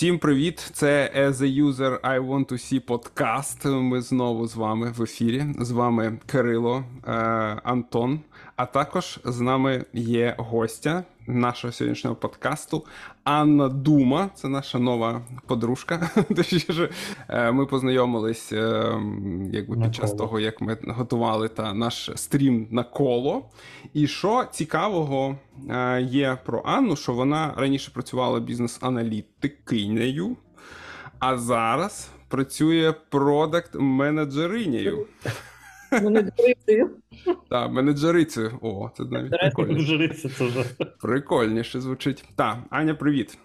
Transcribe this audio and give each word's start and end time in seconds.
Всім 0.00 0.18
привіт! 0.18 0.70
Це 0.72 1.12
As 1.16 1.32
a 1.32 1.64
User 1.64 2.00
I 2.00 2.26
Want 2.26 2.46
to 2.46 2.52
See 2.52 2.80
подкаст. 2.80 3.64
Ми 3.64 4.00
знову 4.00 4.46
з 4.46 4.56
вами 4.56 4.92
в 4.96 5.02
ефірі. 5.02 5.44
З 5.58 5.70
вами 5.70 6.18
Кирило 6.26 6.84
е, 7.06 7.10
Антон. 7.64 8.20
А 8.56 8.66
також 8.66 9.20
з 9.24 9.40
нами 9.40 9.84
є 9.92 10.34
гостя 10.38 11.04
нашого 11.38 11.72
сьогоднішнього 11.72 12.16
подкасту 12.16 12.84
Анна 13.24 13.68
Дума. 13.68 14.30
Це 14.34 14.48
наша 14.48 14.78
нова 14.78 15.22
подружка. 15.46 16.10
Точніше, 16.36 16.90
е, 17.28 17.52
ми 17.52 17.66
познайомились 17.66 18.52
е, 18.52 18.94
якби 19.52 19.76
під 19.76 19.94
час 19.94 20.12
того, 20.12 20.40
як 20.40 20.60
ми 20.60 20.78
готували 20.86 21.48
та 21.48 21.74
наш 21.74 22.10
стрім 22.14 22.68
на 22.70 22.84
коло. 22.84 23.50
І 23.94 24.06
що 24.06 24.44
цікавого 24.52 25.36
е, 25.70 26.02
є 26.02 26.38
про 26.44 26.62
Анну, 26.64 26.96
що 26.96 27.12
вона 27.12 27.54
раніше 27.56 27.90
працювала 27.94 28.40
бізнес-аналітикинею, 28.40 30.36
а 31.18 31.36
зараз 31.36 32.08
працює 32.28 32.94
продакт-менеджеринею. 33.10 35.06
Менеджерицею. 35.92 36.90
Так, 37.50 37.72
менеджерицею. 37.72 38.58
О, 38.62 38.90
це 38.96 39.04
навіть 39.04 39.30
прикольніше. 39.30 39.92
Менеджериця 39.92 40.28
це 40.28 40.44
вже. 40.44 40.64
Прикольніше 41.00 41.80
звучить. 41.80 42.24
Так, 42.36 42.58
Аня, 42.70 42.94
привіт. 42.94 43.38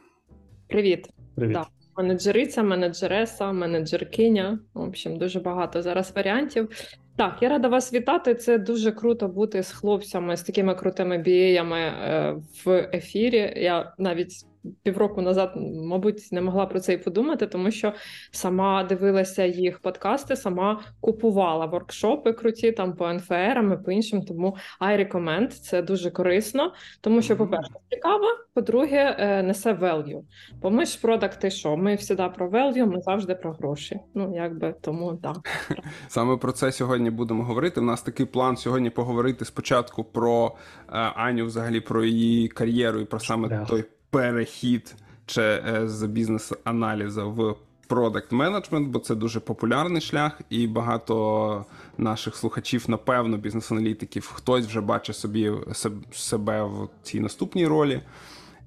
Привіт. 0.67 1.09
Привіт. 1.35 1.53
Так. 1.53 1.67
Менеджериця, 1.97 2.63
менеджереса, 2.63 3.51
менеджеркиня. 3.51 4.59
В 4.73 4.81
общем, 4.81 5.17
дуже 5.17 5.39
багато 5.39 5.81
зараз 5.81 6.13
варіантів. 6.15 6.69
Так, 7.15 7.37
я 7.41 7.49
рада 7.49 7.67
вас 7.67 7.93
вітати. 7.93 8.35
Це 8.35 8.57
дуже 8.57 8.91
круто 8.91 9.27
бути 9.27 9.63
з 9.63 9.71
хлопцями, 9.71 10.37
з 10.37 10.43
такими 10.43 10.75
крутими 10.75 11.17
біями 11.17 11.79
е, 11.79 12.35
в 12.65 12.89
ефірі. 12.93 13.53
Я 13.57 13.93
навіть 13.97 14.45
півроку 14.83 15.21
назад, 15.21 15.53
мабуть, 15.83 16.29
не 16.31 16.41
могла 16.41 16.65
про 16.65 16.79
це 16.79 16.93
і 16.93 16.97
подумати, 16.97 17.47
тому 17.47 17.71
що 17.71 17.93
сама 18.31 18.83
дивилася 18.83 19.45
їх 19.45 19.79
подкасти, 19.79 20.35
сама 20.35 20.81
купувала 20.99 21.65
воркшопи 21.65 22.33
круті 22.33 22.71
там 22.71 22.95
по 22.95 23.13
НФРам 23.13 23.73
і 23.73 23.85
по 23.85 23.91
іншим. 23.91 24.21
Тому 24.21 24.57
I 24.81 24.97
recommend, 24.97 25.47
це 25.47 25.81
дуже 25.81 26.11
корисно, 26.11 26.73
тому 27.01 27.21
що, 27.21 27.37
по-перше, 27.37 27.71
цікаво, 27.89 28.25
по-друге, 28.53 29.15
е, 29.19 29.43
несе 29.43 29.73
value. 29.73 30.21
Бо 30.61 30.71
ми 30.71 30.85
ж 30.85 31.01
продакти, 31.01 31.51
що 31.51 31.77
ми 31.77 31.97
завжди 31.97 32.29
про 32.29 32.49
value, 32.49 32.85
ми 32.85 33.01
завжди 33.01 33.35
про 33.35 33.53
гроші. 33.53 33.99
Ну 34.13 34.33
якби 34.35 34.75
тому 34.81 35.15
так. 35.23 35.37
Саме 36.07 36.37
про 36.37 36.51
це 36.51 36.71
сьогодні 36.71 37.09
будемо 37.09 37.43
говорити. 37.43 37.81
У 37.81 37.83
нас 37.83 38.01
такий 38.01 38.25
план 38.25 38.57
сьогодні 38.57 38.89
поговорити 38.89 39.45
спочатку 39.45 40.03
про 40.03 40.55
е, 40.89 40.91
Аню, 41.15 41.45
взагалі 41.45 41.81
про 41.81 42.03
її 42.03 42.47
кар'єру 42.47 42.99
і 42.99 43.05
про 43.05 43.19
саме 43.19 43.65
той 43.69 43.83
перехід 44.15 44.95
е, 45.37 45.81
з 45.85 46.03
бізнес-аналізу 46.03 47.31
в 47.31 47.55
продакт 47.87 48.31
менеджмент, 48.31 48.87
бо 48.89 48.99
це 48.99 49.15
дуже 49.15 49.39
популярний 49.39 50.01
шлях, 50.01 50.41
і 50.49 50.67
багато 50.67 51.65
наших 51.97 52.35
слухачів, 52.35 52.85
напевно, 52.87 53.37
бізнес-аналітиків, 53.37 54.31
хтось 54.35 54.65
вже 54.65 54.81
бачить 54.81 55.15
собі 55.15 55.49
себ- 55.49 56.13
себе 56.13 56.63
в 56.63 56.89
цій 57.03 57.19
наступній 57.19 57.67
ролі. 57.67 58.01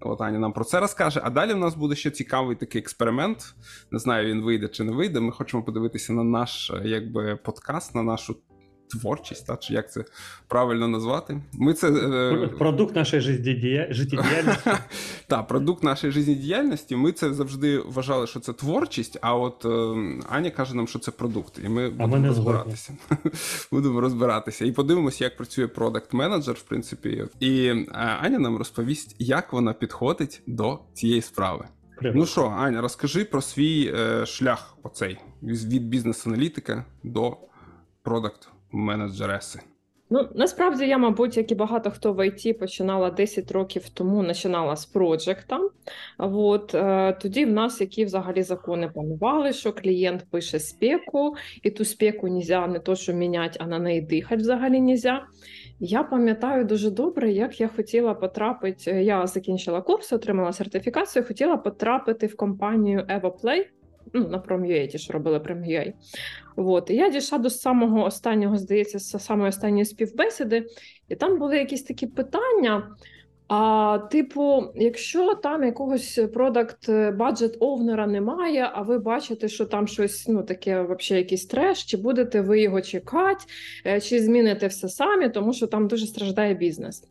От 0.01 0.21
Аня 0.21 0.39
нам 0.39 0.53
про 0.53 0.65
це 0.65 0.81
розкаже. 0.81 1.21
А 1.25 1.31
далі 1.31 1.53
в 1.53 1.59
нас 1.59 1.75
буде 1.75 1.95
ще 1.95 2.11
цікавий 2.11 2.57
такий 2.57 2.81
експеримент. 2.81 3.55
Не 3.91 3.99
знаю, 3.99 4.29
він 4.29 4.43
вийде 4.43 4.69
чи 4.69 4.85
не 4.85 4.93
вийде. 4.93 5.21
Ми 5.21 5.33
хочемо 5.33 5.63
подивитися 5.63 6.13
на 6.13 6.25
наш 6.25 6.71
е, 6.71 6.83
якби 6.85 7.37
подкаст, 7.37 7.95
на 7.95 8.03
нашу 8.03 8.37
творчість, 8.89 9.47
та 9.47 9.57
чи 9.57 9.75
як 9.75 9.93
це 9.93 10.05
правильно 10.49 10.89
назвати. 10.89 11.41
Ми 11.53 11.75
це 11.75 11.91
е, 11.91 12.49
Продукт 12.59 12.97
нашої 12.97 13.23
життєдія- 13.23 13.93
життєдіяльності. 13.93 14.71
та, 15.27 15.43
продукт 15.43 15.83
нашої 15.83 16.13
життєдіяльності. 16.13 16.97
Ми 16.97 17.13
це 17.13 17.35
завжди 17.35 17.79
вважали, 17.79 18.27
що 18.27 18.41
це 18.41 18.53
творчість. 18.53 19.19
А 19.21 19.35
от 19.35 19.65
е, 19.65 19.69
Аня 20.31 20.51
каже 20.51 20.77
нам, 20.77 20.89
що 20.89 20.99
це 20.99 21.11
продукт, 21.11 21.61
і 21.65 21.69
ми 21.69 21.91
будемо 21.91 22.17
ми 22.17 22.29
розбиратися. 22.29 22.93
будемо 23.73 24.01
розбиратися 24.01 24.65
і 24.65 24.73
подивимося, 24.73 25.25
як 25.25 25.37
працює 25.37 25.67
продакт 25.67 26.13
менеджер, 26.13 26.55
в 26.55 26.63
принципі. 26.63 27.25
І 27.41 27.65
е, 27.67 27.87
Аня 28.23 28.39
нам 28.39 28.57
розповість, 28.57 29.17
як 29.19 29.53
вона 29.53 29.73
підходить 29.73 30.43
до 30.47 30.79
цієї 30.95 31.23
справи. 31.23 31.65
Привіт. 31.99 32.17
Ну 32.17 32.27
що, 32.27 32.47
Аня, 32.59 32.81
розкажи 32.81 33.25
про 33.25 33.43
свій 33.43 33.95
е, 33.99 34.27
шлях 34.27 34.77
оцей 34.83 35.19
від 35.43 35.85
бізнес-аналітика 35.89 36.85
до 37.03 37.37
продакт 38.03 38.49
менеджереси. 38.73 39.61
Ну 40.11 40.29
насправді 40.35 40.87
я, 40.87 40.99
мабуть, 40.99 41.37
як 41.37 41.53
і 41.53 41.55
багато 41.55 41.91
хто 41.91 42.13
в 42.13 42.27
ІТ 42.27 42.59
починала 42.59 43.11
10 43.11 43.53
років 43.53 43.89
тому, 43.89 44.25
починала 44.25 44.77
з 44.77 44.87
проджекта. 44.87 45.61
От 46.19 46.75
е, 46.75 47.19
тоді 47.23 47.45
в 47.45 47.51
нас 47.51 47.81
які 47.81 48.05
взагалі 48.05 48.43
закони 48.43 48.91
панували, 48.95 49.53
що 49.53 49.73
клієнт 49.73 50.27
пише 50.31 50.59
спеку, 50.59 51.37
і 51.63 51.71
ту 51.71 51.85
спеку 51.85 52.29
нельзя 52.29 52.67
не 52.67 52.79
то, 52.79 52.97
що 52.97 53.13
міняти, 53.13 53.59
а 53.63 53.67
на 53.67 53.79
неї 53.79 54.01
дихати 54.01 54.43
взагалі 54.43 54.81
нельзя. 54.81 55.27
Я 55.81 56.03
пам'ятаю 56.03 56.65
дуже 56.65 56.91
добре, 56.91 57.33
як 57.33 57.61
я 57.61 57.69
хотіла 57.69 58.15
потрапити. 58.15 58.91
Я 58.91 59.27
закінчила 59.27 59.81
курс, 59.81 60.13
отримала 60.13 60.53
сертифікацію, 60.53 61.25
хотіла 61.25 61.57
потрапити 61.57 62.27
в 62.27 62.37
компанію 62.37 63.01
EvoPlay, 63.01 63.65
ну, 64.13 64.29
на 64.29 64.39
Prom.ua, 64.39 64.87
ті, 64.87 64.99
що 64.99 65.13
робили 65.13 65.39
Prom.ua. 65.39 65.93
От. 66.57 66.91
І 66.91 66.95
я 66.95 67.09
дійшла 67.09 67.39
до 67.39 67.51
самого 67.51 68.05
останнього, 68.05 68.57
здається, 68.57 68.99
самої 68.99 69.49
останньої 69.49 69.85
співбесіди, 69.85 70.67
і 71.09 71.15
там 71.15 71.39
були 71.39 71.59
якісь 71.59 71.83
такі 71.83 72.07
питання. 72.07 72.97
А, 73.49 73.99
типу, 74.11 74.65
якщо 74.75 75.35
там 75.35 75.65
якогось 75.65 76.21
продакт 76.35 76.91
баджет 77.17 77.57
овнера 77.61 78.07
немає, 78.07 78.71
а 78.73 78.83
ви 78.83 78.99
бачите, 78.99 79.49
що 79.49 79.65
там 79.65 79.87
щось 79.87 80.29
ну 80.29 80.43
таке, 80.43 80.83
взагалі 80.83 81.23
якийсь 81.23 81.47
треш, 81.47 81.85
чи 81.85 81.97
будете 81.97 82.41
ви 82.41 82.61
його 82.61 82.81
чекати, 82.81 83.45
е, 83.87 84.01
чи 84.01 84.23
зміните 84.23 84.67
все 84.67 84.89
самі, 84.89 85.29
тому 85.29 85.53
що 85.53 85.67
там 85.67 85.89
дуже 85.89 86.07
страждає 86.07 86.55
бізнес. 86.55 87.03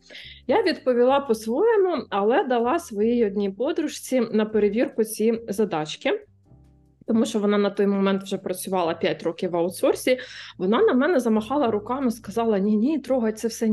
Я 0.46 0.62
відповіла 0.62 1.20
по-своєму, 1.20 2.06
але 2.10 2.44
дала 2.44 2.78
своїй 2.78 3.26
одній 3.26 3.50
подружці 3.50 4.20
на 4.32 4.44
перевірку 4.44 5.04
ці 5.04 5.40
задачки. 5.48 6.27
Тому 7.08 7.26
що 7.26 7.38
вона 7.38 7.58
на 7.58 7.70
той 7.70 7.86
момент 7.86 8.22
вже 8.22 8.38
працювала 8.38 8.94
5 8.94 9.22
років 9.22 9.50
в 9.50 9.56
аутсорсі. 9.56 10.18
Вона 10.58 10.82
на 10.82 10.94
мене 10.94 11.20
замахала 11.20 11.70
руками, 11.70 12.10
сказала: 12.10 12.58
Ні, 12.58 12.76
ні, 12.76 12.98
трогай 12.98 13.32
це 13.32 13.48
все 13.48 13.68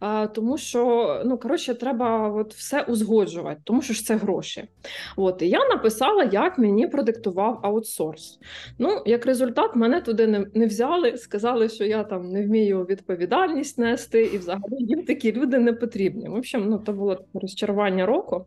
а, 0.00 0.26
тому 0.26 0.58
що 0.58 1.22
ну 1.24 1.38
коротше, 1.38 1.74
треба 1.74 2.28
от 2.28 2.54
все 2.54 2.82
узгоджувати, 2.82 3.60
тому 3.64 3.82
що 3.82 3.94
ж 3.94 4.04
це 4.04 4.16
гроші. 4.16 4.68
От 5.16 5.42
і 5.42 5.48
я 5.48 5.68
написала, 5.68 6.24
як 6.24 6.58
мені 6.58 6.86
продиктував 6.86 7.60
аутсорс. 7.62 8.38
Ну, 8.78 9.02
як 9.06 9.26
результат, 9.26 9.76
мене 9.76 10.00
туди 10.00 10.26
не, 10.26 10.46
не 10.54 10.66
взяли, 10.66 11.16
сказали, 11.16 11.68
що 11.68 11.84
я 11.84 12.04
там 12.04 12.30
не 12.32 12.46
вмію 12.46 12.84
відповідальність 12.84 13.78
нести, 13.78 14.22
і 14.22 14.38
взагалі 14.38 14.76
їм 14.78 15.02
такі 15.04 15.32
люди 15.32 15.58
не 15.58 15.72
потрібні. 15.72 16.28
В 16.28 16.34
общем, 16.34 16.68
ну 16.68 16.78
то 16.78 16.92
було 16.92 17.24
розчарування 17.34 18.06
року. 18.06 18.46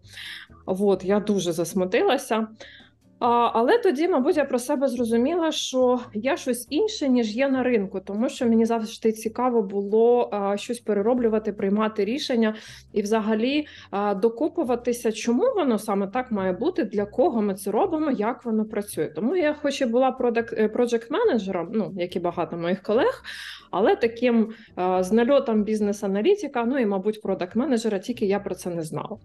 От 0.65 1.05
я 1.05 1.19
дуже 1.19 1.51
засмутилася. 1.51 2.47
Але 3.19 3.77
тоді, 3.77 4.07
мабуть, 4.07 4.37
я 4.37 4.45
про 4.45 4.59
себе 4.59 4.87
зрозуміла, 4.87 5.51
що 5.51 5.99
я 6.13 6.37
щось 6.37 6.67
інше, 6.69 7.09
ніж 7.09 7.35
є 7.35 7.49
на 7.49 7.63
ринку, 7.63 7.99
тому 7.99 8.29
що 8.29 8.45
мені 8.45 8.65
завжди 8.65 9.11
цікаво 9.11 9.61
було 9.61 10.31
щось 10.55 10.79
перероблювати, 10.79 11.53
приймати 11.53 12.05
рішення 12.05 12.55
і, 12.93 13.01
взагалі, 13.01 13.67
а, 13.91 14.13
докопуватися, 14.13 15.11
чому 15.11 15.43
воно 15.55 15.79
саме 15.79 16.07
так 16.07 16.31
має 16.31 16.53
бути, 16.53 16.83
для 16.83 17.05
кого 17.05 17.41
ми 17.41 17.55
це 17.55 17.71
робимо, 17.71 18.11
як 18.11 18.45
воно 18.45 18.65
працює. 18.65 19.05
Тому 19.05 19.35
я, 19.35 19.53
хоч 19.53 19.81
і 19.81 19.85
була 19.85 20.11
проджект 20.73 21.11
менеджером 21.11 21.69
ну 21.73 21.93
як 21.95 22.15
і 22.15 22.19
багато 22.19 22.57
моїх 22.57 22.81
колег, 22.81 23.23
але 23.71 23.95
таким 23.95 24.49
а, 24.75 25.03
з 25.03 25.11
нальотом 25.11 25.63
бізнес-аналітика, 25.63 26.65
ну 26.65 26.79
і, 26.79 26.85
мабуть, 26.85 27.21
продакт 27.21 27.55
менеджера, 27.55 27.99
тільки 27.99 28.25
я 28.25 28.39
про 28.39 28.55
це 28.55 28.69
не 28.69 28.83
знала. 28.83 29.17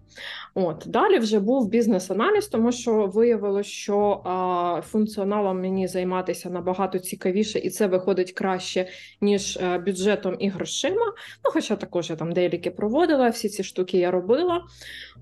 От 0.54 0.84
далі 0.86 1.18
вже 1.18 1.40
був 1.40 1.68
бізнес-аналіз, 1.68 2.46
тому 2.46 2.72
що 2.72 3.06
виявилося, 3.06 3.70
що 3.70 4.22
а, 4.24 4.80
функціоналом 4.84 5.60
мені 5.60 5.88
займатися 5.88 6.50
набагато 6.50 6.98
цікавіше, 6.98 7.58
і 7.58 7.70
це 7.70 7.86
виходить 7.86 8.32
краще, 8.32 8.88
ніж 9.20 9.58
а, 9.62 9.78
бюджетом 9.78 10.36
і 10.38 10.48
грошима. 10.48 11.06
Ну, 11.44 11.50
хоча 11.50 11.76
також 11.76 12.10
я 12.10 12.16
там 12.16 12.32
деякі 12.32 12.70
проводила, 12.70 13.28
всі 13.28 13.48
ці 13.48 13.64
штуки 13.64 13.98
я 13.98 14.10
робила. 14.10 14.62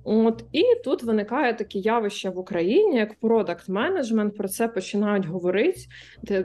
От 0.04 0.44
і 0.52 0.62
тут 0.84 1.02
виникає 1.02 1.54
таке 1.54 1.78
явище 1.78 2.30
в 2.30 2.38
Україні, 2.38 2.96
як 2.96 3.20
продакт 3.20 3.68
менеджмент. 3.68 4.36
Про 4.36 4.48
це 4.48 4.68
починають 4.68 5.26
говорити. 5.26 5.80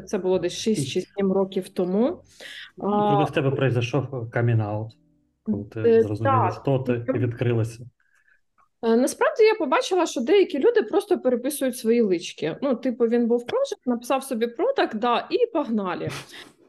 Це- 0.05 0.17
було 0.17 0.39
десь 0.39 0.53
6 0.53 0.89
чи 0.89 1.01
7 1.01 1.33
років 1.33 1.69
тому. 1.69 2.21
А, 2.77 3.11
Коли 3.13 3.25
в 3.25 3.31
тебе 3.31 3.51
пройшов 3.51 4.03
камін-аут, 4.31 4.89
коли 5.43 5.63
ти 5.63 5.79
Е, 5.79 6.01
зрозуміла, 6.01 6.49
хто 6.49 6.79
ти 6.79 7.05
і 7.15 7.17
відкрилася. 7.17 7.83
Е, 8.83 8.95
Насправді 8.95 9.43
я 9.43 9.55
побачила, 9.55 10.05
що 10.05 10.21
деякі 10.21 10.59
люди 10.59 10.83
просто 10.83 11.19
переписують 11.19 11.77
свої 11.77 12.01
лички. 12.01 12.57
Ну, 12.61 12.75
типу, 12.75 13.05
він 13.05 13.27
був 13.27 13.45
прожект, 13.45 13.87
написав 13.87 14.23
собі 14.23 14.47
продакт, 14.47 14.95
да, 14.95 15.27
і 15.29 15.45
погнали. 15.45 16.09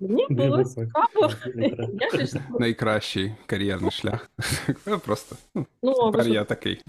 Мені 0.00 0.26
було 0.31 0.64
цікаво. 0.64 1.31
Найкращий 2.58 3.34
кар'єрний 3.46 3.90
шлях. 3.90 4.31
Ну, 4.87 4.99
Просто 4.99 5.37
ну, 5.54 5.66
Ну, 5.82 5.93
а 5.93 6.06
ви 6.06 6.12
тепер 6.12 6.28
я 6.28 6.44
такий. 6.44 6.82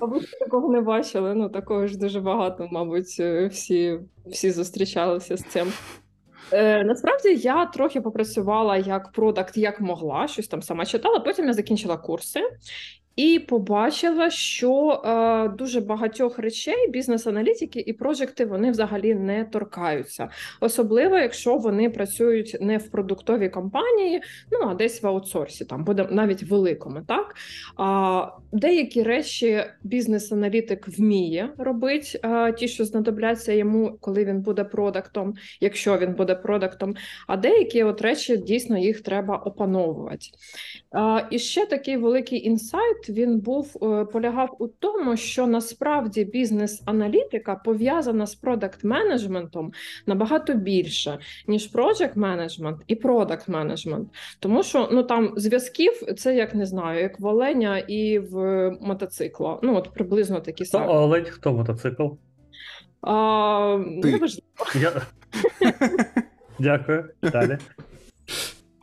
мабуть, 0.00 0.38
такого 0.40 0.72
не 0.72 0.80
бачили. 0.80 1.34
Ну, 1.34 1.48
такого 1.48 1.86
ж 1.86 1.98
дуже 1.98 2.20
багато, 2.20 2.68
мабуть, 2.70 3.16
е, 3.20 3.46
всі, 3.46 4.00
всі 4.26 4.50
зустрічалися 4.50 5.36
з 5.36 5.42
цим. 5.44 5.72
Е, 6.52 6.84
насправді 6.84 7.34
я 7.34 7.66
трохи 7.66 8.00
попрацювала 8.00 8.76
як 8.76 9.12
продакт, 9.12 9.56
як 9.56 9.80
могла, 9.80 10.28
щось 10.28 10.48
там 10.48 10.62
сама 10.62 10.86
читала. 10.86 11.20
Потім 11.20 11.46
я 11.46 11.52
закінчила 11.52 11.96
курси 11.96 12.40
і 13.16 13.38
побачила, 13.38 14.30
що 14.30 15.02
е, 15.04 15.48
дуже 15.48 15.80
багатьох 15.80 16.38
речей 16.38 16.88
бізнес-аналітики 16.90 17.80
і 17.80 17.92
проджекти 17.92 18.44
вони 18.44 18.70
взагалі 18.70 19.14
не 19.14 19.44
торкаються. 19.44 20.28
Особливо, 20.60 21.18
якщо 21.18 21.56
вони 21.56 21.90
працюють 21.90 22.56
не 22.60 22.78
в 22.78 22.90
продуктовій 22.90 23.48
компанії, 23.48 24.22
ну 24.52 24.68
а 24.68 24.74
десь 24.74 25.02
в 25.02 25.06
аутсорсі, 25.06 25.64
там 25.64 25.84
буде 25.84 26.08
навіть 26.10 26.42
великому, 26.42 27.00
так 27.00 27.34
а, 27.76 28.28
деякі 28.52 29.02
речі 29.02 29.64
бізнес-аналітик 29.82 30.88
вміє 30.88 31.52
робити, 31.58 32.20
а, 32.22 32.52
ті, 32.52 32.68
що 32.68 32.84
знадобляться 32.84 33.52
йому, 33.52 33.98
коли 34.00 34.24
він 34.24 34.40
буде 34.40 34.64
продактом, 34.64 35.34
якщо 35.60 35.98
він 35.98 36.14
буде 36.14 36.34
продактом. 36.34 36.94
А 37.26 37.36
деякі 37.36 37.82
от 37.82 38.02
речі 38.02 38.36
дійсно 38.36 38.78
їх 38.78 39.00
треба 39.00 39.36
опановувати. 39.36 40.26
І 41.30 41.38
ще 41.38 41.66
такий 41.66 41.96
великий 41.96 42.46
інсайт 42.46 43.08
він 43.10 43.40
був 43.40 43.76
е, 43.82 44.04
полягав 44.04 44.56
у 44.58 44.66
тому, 44.68 45.16
що 45.16 45.46
насправді 45.46 46.24
бізнес-аналітика 46.24 47.54
пов'язана 47.54 48.26
з 48.26 48.34
продакт-менеджментом 48.42 49.70
набагато 50.06 50.54
більше, 50.54 51.18
ніж 51.46 51.72
project 51.74 52.18
менеджмент 52.18 52.78
і 52.86 52.94
продакт 52.94 53.48
менеджмент. 53.48 54.08
Тому 54.40 54.62
що 54.62 54.88
ну 54.92 55.02
там 55.02 55.32
зв'язків 55.36 55.92
це 56.16 56.34
як 56.36 56.54
не 56.54 56.66
знаю, 56.66 57.00
як 57.02 57.20
в 57.20 57.26
оленя 57.26 57.78
і 57.78 58.18
в 58.18 58.70
мотоцикла. 58.80 59.60
Ну 59.62 59.76
от 59.76 59.90
приблизно 59.94 60.40
такі 60.40 60.64
Хто 60.64 60.78
самі. 60.78 60.92
олень, 60.92 61.24
хто 61.24 61.52
мотоцикл? 61.52 62.06
А, 63.02 63.78
Ти. 64.02 64.10
неважливо. 64.12 64.46
Я... 64.80 64.92
Дякую. 66.58 67.04
Далі. 67.22 67.58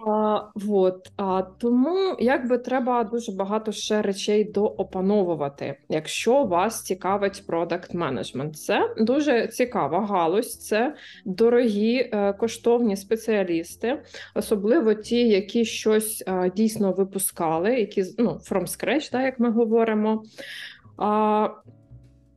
А, 0.08 0.42
вот, 0.56 1.12
а, 1.18 1.42
тому 1.42 2.16
якби 2.20 2.58
треба 2.58 3.04
дуже 3.04 3.32
багато 3.32 3.72
ще 3.72 4.02
речей 4.02 4.44
доопановувати, 4.44 5.78
якщо 5.90 6.44
вас 6.44 6.84
цікавить 6.84 7.48
продакт 7.48 7.94
менеджмент. 7.94 8.58
Це 8.58 8.94
дуже 8.98 9.48
цікава 9.48 10.06
галузь, 10.06 10.58
це 10.58 10.96
дорогі 11.26 11.96
е, 11.96 12.34
коштовні 12.34 12.98
спеціалісти, 12.98 14.04
особливо 14.36 14.94
ті, 14.94 15.28
які 15.28 15.66
щось 15.66 16.24
е, 16.28 16.52
дійсно 16.56 16.92
випускали, 16.92 17.80
які 17.80 18.04
ну, 18.18 18.30
from 18.30 18.62
scratch, 18.62 19.12
так, 19.12 19.24
як 19.24 19.40
ми 19.40 19.52
говоримо. 19.52 20.24
А, 20.98 21.50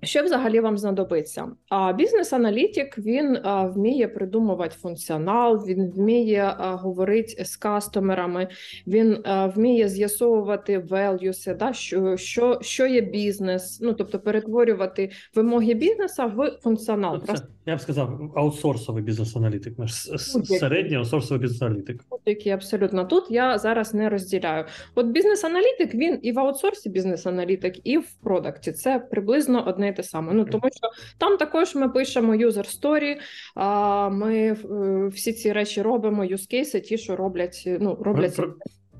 що 0.06 0.22
взагалі 0.22 0.60
вам 0.60 0.78
знадобиться? 0.78 1.48
А 1.68 1.92
бізнес-аналітик 1.92 2.98
він 2.98 3.38
вміє 3.44 4.08
придумувати 4.08 4.76
функціонал, 4.80 5.66
він 5.66 5.90
вміє 5.90 6.54
говорити 6.58 7.44
з 7.44 7.56
кастомерами, 7.56 8.48
він 8.86 9.24
вміє 9.54 9.88
з'ясовувати 9.88 10.78
велюси, 10.78 11.54
да, 11.54 11.72
що, 11.72 12.16
що, 12.16 12.58
що 12.62 12.86
є 12.86 13.00
бізнес, 13.00 13.80
ну 13.82 13.92
тобто 13.92 14.18
перетворювати 14.18 15.10
вимоги 15.34 15.74
бізнеса 15.74 16.26
в 16.26 16.58
функціонал. 16.62 17.20
Це, 17.20 17.26
Просто 17.26 17.48
я 17.66 17.76
б 17.76 17.80
сказав, 17.80 18.32
аутсорсовий 18.36 19.02
бізнес-аналітик. 19.02 19.78
Наш 19.78 19.92
с- 19.92 20.42
середній 20.58 20.96
аутсорсовий 20.96 21.40
бізнес-аналітик. 21.40 22.04
які 22.26 22.50
абсолютно 22.50 23.04
тут 23.04 23.24
я 23.30 23.58
зараз 23.58 23.94
не 23.94 24.08
розділяю. 24.08 24.64
От 24.94 25.06
бізнес-аналітик 25.06 25.94
він 25.94 26.18
і 26.22 26.32
в 26.32 26.38
аутсорсі 26.38 26.88
бізнес-аналітик, 26.90 27.74
і 27.84 27.98
в 27.98 28.12
продакті. 28.22 28.72
Це 28.72 28.98
приблизно 28.98 29.64
одне 29.68 29.88
і 29.88 29.92
те 29.92 30.02
саме. 30.02 30.32
Ну 30.32 30.44
тому 30.44 30.64
що 30.72 30.88
там 31.18 31.36
також 31.36 31.74
ми 31.74 31.88
пишемо 31.88 32.34
story, 32.82 33.16
а 33.54 34.08
ми 34.08 34.34
е, 34.36 34.56
всі 35.06 35.32
ці 35.32 35.52
речі 35.52 35.82
робимо, 35.82 36.24
cases, 36.52 36.80
ті, 36.80 36.98
що 36.98 37.16
роблять, 37.16 37.62
ну 37.80 37.98
роблять. 38.00 38.40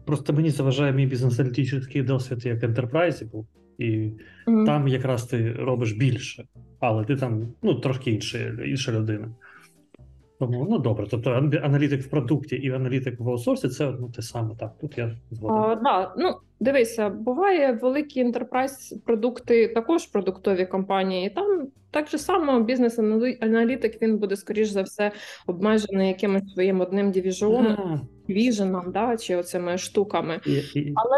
Просто 0.07 0.33
мені 0.33 0.51
заважає 0.51 0.93
мій 0.93 1.07
бізнес-аналітичний 1.07 2.03
досвід 2.03 2.47
як 2.47 2.63
ентерпрайзі 2.63 3.25
був, 3.25 3.47
і 3.79 4.11
Мгм. 4.47 4.67
там 4.67 4.89
якраз 4.89 5.25
ти 5.25 5.53
робиш 5.53 5.93
більше, 5.93 6.45
але 6.81 7.05
ти 7.05 7.17
там 7.17 7.49
ну, 7.63 7.75
трошки 7.75 8.11
інша, 8.11 8.39
інша 8.67 8.93
людина. 8.93 9.29
Тому 10.39 10.67
ну 10.71 10.79
добре. 10.79 11.07
Тобто 11.11 11.31
ан- 11.31 11.61
аналітик 11.63 12.03
в 12.03 12.11
продукті 12.11 12.57
і 12.57 12.71
аналітик 12.71 13.21
в 13.21 13.29
аутсорсі 13.31 13.69
це 13.69 13.93
ну, 14.01 14.09
те 14.17 14.23
саме. 14.23 14.55
Так, 14.61 14.73
тут 14.81 14.99
я 14.99 15.17
згоден. 15.31 15.79
Да, 15.85 16.15
ну 16.19 16.35
дивися, 16.61 17.09
буває 17.09 17.73
великі 17.73 18.21
ентерпрайз 18.21 19.01
продукти, 19.07 19.69
також 19.69 20.07
продуктові 20.07 20.67
компанії. 20.67 21.31
Там 21.31 21.69
так 21.91 22.09
же 22.09 22.19
само 22.19 22.61
бізнес-аналітик 22.61 24.03
він 24.03 24.19
буде 24.19 24.37
скоріш 24.37 24.69
за 24.69 24.83
все 24.83 25.13
обмежений 25.47 26.09
якимось 26.09 26.53
своїм 26.53 26.81
одним 26.81 27.11
дивізіоном, 27.11 27.67
А, 27.79 28.01
віженом, 28.33 28.85
да, 28.93 29.17
чи 29.17 29.37
оцими 29.37 29.79
штуками. 29.79 30.41
і, 30.47 30.53
і, 30.81 30.93
Але 30.95 31.17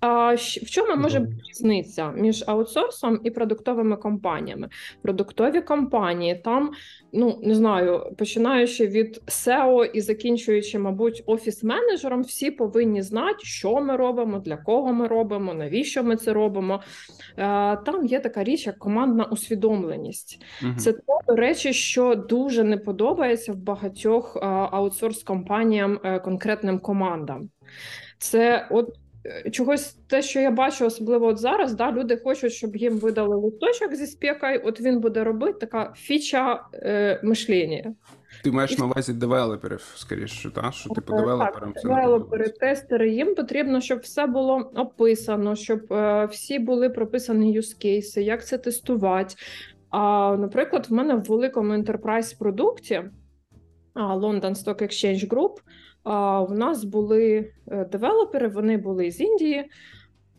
а, 0.00 0.34
в 0.34 0.70
чому 0.70 0.96
може 0.96 1.20
бути 1.20 1.36
різниця 1.48 2.10
між 2.10 2.44
аутсорсом 2.46 3.20
і 3.24 3.30
продуктовими 3.30 3.96
компаніями? 3.96 4.68
Продуктові 5.02 5.60
компанії 5.60 6.40
там, 6.44 6.70
ну 7.12 7.40
не 7.42 7.54
знаю, 7.54 8.14
починаючи 8.18 8.86
від 8.86 9.22
SEO 9.26 9.84
і 9.84 10.00
закінчуючи, 10.00 10.78
мабуть, 10.78 11.22
офіс-менеджером, 11.26 12.22
всі 12.22 12.50
повинні 12.50 13.02
знати, 13.02 13.38
що 13.42 13.80
ми 13.80 13.96
робимо, 13.96 14.38
для 14.38 14.56
кого 14.56 14.92
ми 14.92 15.06
робимо, 15.06 15.54
навіщо 15.54 16.04
ми 16.04 16.16
це 16.16 16.32
робимо. 16.32 16.82
Е, 17.36 17.76
Там 17.76 18.06
є 18.06 18.20
така 18.20 18.44
річ, 18.44 18.66
як 18.66 18.78
командна 18.78 19.24
усвідомленість. 19.24 20.42
Мгм. 20.62 20.76
Це 20.76 20.92
те, 20.92 21.02
до 21.28 21.34
речі, 21.34 21.72
що 21.72 22.14
дуже 22.14 22.64
не 22.64 22.76
подобається 22.76 23.52
в 23.52 23.56
багатьох 23.56 24.36
е, 24.36 24.46
аутсорс-компаніям 24.46 25.98
е, 26.04 26.18
конкретним 26.18 26.78
командам. 26.78 27.48
Це 28.18 28.68
от 28.70 28.98
чогось 29.50 29.96
те, 30.06 30.22
що 30.22 30.40
я 30.40 30.50
бачу, 30.50 30.86
особливо 30.86 31.26
от 31.26 31.38
зараз, 31.38 31.74
да, 31.74 31.92
люди 31.92 32.16
хочуть, 32.16 32.52
щоб 32.52 32.76
їм 32.76 32.98
видали 32.98 33.36
листочок 33.36 33.94
зі 33.94 34.06
спекою, 34.06 34.60
от 34.64 34.80
він 34.80 35.00
буде 35.00 35.24
робити 35.24 35.58
така 35.60 35.92
фіча 35.96 36.64
е, 36.74 37.20
мишлення. 37.22 37.94
Ти 38.44 38.50
маєш 38.50 38.78
на 38.78 38.84
увазі 38.84 39.12
девелоперів, 39.12 39.92
скоріше, 39.96 40.50
та? 40.50 40.72
що 40.72 40.90
типу 40.90 41.12
девелоперам 41.16 41.72
Так, 41.72 41.82
це 41.82 41.88
девелопери, 41.88 42.48
тестери, 42.48 43.10
їм 43.10 43.34
потрібно, 43.34 43.80
щоб 43.80 43.98
все 43.98 44.26
було 44.26 44.70
описано, 44.74 45.56
щоб 45.56 45.92
е, 45.92 46.28
всі 46.32 46.58
були 46.58 46.90
прописані 46.90 47.52
юзкейси, 47.52 48.22
як 48.22 48.46
це 48.46 48.58
тестувати. 48.58 49.34
А, 49.90 50.36
наприклад, 50.38 50.86
в 50.90 50.92
мене 50.92 51.14
в 51.14 51.22
великому 51.22 51.72
enterprise 51.72 52.38
продукті 52.38 53.02
London 54.02 54.54
Stock 54.54 54.82
Exchange 54.82 55.28
Group, 55.28 55.54
у 56.50 56.54
нас 56.54 56.84
були 56.84 57.52
е, 57.68 57.84
девелопери, 57.84 58.48
вони 58.48 58.76
були 58.76 59.10
з 59.10 59.20
Індії, 59.20 59.70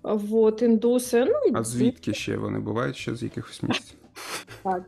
а, 0.01 0.13
вот, 0.13 0.61
індуси. 0.61 1.25
Ну, 1.25 1.51
А 1.53 1.63
звідки 1.63 2.13
ще 2.13 2.37
вони 2.37 2.59
бувають 2.59 2.95
ще 2.95 3.15
з 3.15 3.23
якихось 3.23 3.63
місць? 3.63 3.95
так. 4.63 4.83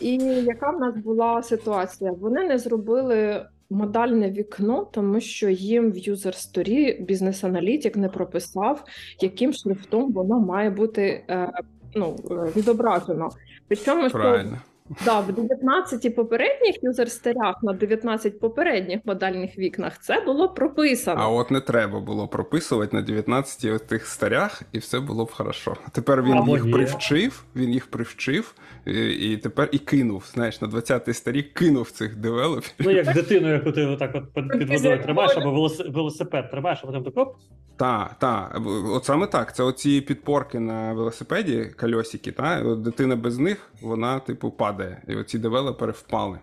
І 0.00 0.16
яка 0.24 0.70
в 0.70 0.80
нас 0.80 0.96
була 0.96 1.42
ситуація? 1.42 2.12
Вони 2.12 2.44
не 2.44 2.58
зробили 2.58 3.46
модальне 3.70 4.30
вікно, 4.30 4.88
тому 4.92 5.20
що 5.20 5.48
їм 5.48 5.92
в 5.92 5.98
юзер 5.98 6.34
сторі 6.34 7.00
бізнес-аналітик 7.00 7.96
не 7.96 8.08
прописав, 8.08 8.84
яким 9.20 9.52
шрифтом 9.52 10.12
воно 10.12 10.40
має 10.40 10.70
бути 10.70 11.24
е, 11.28 11.52
ну, 11.94 12.16
е, 12.30 12.34
відображено. 12.56 13.28
Причому 13.68 14.08
що 14.08 14.18
Правильно. 14.18 14.58
Да, 15.04 15.20
в 15.20 15.32
19 15.32 16.16
попередніх 16.16 16.82
юзер-сторях 16.82 17.54
на 17.62 17.72
19 17.72 18.40
попередніх 18.40 19.00
модальних 19.04 19.58
вікнах 19.58 19.98
це 19.98 20.20
було 20.20 20.48
прописано. 20.48 21.20
А 21.22 21.28
от 21.28 21.50
не 21.50 21.60
треба 21.60 22.00
було 22.00 22.28
прописувати 22.28 22.96
на 22.96 23.02
19 23.02 23.86
тих 23.86 24.06
старях, 24.06 24.62
і 24.72 24.78
все 24.78 25.00
було 25.00 25.24
б 25.24 25.30
хорошо. 25.32 25.76
Тепер 25.92 26.22
він 26.22 26.32
Або 26.32 26.56
їх 26.56 26.64
ні. 26.64 26.72
привчив, 26.72 27.44
він 27.56 27.70
їх 27.70 27.86
привчив, 27.86 28.54
і, 28.86 29.08
і 29.08 29.36
тепер 29.36 29.68
і 29.72 29.78
кинув. 29.78 30.24
Знаєш, 30.34 30.60
на 30.60 30.68
20-й 30.68 31.12
старі 31.12 31.42
кинув 31.42 31.90
цих 31.90 32.16
девелоперів. 32.16 32.74
Ну, 32.78 32.90
як 32.90 33.14
дитину, 33.14 33.52
яку 33.52 33.72
ти 33.72 33.86
отак 33.86 34.10
от 34.14 34.52
під 34.58 34.68
водою 34.70 35.02
тримаєш, 35.02 35.36
або 35.36 35.50
велосипед, 35.52 35.94
велосипед 35.94 36.50
тримаєш, 36.50 36.80
а 36.82 36.86
потім 36.86 37.04
так 37.04 37.16
оп, 37.18 37.36
Так, 37.76 38.16
так. 38.18 38.60
От 38.86 39.04
саме 39.04 39.26
так. 39.26 39.54
Це 39.56 39.62
оці 39.62 40.00
підпорки 40.00 40.60
на 40.60 40.92
велосипеді, 40.92 41.64
кольосики, 41.80 42.32
та? 42.32 42.74
дитина 42.74 43.16
без 43.16 43.38
них, 43.38 43.70
вона, 43.82 44.18
типу, 44.18 44.50
падає. 44.50 44.79
І 45.08 45.16
оці 45.16 45.38
девелопери 45.38 45.92
впали. 45.92 46.38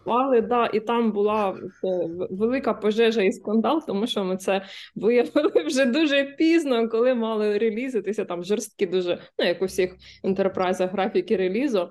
впали, 0.00 0.40
да, 0.40 0.66
і 0.66 0.80
там 0.80 1.12
була 1.12 1.50
е, 1.84 2.08
велика 2.30 2.74
пожежа 2.74 3.22
і 3.22 3.32
скандал, 3.32 3.82
тому 3.86 4.06
що 4.06 4.24
ми 4.24 4.36
це 4.36 4.64
виявили 4.96 5.64
вже 5.66 5.84
дуже 5.84 6.24
пізно, 6.24 6.88
коли 6.88 7.14
мали 7.14 7.58
релізитися 7.58 8.24
там 8.24 8.44
жорсткі, 8.44 8.86
дуже 8.86 9.18
ну 9.38 9.46
як 9.46 9.62
у 9.62 9.64
всіх 9.64 9.96
інтерпрайзах 10.22 10.92
графіки 10.92 11.36
релізу. 11.36 11.88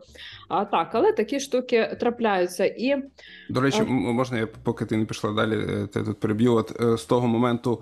А 0.49 0.65
так, 0.65 0.89
але 0.93 1.13
такі 1.13 1.39
штуки 1.39 1.97
трапляються 1.99 2.65
і 2.65 3.03
до 3.49 3.61
речі, 3.61 3.81
а... 3.81 3.83
можна 3.91 4.37
я 4.39 4.47
поки 4.63 4.85
ти 4.85 4.97
не 4.97 5.05
пішла 5.05 5.31
далі, 5.31 5.55
е, 5.55 5.87
ти 5.87 6.03
тут 6.03 6.19
переб'ю. 6.19 6.53
От 6.53 6.99
з 6.99 7.05
того 7.05 7.27
моменту, 7.27 7.81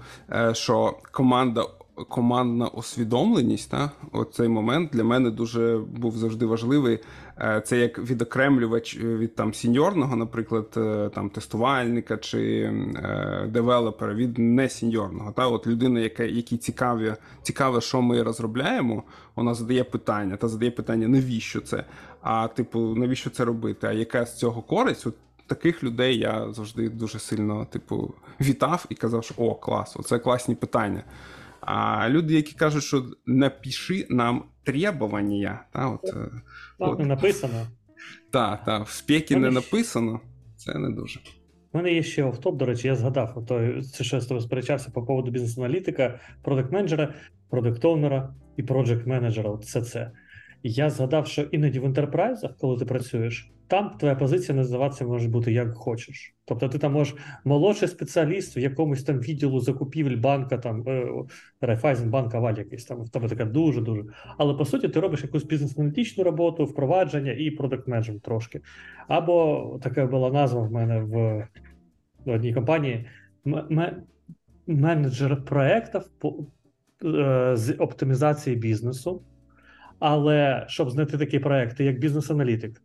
що 0.53 0.97
команда 1.11 1.65
командна 2.09 2.67
усвідомленість, 2.67 3.71
та, 3.71 3.91
оцей 4.11 4.47
момент 4.47 4.89
для 4.93 5.03
мене 5.03 5.31
дуже 5.31 5.77
був 5.77 6.17
завжди 6.17 6.45
важливий. 6.45 6.99
Е, 7.37 7.61
це 7.65 7.77
як 7.77 7.99
відокремлювач 7.99 8.97
від 8.97 9.35
там 9.35 9.53
сіньорного, 9.53 10.15
наприклад, 10.15 10.73
е, 10.77 11.09
там 11.15 11.29
тестувальника 11.29 12.17
чи 12.17 12.61
е, 12.61 13.47
девелопера 13.49 14.13
від 14.13 14.37
несіньорного. 14.37 15.31
Та 15.31 15.47
от 15.47 15.67
людина, 15.67 15.99
яка 15.99 16.23
якій 16.23 16.57
цікаві, 16.57 17.13
цікаве, 17.41 17.81
що 17.81 18.01
ми 18.01 18.23
розробляємо, 18.23 19.03
вона 19.35 19.53
задає 19.53 19.83
питання 19.83 20.35
та 20.35 20.47
задає 20.47 20.71
питання, 20.71 21.07
навіщо 21.07 21.61
це? 21.61 21.83
А 22.21 22.47
типу, 22.47 22.79
навіщо 22.79 23.29
це 23.29 23.45
робити? 23.45 23.87
А 23.87 23.91
яка 23.91 24.25
з 24.25 24.37
цього 24.37 24.61
користь? 24.61 25.07
От 25.07 25.15
Таких 25.51 25.83
людей 25.83 26.17
я 26.17 26.53
завжди 26.53 26.89
дуже 26.89 27.19
сильно, 27.19 27.65
типу, 27.65 28.13
вітав 28.41 28.85
і 28.89 28.95
казав, 28.95 29.23
що 29.23 29.33
о, 29.37 29.55
клас, 29.55 29.97
це 30.05 30.19
класні 30.19 30.55
питання. 30.55 31.03
А 31.61 32.09
люди, 32.09 32.33
які 32.33 32.53
кажуть, 32.53 32.83
що 32.83 33.05
напиши 33.25 34.07
нам 34.09 34.43
требування, 34.63 35.65
та, 35.73 35.89
от, 35.89 36.13
е, 36.15 36.29
от, 36.79 36.99
не 36.99 37.05
написано. 37.05 37.67
Так, 38.31 38.63
так, 38.63 38.87
в 38.87 38.91
спекі 38.91 39.35
не 39.35 39.51
написано, 39.51 40.19
це 40.57 40.79
не 40.79 40.89
дуже. 40.89 41.19
У 41.73 41.77
мене 41.77 41.93
є 41.93 42.03
ще 42.03 42.23
офтоп, 42.23 42.57
до 42.57 42.65
речі, 42.65 42.87
я 42.87 42.95
згадав, 42.95 43.45
то, 43.47 43.81
це 43.81 44.03
що 44.03 44.15
я 44.15 44.21
з 44.21 44.25
тобою 44.25 44.41
сперечався 44.41 44.91
по 44.93 45.03
поводу 45.03 45.31
бізнес-аналітика, 45.31 46.19
продакт-менеджера, 46.43 47.13
продакт-оунера 47.49 48.33
і 48.57 48.63
проджект-менеджера. 48.63 49.59
Це 49.59 49.81
це. 49.81 50.11
Я 50.63 50.89
згадав, 50.89 51.27
що 51.27 51.41
іноді 51.41 51.79
в 51.79 51.85
ентерпрайзах, 51.85 52.51
коли 52.57 52.79
ти 52.79 52.85
працюєш, 52.85 53.51
там 53.71 53.89
твоя 53.99 54.15
позиція 54.15 54.57
називатися 54.57 55.05
може 55.05 55.29
бути 55.29 55.51
як 55.51 55.73
хочеш. 55.73 56.35
Тобто 56.45 56.69
ти 56.69 56.77
там 56.77 56.93
можеш 56.93 57.15
молодший 57.45 57.87
спеціаліст 57.87 58.57
в 58.57 58.59
якомусь 58.59 59.03
там 59.03 59.19
відділу 59.19 59.59
закупівель 59.59 60.17
банка, 60.17 60.57
там 60.57 60.85
Райфайзенбанк, 61.61 62.35
Аваль 62.35 62.53
якийсь 62.53 62.85
там 62.85 63.01
в 63.03 63.09
тебе 63.09 63.29
така 63.29 63.45
дуже 63.45 63.81
дуже. 63.81 64.03
Але 64.37 64.53
по 64.53 64.65
суті, 64.65 64.89
ти 64.89 64.99
робиш 64.99 65.23
якусь 65.23 65.43
бізнес-аналітичну 65.43 66.23
роботу, 66.23 66.65
впровадження 66.65 67.31
і 67.31 67.51
продакт 67.51 67.87
менеджмент 67.87 68.21
трошки. 68.21 68.61
Або 69.07 69.79
така 69.83 70.05
була 70.05 70.31
назва 70.31 70.61
в 70.61 70.71
мене 70.71 70.99
в 71.01 71.47
одній 72.25 72.53
компанії 72.53 73.05
менеджер 74.67 75.45
проєктів 75.45 76.01
е, 77.05 77.51
з 77.55 77.75
оптимізації 77.79 78.55
бізнесу. 78.55 79.21
Але 79.99 80.65
щоб 80.67 80.89
знайти 80.89 81.17
такі 81.17 81.39
проекти, 81.39 81.83
як 81.83 81.99
бізнес-аналітик, 81.99 82.81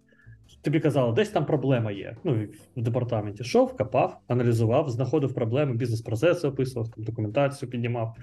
тобі 0.66 0.80
казали, 0.80 1.12
десь 1.12 1.28
там 1.28 1.46
проблема 1.46 1.92
є. 1.92 2.16
Ну, 2.25 2.46
в 2.76 2.82
департаменті 2.82 3.42
йшов, 3.42 3.76
копав, 3.76 4.20
аналізував, 4.28 4.90
знаходив 4.90 5.35
проблеми, 5.35 5.75
бізнес-процеси 5.75 6.49
описував, 6.49 6.88
там, 6.88 7.04
документацію 7.04 7.70
піднімав. 7.70 8.16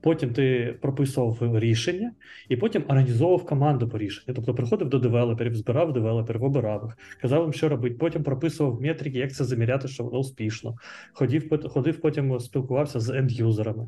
Потім 0.00 0.32
ти 0.32 0.78
прописував 0.82 1.58
рішення, 1.58 2.12
і 2.48 2.56
потім 2.56 2.84
організовував 2.88 3.46
команду 3.46 3.88
по 3.88 3.98
рішенню. 3.98 4.34
Тобто 4.34 4.54
приходив 4.54 4.88
до 4.88 4.98
девелоперів, 4.98 5.54
збирав 5.54 5.92
девелоперів, 5.92 6.44
обирав 6.44 6.82
їх, 6.84 7.18
казав 7.20 7.42
їм, 7.42 7.52
що 7.52 7.68
робити. 7.68 7.96
Потім 7.98 8.22
прописував 8.22 8.80
метрики, 8.80 9.18
як 9.18 9.32
це 9.32 9.44
заміряти, 9.44 9.88
що 9.88 10.04
воно 10.04 10.18
успішно. 10.18 10.74
Ходив, 11.12 11.68
ходив 11.68 12.00
потім 12.00 12.40
спілкувався 12.40 13.00
з 13.00 13.10
енд-юзерами. 13.10 13.86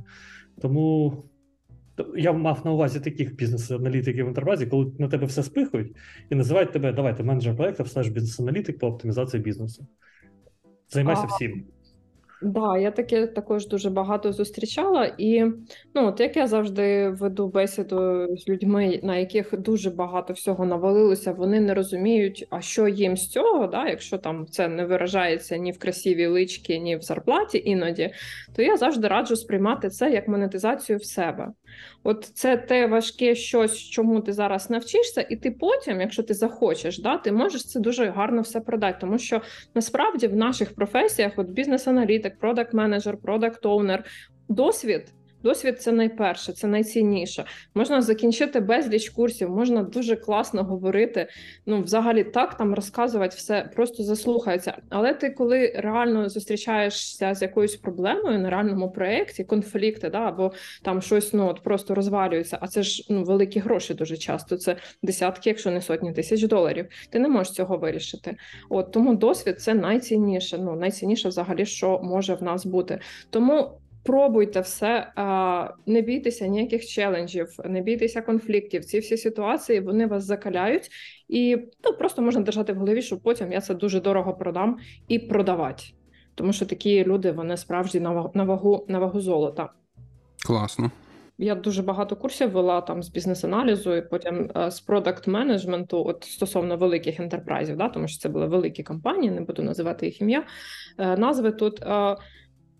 Тому 0.62 1.12
я 2.16 2.32
мав 2.32 2.60
на 2.64 2.72
увазі 2.72 3.00
таких 3.00 3.36
бізнес-аналітиків 3.36 4.24
в 4.24 4.28
інтерпрайзі, 4.28 4.66
коли 4.66 4.92
на 4.98 5.08
тебе 5.08 5.26
все 5.26 5.42
спихують 5.42 5.96
і 6.30 6.34
називають 6.34 6.72
тебе 6.72 6.92
давайте 6.92 7.22
менеджер 7.22 7.56
проєктів, 7.56 7.88
слеш 7.88 8.08
бізнес-аналітик 8.08 8.78
по 8.78 8.86
оптимізації 8.86 9.42
бізнесу. 9.42 9.86
Займайся 10.88 11.22
а, 11.24 11.34
всім. 11.34 11.52
Так, 11.52 12.50
да, 12.52 12.78
я 12.78 12.90
таке 12.90 13.26
також 13.26 13.68
дуже 13.68 13.90
багато 13.90 14.32
зустрічала, 14.32 15.14
і 15.18 15.44
ну, 15.94 16.06
от 16.06 16.20
як 16.20 16.36
я 16.36 16.46
завжди 16.46 17.08
веду 17.08 17.48
бесіду 17.48 18.26
з 18.36 18.48
людьми, 18.48 19.00
на 19.02 19.16
яких 19.16 19.60
дуже 19.60 19.90
багато 19.90 20.32
всього 20.32 20.66
навалилося, 20.66 21.32
вони 21.32 21.60
не 21.60 21.74
розуміють, 21.74 22.46
а 22.50 22.60
що 22.60 22.88
їм 22.88 23.16
з 23.16 23.28
цього, 23.28 23.66
да, 23.66 23.88
якщо 23.88 24.18
там 24.18 24.46
це 24.46 24.68
не 24.68 24.86
виражається 24.86 25.56
ні 25.56 25.72
в 25.72 25.78
красивій 25.78 26.26
лички, 26.26 26.78
ні 26.78 26.96
в 26.96 27.02
зарплаті 27.02 27.62
іноді, 27.64 28.10
то 28.56 28.62
я 28.62 28.76
завжди 28.76 29.08
раджу 29.08 29.36
сприймати 29.36 29.88
це 29.88 30.10
як 30.10 30.28
монетизацію 30.28 30.98
в 30.98 31.04
себе. 31.04 31.48
От 32.02 32.24
це 32.24 32.56
те 32.56 32.86
важке 32.86 33.34
щось, 33.34 33.78
чому 33.78 34.20
ти 34.20 34.32
зараз 34.32 34.70
навчишся, 34.70 35.26
і 35.30 35.36
ти 35.36 35.50
потім, 35.50 36.00
якщо 36.00 36.22
ти 36.22 36.34
захочеш, 36.34 36.98
да, 36.98 37.16
ти 37.16 37.32
можеш 37.32 37.64
це 37.64 37.80
дуже 37.80 38.06
гарно 38.06 38.42
все 38.42 38.60
продати. 38.60 38.98
Тому 39.00 39.18
що 39.18 39.40
насправді 39.74 40.26
в 40.26 40.36
наших 40.36 40.74
професіях, 40.74 41.32
от 41.36 41.48
бізнес-аналітик, 41.48 42.38
продакт-менеджер, 42.38 43.16
продакт-оунер, 43.16 44.04
досвід 44.48 45.12
Досвід 45.42 45.82
це 45.82 45.92
найперше, 45.92 46.52
це 46.52 46.66
найцінніше. 46.66 47.44
Можна 47.74 48.02
закінчити 48.02 48.60
безліч 48.60 49.08
курсів, 49.08 49.50
можна 49.50 49.82
дуже 49.82 50.16
класно 50.16 50.64
говорити. 50.64 51.28
Ну, 51.66 51.82
взагалі, 51.82 52.24
так 52.24 52.56
там 52.56 52.74
розказувати 52.74 53.36
все 53.36 53.70
просто 53.74 54.02
заслухається. 54.02 54.74
Але 54.90 55.14
ти, 55.14 55.30
коли 55.30 55.72
реально 55.76 56.28
зустрічаєшся 56.28 57.34
з 57.34 57.42
якоюсь 57.42 57.76
проблемою 57.76 58.38
на 58.38 58.50
реальному 58.50 58.90
проєкті, 58.90 59.44
конфлікти, 59.44 60.10
да, 60.10 60.18
або 60.18 60.52
там 60.82 61.02
щось 61.02 61.32
ну 61.32 61.48
от 61.48 61.62
просто 61.62 61.94
розвалюється, 61.94 62.58
а 62.60 62.68
це 62.68 62.82
ж 62.82 63.06
ну 63.10 63.24
великі 63.24 63.60
гроші 63.60 63.94
дуже 63.94 64.16
часто. 64.16 64.56
Це 64.56 64.76
десятки, 65.02 65.50
якщо 65.50 65.70
не 65.70 65.80
сотні 65.80 66.12
тисяч 66.12 66.42
доларів. 66.42 66.86
Ти 67.10 67.18
не 67.18 67.28
можеш 67.28 67.52
цього 67.52 67.76
вирішити. 67.76 68.36
От 68.68 68.92
тому 68.92 69.16
досвід 69.16 69.60
це 69.60 69.74
найцінніше. 69.74 70.58
Ну 70.58 70.76
найцінніше, 70.76 71.28
взагалі, 71.28 71.66
що 71.66 72.00
може 72.02 72.34
в 72.34 72.42
нас 72.42 72.66
бути. 72.66 73.00
Тому. 73.30 73.80
Пробуйте 74.08 74.60
все, 74.60 75.12
не 75.86 76.00
бійтеся 76.00 76.46
ніяких 76.46 76.86
челенджів, 76.86 77.56
не 77.64 77.80
бійтеся 77.80 78.22
конфліктів. 78.22 78.84
Ці 78.84 78.98
всі 78.98 79.16
ситуації 79.16 79.80
вони 79.80 80.06
вас 80.06 80.24
закаляють, 80.24 80.90
і 81.28 81.56
ну, 81.84 81.92
просто 81.92 82.22
можна 82.22 82.40
держати 82.40 82.72
в 82.72 82.76
голові, 82.76 83.02
що 83.02 83.18
потім 83.18 83.52
я 83.52 83.60
це 83.60 83.74
дуже 83.74 84.00
дорого 84.00 84.34
продам 84.34 84.76
і 85.08 85.18
продавати. 85.18 85.84
Тому 86.34 86.52
що 86.52 86.66
такі 86.66 87.04
люди 87.04 87.32
вони 87.32 87.56
справді 87.56 88.00
на 88.00 88.12
вагу 88.12 88.30
на 88.34 88.44
вагу, 88.44 88.86
на 88.88 88.98
вагу 88.98 89.20
золота. 89.20 89.68
Класно. 90.46 90.90
Я 91.38 91.54
дуже 91.54 91.82
багато 91.82 92.16
курсів 92.16 92.50
вела 92.50 92.80
там 92.80 93.02
з 93.02 93.08
бізнес-аналізу, 93.08 93.94
і 93.94 94.02
потім 94.02 94.50
з 94.68 94.80
продакт-менеджменту, 94.80 96.06
от 96.06 96.24
стосовно 96.24 96.76
великих 96.76 97.20
ентерпрайзів, 97.20 97.76
да, 97.76 97.88
тому 97.88 98.08
що 98.08 98.18
це 98.18 98.28
були 98.28 98.46
великі 98.46 98.82
компанії, 98.82 99.30
не 99.30 99.40
буду 99.40 99.62
називати 99.62 100.06
їх 100.06 100.20
ім'я. 100.20 100.44
Е, 100.98 101.16
назви 101.16 101.52
тут. 101.52 101.82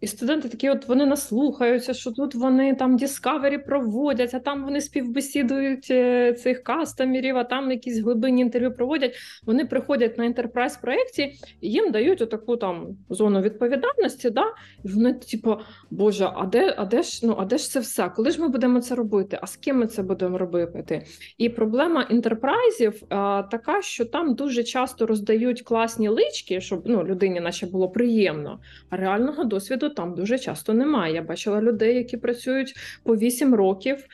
І 0.01 0.07
студенти 0.07 0.49
такі, 0.49 0.71
от 0.71 0.89
вони 0.89 1.07
наслухаються, 1.07 1.95
що 1.95 2.13
тут 2.13 2.35
вони 2.35 2.75
там 2.75 2.99
Discovery 2.99 3.67
проводять, 3.67 4.35
а 4.35 4.39
там 4.39 4.65
вони 4.65 4.81
співбесідують 4.81 5.87
е, 5.91 6.33
цих 6.33 6.63
кастомерів, 6.63 7.37
а 7.37 7.45
там 7.45 7.71
якісь 7.71 7.99
глибинні 7.99 8.43
інтерв'ю 8.43 8.75
проводять. 8.75 9.17
Вони 9.47 9.65
приходять 9.65 10.19
на 10.19 10.25
інтерпрайз 10.25 10.77
проєкті, 10.77 11.33
їм 11.61 11.91
дають 11.91 12.23
отаку 12.23 12.57
там 12.57 12.97
зону 13.11 13.41
відповідальності. 13.41 14.31
Да? 14.31 14.45
І 14.85 14.89
вони, 14.89 15.15
типу, 15.15 15.57
Боже, 15.91 16.31
а 16.37 16.47
де 16.47 16.75
а 16.77 16.85
де 16.85 17.03
ж 17.03 17.27
ну, 17.27 17.37
а 17.39 17.45
де 17.45 17.59
ж 17.59 17.71
це 17.71 17.81
все? 17.81 18.09
Коли 18.17 18.31
ж 18.31 18.41
ми 18.41 18.49
будемо 18.49 18.81
це 18.81 18.95
робити? 18.95 19.39
А 19.43 19.47
з 19.47 19.57
ким 19.57 19.79
ми 19.79 19.87
це 19.87 20.03
будемо 20.03 20.39
робити? 20.39 21.05
І 21.39 21.49
проблема 21.49 22.03
інтерпрайзів 22.03 23.03
а, 23.09 23.43
така, 23.43 23.83
що 23.83 24.05
там 24.05 24.35
дуже 24.35 24.65
часто 24.65 25.07
роздають 25.07 25.63
класні 25.63 26.09
лички, 26.09 26.61
щоб 26.61 26.83
ну, 26.87 27.05
людині 27.05 27.41
наче 27.41 27.67
було 27.67 27.89
приємно, 27.89 28.61
а 28.91 28.97
реального 28.97 29.45
досвіду 29.45 29.88
там 29.89 30.15
дуже 30.15 30.39
часто 30.39 30.75
немає. 30.75 31.15
Я 31.15 31.23
бачила 31.23 31.63
людей, 31.63 31.97
які 31.97 32.17
працюють 32.17 32.75
по 33.05 33.17
8 33.17 33.55
років. 33.55 34.05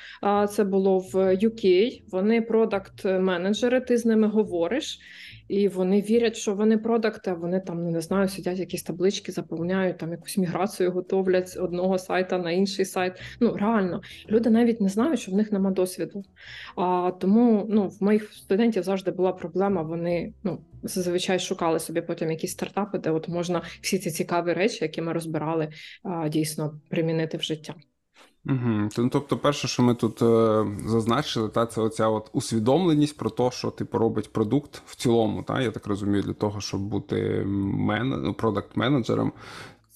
Це 0.51 0.65
було 0.65 0.99
в 0.99 1.15
UK, 1.15 2.03
Вони 2.11 2.41
продакт-менеджери, 2.41 3.81
ти 3.81 3.97
з 3.99 4.07
ними 4.07 4.29
говориш. 4.29 4.99
І 5.49 5.69
вони 5.69 6.01
вірять, 6.01 6.37
що 6.37 6.55
вони 6.55 6.79
продакти, 6.79 7.31
а 7.31 7.35
вони 7.35 7.61
там 7.61 7.91
не 7.91 8.01
знаю, 8.01 8.29
сидять 8.29 8.59
якісь 8.59 8.83
таблички, 8.83 9.33
заповняють 9.33 9.99
там 9.99 10.11
якусь 10.11 10.39
міграцію, 10.39 10.93
готовлять 10.93 11.49
з 11.49 11.57
одного 11.57 11.99
сайта 11.99 12.39
на 12.39 12.51
інший 12.51 12.85
сайт. 12.85 13.13
Ну 13.41 13.57
реально, 13.57 14.01
люди 14.31 14.51
навіть 14.51 14.81
не 14.81 14.89
знають, 14.89 15.21
що 15.21 15.33
в 15.33 15.35
них 15.35 15.53
нема 15.53 15.71
досвіду. 15.71 16.23
А 16.77 17.11
тому 17.21 17.67
ну 17.69 17.89
в 17.89 18.03
моїх 18.03 18.33
студентів 18.33 18.83
завжди 18.83 19.11
була 19.11 19.33
проблема. 19.33 19.83
Вони 19.83 20.33
ну 20.43 20.61
зазвичай 20.83 21.39
шукали 21.39 21.79
собі 21.79 22.01
потім 22.01 22.31
якісь 22.31 22.53
стартапи, 22.53 22.99
де 22.99 23.11
от 23.11 23.29
можна 23.29 23.63
всі 23.81 23.99
ці 23.99 24.11
цікаві 24.11 24.53
речі, 24.53 24.79
які 24.83 25.03
ми 25.03 25.13
розбирали, 25.13 25.69
дійсно 26.29 26.81
примінити 26.89 27.37
в 27.37 27.43
життя. 27.43 27.75
Угу. 28.47 29.09
Тобто, 29.11 29.37
перше, 29.37 29.69
що 29.69 29.83
ми 29.83 29.95
тут 29.95 30.23
е, 30.23 30.67
зазначили, 30.87 31.49
та, 31.49 31.67
це 31.67 31.81
оця 31.81 32.09
от 32.09 32.31
усвідомленість 32.33 33.17
про 33.17 33.31
те, 33.31 33.51
що 33.51 33.71
типу 33.71 33.99
робить 33.99 34.33
продукт 34.33 34.83
в 34.87 34.97
цілому. 34.97 35.43
Та, 35.43 35.61
я 35.61 35.71
так 35.71 35.87
розумію, 35.87 36.23
для 36.23 36.33
того, 36.33 36.61
щоб 36.61 36.81
бути 36.81 37.45
мен... 37.47 38.09
ну, 38.09 38.33
продакт-менеджером. 38.33 39.33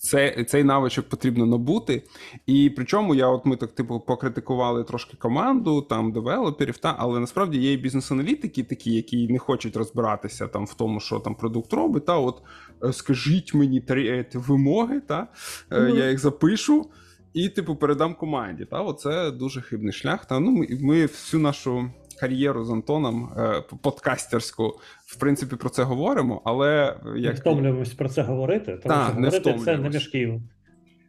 Це, 0.00 0.44
цей 0.48 0.64
навичок 0.64 1.08
потрібно 1.08 1.46
набути. 1.46 2.02
І 2.46 2.70
причому 2.70 3.14
я, 3.14 3.28
от 3.28 3.46
ми 3.46 3.56
так 3.56 3.72
типу 3.72 4.00
покритикували 4.00 4.84
трошки 4.84 5.16
команду, 5.16 5.82
там 5.82 6.12
девелоперів, 6.12 6.78
та 6.78 6.96
але 6.98 7.20
насправді 7.20 7.58
є 7.58 7.72
і 7.72 7.76
бізнес-аналітики, 7.76 8.62
такі, 8.62 8.92
які 8.92 9.28
не 9.28 9.38
хочуть 9.38 9.76
розбиратися 9.76 10.46
там 10.46 10.66
в 10.66 10.74
тому, 10.74 11.00
що 11.00 11.18
там 11.18 11.34
продукт 11.34 11.72
робить. 11.72 12.06
Та 12.06 12.18
от 12.18 12.42
е, 12.84 12.92
скажіть 12.92 13.54
мені 13.54 13.80
три 13.80 14.08
е, 14.08 14.26
вимоги, 14.34 15.00
та 15.00 15.26
Мгм. 15.70 15.96
я 15.96 16.10
їх 16.10 16.18
запишу. 16.18 16.86
І, 17.32 17.49
типу, 17.49 17.76
передам 17.76 18.14
команді. 18.14 18.64
Та, 18.64 18.80
оце 18.80 19.30
дуже 19.30 19.61
хибний 19.61 19.92
шлях. 19.92 20.26
Та 20.26 20.40
ну 20.40 20.50
ми, 20.50 20.66
ми 20.80 21.06
всю 21.06 21.42
нашу 21.42 21.90
кар'єру 22.20 22.64
з 22.64 22.70
Антоном 22.70 23.32
е, 23.37 23.62
подкастерську, 23.82 24.80
в 25.06 25.16
принципі, 25.16 25.56
про 25.56 25.68
це 25.68 25.82
говоримо, 25.82 26.42
але 26.44 26.97
Не 27.04 27.20
як 27.20 27.37
втомлюємось 27.37 27.94
про 27.94 28.08
це 28.08 28.23
говорити, 28.23 28.78
тому 28.82 28.94
що 28.94 29.20
не 29.20 29.28
говорити 29.28 29.40
це 29.40 29.50
не 29.50 29.56
втомлюємось. 29.56 29.94
мішків 29.94 30.42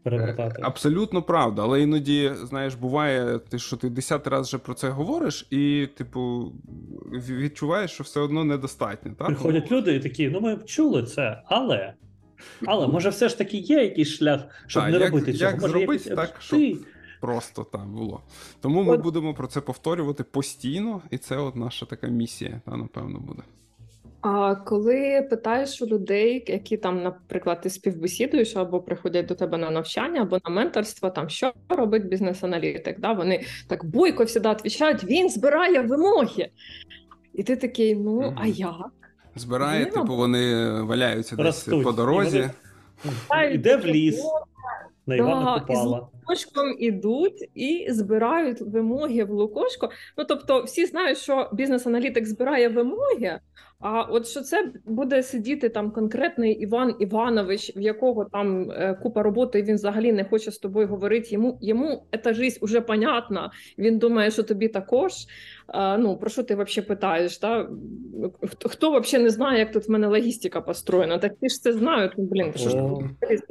перевертати. 0.04 0.62
Е, 0.62 0.66
Абсолютно 0.66 1.22
правда, 1.22 1.62
але 1.62 1.82
іноді, 1.82 2.32
знаєш, 2.36 2.76
буває, 2.76 3.40
ти 3.40 3.60
що 3.60 3.78
ти 3.78 3.90
десятий 3.90 4.32
раз 4.32 4.48
вже 4.48 4.58
про 4.58 4.74
це 4.74 4.90
говориш, 4.90 5.48
і, 5.50 5.88
типу, 5.98 6.54
відчуваєш, 7.30 7.92
що 7.92 8.04
все 8.04 8.20
одно 8.20 8.44
недостатньо. 8.44 9.12
Так? 9.20 9.28
Приходять 9.28 9.72
люди 9.72 9.96
і 9.96 10.00
такі, 10.00 10.30
ну 10.30 10.42
ми 10.42 10.58
чули 10.66 11.04
це, 11.04 11.42
але. 11.46 11.94
Але 12.66 12.88
може 12.88 13.10
все 13.10 13.30
ж 13.30 13.38
таки 13.38 13.58
є 13.58 13.84
якийсь 13.84 14.08
шлях, 14.10 14.42
щоб 14.68 14.84
Так, 14.84 14.92
не 14.92 15.00
як- 15.00 15.10
робити 15.10 15.34
цього. 15.34 15.52
як 15.52 15.62
може, 15.62 15.72
зробити 15.72 15.92
якийсь 15.94 16.16
так, 16.16 16.34
простий? 16.34 16.78
Просто 17.22 17.64
так 17.64 17.86
було. 17.88 18.22
Тому 18.62 18.84
ми 18.84 18.94
От- 18.94 19.02
будемо 19.02 19.34
про 19.34 19.48
це 19.48 19.62
повторювати 19.62 20.24
постійно, 20.24 21.02
і 21.12 21.18
це 21.18 21.38
от 21.38 21.56
наша 21.56 21.86
така 21.86 22.08
місія, 22.08 22.62
та, 22.66 22.78
напевно, 22.78 23.20
буде. 23.20 23.42
А 24.22 24.56
коли 24.56 25.28
питаєш 25.30 25.82
у 25.82 25.86
людей, 25.86 26.44
які 26.48 26.78
там, 26.78 27.04
наприклад, 27.04 27.62
ти 27.62 27.70
співбесідуєш 27.70 28.56
або 28.56 28.80
приходять 28.82 29.26
до 29.26 29.36
тебе 29.36 29.58
на 29.58 29.72
навчання, 29.72 30.22
або 30.22 30.40
на 30.46 30.52
менторство, 30.52 31.10
там 31.10 31.30
що 31.30 31.54
робить 31.70 32.06
бізнес-аналітик? 32.08 33.00
Да? 33.00 33.14
Вони 33.14 33.44
так 33.68 33.86
бойко 33.86 34.26
завжди 34.26 34.50
відповідають, 34.52 35.04
він 35.04 35.30
збирає 35.30 35.82
вимоги. 35.82 36.50
І 37.34 37.44
ти 37.44 37.56
такий, 37.56 37.96
ну 37.96 38.34
а 38.38 38.42
Мгм. 38.44 38.54
Збирає, 39.40 39.86
Ні, 39.86 39.92
типу, 39.92 40.16
вони 40.16 40.72
валяються 40.82 41.36
десь 41.36 41.64
по 41.64 41.92
дорозі. 41.92 42.50
Іде 43.52 43.78
в 43.78 43.86
ліс, 43.86 44.24
на 45.08 45.16
Івана 45.16 45.54
Да, 45.54 45.60
Купала. 45.60 46.08
Лукошком 46.30 46.76
ідуть 46.80 47.50
і 47.56 47.86
збирають 47.90 48.62
вимоги 48.62 49.24
в 49.24 49.32
Лукошко. 49.32 49.90
Ну 50.18 50.24
тобто, 50.24 50.64
всі 50.64 50.86
знають, 50.86 51.18
що 51.18 51.50
бізнес-аналітик 51.54 52.26
збирає 52.26 52.70
вимоги. 52.70 53.40
А 53.80 54.02
от 54.02 54.28
що 54.28 54.42
це 54.42 54.72
буде 54.86 55.24
сидіти 55.24 55.70
там 55.70 55.92
конкретний 55.92 56.54
Іван 56.54 56.96
Іванович, 57.00 57.78
в 57.78 57.82
якого 57.82 58.26
там 58.26 58.72
е, 58.72 59.00
купа 59.04 59.24
роботи, 59.24 59.60
і 59.60 59.64
він 59.64 59.76
взагалі 59.76 60.12
не 60.12 60.24
хоче 60.24 60.52
з 60.52 60.58
тобою 60.58 60.88
говорити. 60.88 61.28
Йому 61.32 61.58
йому 61.62 62.04
ця 62.24 62.34
жизнь 62.34 62.58
уже 62.62 62.82
понятна. 62.82 63.52
Він 63.78 63.98
думає, 63.98 64.32
що 64.32 64.44
тобі 64.44 64.68
також. 64.68 65.14
А, 65.68 65.98
ну 65.98 66.18
про 66.18 66.30
що 66.30 66.44
ти 66.44 66.56
взагалі 66.56 66.88
питаєш? 66.88 67.38
Та? 67.38 67.70
Хто, 68.48 68.70
хто 68.70 69.00
взагалі 69.00 69.24
не 69.24 69.30
знає, 69.30 69.60
як 69.60 69.72
тут 69.72 69.88
в 69.88 69.92
мене 69.92 70.08
логістика 70.08 70.62
построєна? 70.62 71.18
Так 71.18 71.32
ти 71.42 71.50
ж 71.50 71.62
це 71.62 71.74
знають. 71.74 72.12
Ну, 72.18 72.24
блін, 72.24 72.54
що 72.56 72.70
ж 72.70 72.78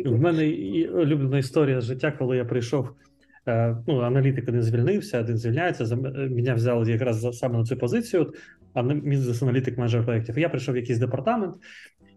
В 0.04 0.20
мене 0.20 0.46
і 0.46 0.88
улюблена 0.88 1.38
історія 1.38 1.80
життя, 1.80 2.12
коли 2.18 2.36
я 2.36 2.44
прийшов. 2.44 2.67
Е, 3.48 3.76
Ну, 3.86 4.00
аналітик 4.00 4.48
один 4.48 4.62
звільнився, 4.62 5.20
один 5.20 5.36
звільняється. 5.36 5.84
е, 5.84 5.96
Мене 6.28 6.54
взяли 6.54 6.92
якраз 6.92 7.38
саме 7.38 7.58
на 7.58 7.64
цю 7.64 7.76
позицію. 7.76 8.22
От, 8.22 8.36
а 8.74 8.82
бізнес-аналітик 8.82 9.78
менеджер 9.78 10.04
проєктів. 10.04 10.38
Я 10.38 10.48
прийшов 10.48 10.74
в 10.74 10.76
якийсь 10.76 10.98
департамент, 10.98 11.54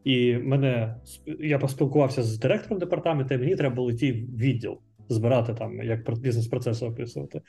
і 0.03 0.37
мене 0.37 0.95
я 1.39 1.59
поспілкувався 1.59 2.23
з 2.23 2.39
директором 2.39 2.79
департаменту, 2.79 3.33
і 3.33 3.37
мені 3.37 3.55
треба 3.55 3.75
було 3.75 3.91
йти 3.91 4.11
в 4.11 4.37
відділ, 4.37 4.77
збирати 5.09 5.53
там, 5.53 5.83
як 5.83 6.19
бізнес-процеси 6.19 6.85
описувати. 6.85 7.41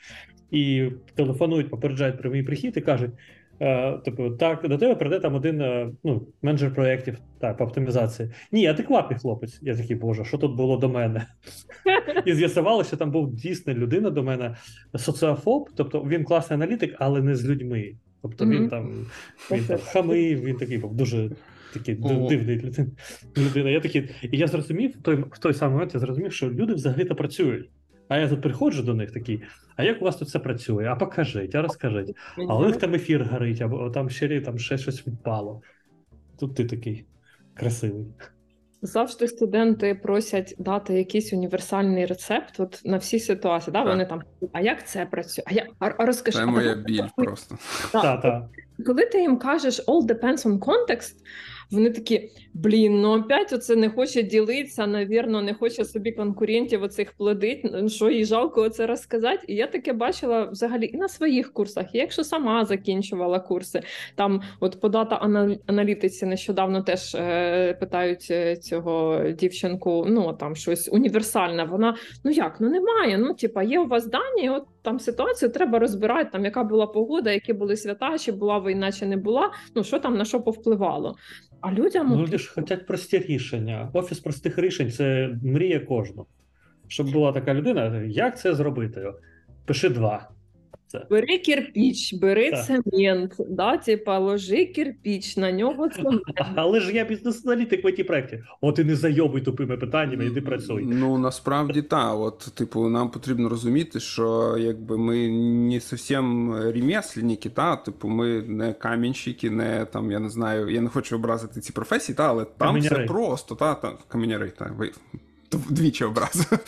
І 0.51 0.89
телефонують, 1.15 1.69
попереджають 1.69 2.17
про 2.21 2.31
мій 2.31 2.43
прихід 2.43 2.77
і 2.77 2.81
кажуть: 2.81 3.11
е, 3.59 3.97
типу, 3.97 4.29
так, 4.29 4.67
до 4.67 4.77
тебе 4.77 4.95
прийде 4.95 5.19
там 5.19 5.35
один 5.35 5.61
е, 5.61 5.91
ну, 6.03 6.27
менеджер 6.41 6.73
проєктів 6.73 7.17
так, 7.39 7.57
по 7.57 7.63
оптимізації. 7.63 8.29
Ні, 8.51 8.67
адекватний 8.67 9.19
хлопець. 9.19 9.59
Я 9.61 9.77
такий, 9.77 9.95
боже, 9.95 10.25
що 10.25 10.37
тут 10.37 10.55
було 10.55 10.77
до 10.77 10.89
мене? 10.89 11.27
І 12.25 12.33
з'ясувалося, 12.33 12.87
що 12.87 12.97
там 12.97 13.11
був 13.11 13.35
дійсно 13.35 13.73
людина 13.73 14.09
до 14.09 14.23
мене, 14.23 14.55
соціофоб, 14.95 15.69
тобто 15.75 16.03
він 16.03 16.23
класний 16.23 16.55
аналітик, 16.55 16.95
але 16.99 17.21
не 17.21 17.35
з 17.35 17.45
людьми. 17.45 17.93
Тобто 18.21 18.45
він 18.45 18.69
там 18.69 19.05
він 19.51 19.65
там 19.65 19.79
хамив, 19.83 20.43
він 20.43 20.55
такий 20.55 20.77
був 20.77 20.95
дуже 20.95 21.29
такий 21.73 21.95
дивний 21.95 22.55
людина. 22.57 22.87
людина. 23.37 23.69
Я 23.69 23.79
такий, 23.79 24.09
і 24.21 24.37
я 24.37 24.47
зрозумів 24.47 24.91
в 24.91 25.01
той, 25.01 25.15
в 25.15 25.37
той 25.39 25.53
самий 25.53 25.73
момент, 25.73 25.93
я 25.93 25.99
зрозумів, 25.99 26.33
що 26.33 26.49
люди 26.49 26.73
взагалі-то 26.73 27.15
працюють. 27.15 27.69
А 28.13 28.19
я 28.19 28.29
тут 28.29 28.41
приходжу 28.41 28.83
до 28.83 28.93
них 28.93 29.11
такий, 29.11 29.43
а 29.75 29.83
як 29.83 30.01
у 30.01 30.05
вас 30.05 30.15
тут 30.15 30.29
це 30.29 30.39
працює? 30.39 30.85
А 30.85 30.95
покажіть, 30.95 31.55
а 31.55 31.61
розкажіть. 31.61 32.15
А 32.49 32.55
у 32.57 32.65
них 32.65 32.77
там 32.77 32.93
ефір 32.93 33.27
горить, 33.31 33.61
або 33.61 33.89
там 33.89 34.09
ще 34.09 34.41
там 34.41 34.59
ще 34.59 34.77
щось 34.77 35.07
відпало. 35.07 35.61
Тут 36.39 36.55
ти 36.55 36.65
такий 36.65 37.05
красивий. 37.53 38.05
Завжди 38.81 39.27
студенти 39.27 39.95
просять 39.95 40.55
дати 40.57 40.93
якийсь 40.93 41.33
універсальний 41.33 42.05
рецепт 42.05 42.59
от 42.59 42.81
на 42.85 42.97
всі 42.97 43.19
ситуації. 43.19 43.71
Да? 43.71 43.79
Так. 43.79 43.87
Вони 43.87 44.05
там, 44.05 44.21
а 44.51 44.61
як 44.61 44.87
це 44.87 45.05
працює? 45.05 45.43
А, 45.47 45.53
я, 45.53 45.67
а, 45.79 45.91
а 45.97 46.05
розкажи, 46.05 46.37
Це 46.37 46.45
моя 46.45 46.75
біль 46.75 47.07
просто. 47.15 47.57
Так. 47.91 48.01
Та, 48.01 48.17
та. 48.17 48.49
коли 48.85 49.05
ти 49.05 49.21
їм 49.21 49.37
кажеш 49.37 49.87
all 49.87 50.05
depends 50.05 50.45
on 50.47 50.59
context, 50.59 51.13
вони 51.71 51.89
такі, 51.89 52.31
блін, 52.53 53.01
ну 53.01 53.19
опять 53.19 53.53
оце 53.53 53.75
не 53.75 53.89
хоче 53.89 54.23
ділитися, 54.23 54.87
навірно, 54.87 55.41
не 55.41 55.53
хоче 55.53 55.85
собі 55.85 56.11
конкурентів 56.11 56.83
оцих 56.83 57.13
плодить, 57.13 57.59
ну, 57.63 57.89
що 57.89 58.09
їй 58.09 58.25
жалко 58.25 58.61
оце 58.61 58.87
розказати. 58.87 59.45
І 59.47 59.55
я 59.55 59.67
таке 59.67 59.93
бачила 59.93 60.45
взагалі 60.45 60.89
і 60.93 60.97
на 60.97 61.07
своїх 61.07 61.53
курсах, 61.53 61.95
і 61.95 61.97
якщо 61.97 62.23
сама 62.23 62.65
закінчувала 62.65 63.39
курси, 63.39 63.81
там 64.15 64.41
от 64.59 64.81
по 64.81 64.89
дата 64.89 65.15
аналітиці 65.67 66.25
нещодавно 66.25 66.81
теж 66.81 67.15
е, 67.15 67.73
питають 67.73 68.27
е, 68.31 68.55
цього 68.57 69.23
дівчинку, 69.29 70.05
ну 70.09 70.33
там 70.33 70.55
щось 70.55 70.89
універсальне. 70.91 71.63
Вона 71.63 71.97
ну 72.23 72.31
як, 72.31 72.57
ну 72.59 72.69
немає. 72.69 73.17
Ну, 73.17 73.33
типа, 73.33 73.63
є 73.63 73.79
у 73.79 73.87
вас 73.87 74.07
дані, 74.07 74.49
от 74.49 74.63
там 74.83 74.99
ситуацію 74.99 75.51
треба 75.51 75.79
розбирати, 75.79 76.29
там 76.31 76.45
яка 76.45 76.63
була 76.63 76.87
погода, 76.87 77.31
які 77.31 77.53
були 77.53 77.77
свята, 77.77 78.17
чи 78.17 78.31
була 78.31 78.59
війна, 78.59 78.91
чи 78.91 79.05
не 79.05 79.17
була. 79.17 79.51
Ну 79.75 79.83
що 79.83 79.99
там 79.99 80.17
на 80.17 80.25
що 80.25 80.41
повпливало. 80.41 81.15
А 81.61 81.71
людям 81.71 82.07
Ну, 82.09 82.21
люди 82.21 82.37
ж 82.37 82.53
хочуть 82.53 82.87
прості 82.87 83.19
рішення. 83.19 83.89
Офіс 83.93 84.19
простих 84.19 84.57
рішень 84.57 84.91
це 84.91 85.29
мрія 85.43 85.79
кожного. 85.79 86.27
Щоб 86.87 87.11
була 87.11 87.31
така 87.31 87.53
людина, 87.53 88.01
як 88.01 88.39
це 88.39 88.55
зробити? 88.55 89.13
Пиши 89.65 89.89
два. 89.89 90.29
Це. 90.93 91.05
бери 91.09 91.37
кирпіч, 91.37 92.13
бери 92.13 92.51
Так. 92.51 92.65
цемент, 92.65 93.35
да, 93.49 93.77
типа, 93.77 94.19
ложи 94.19 94.65
кирпіч, 94.65 95.37
на 95.37 95.51
нього 95.51 95.89
цемент. 95.95 96.21
Але 96.55 96.79
ж 96.79 96.95
я 96.95 97.05
бізнес-аналітик 97.05 97.83
в 97.83 97.87
it 97.87 98.03
проєкті. 98.07 98.43
От 98.61 98.79
і 98.79 98.83
не 98.83 98.95
зайобуй 98.95 99.41
тупими 99.41 99.77
питаннями, 99.77 100.25
іди 100.25 100.41
працюй. 100.41 100.85
Ну 100.85 101.17
насправді 101.17 101.81
так. 101.81 102.15
От, 102.19 102.39
типу, 102.55 102.89
нам 102.89 103.11
потрібно 103.11 103.49
розуміти, 103.49 103.99
що 103.99 104.57
якби 104.59 104.97
ми 104.97 105.27
не 105.69 105.79
зовсім 105.79 106.55
ремесленники, 106.55 107.49
та 107.49 107.75
типу, 107.75 108.07
ми 108.07 108.41
не 108.41 108.73
камінщики, 108.73 109.49
не 109.49 109.85
там, 109.85 110.11
я 110.11 110.19
не 110.19 110.29
знаю, 110.29 110.69
я 110.69 110.81
не 110.81 110.89
хочу 110.89 111.15
образити 111.15 111.61
ці 111.61 111.73
професії, 111.73 112.15
та, 112.15 112.29
але 112.29 112.45
там 112.45 112.67
Каменяри. 112.67 112.95
все 112.95 113.05
просто, 113.05 113.55
та, 113.55 113.75
та 113.75 113.93
каменяри, 114.07 114.51
та 114.57 114.71
ви. 114.77 114.91
Двічі 115.69 116.03
образив. 116.03 116.59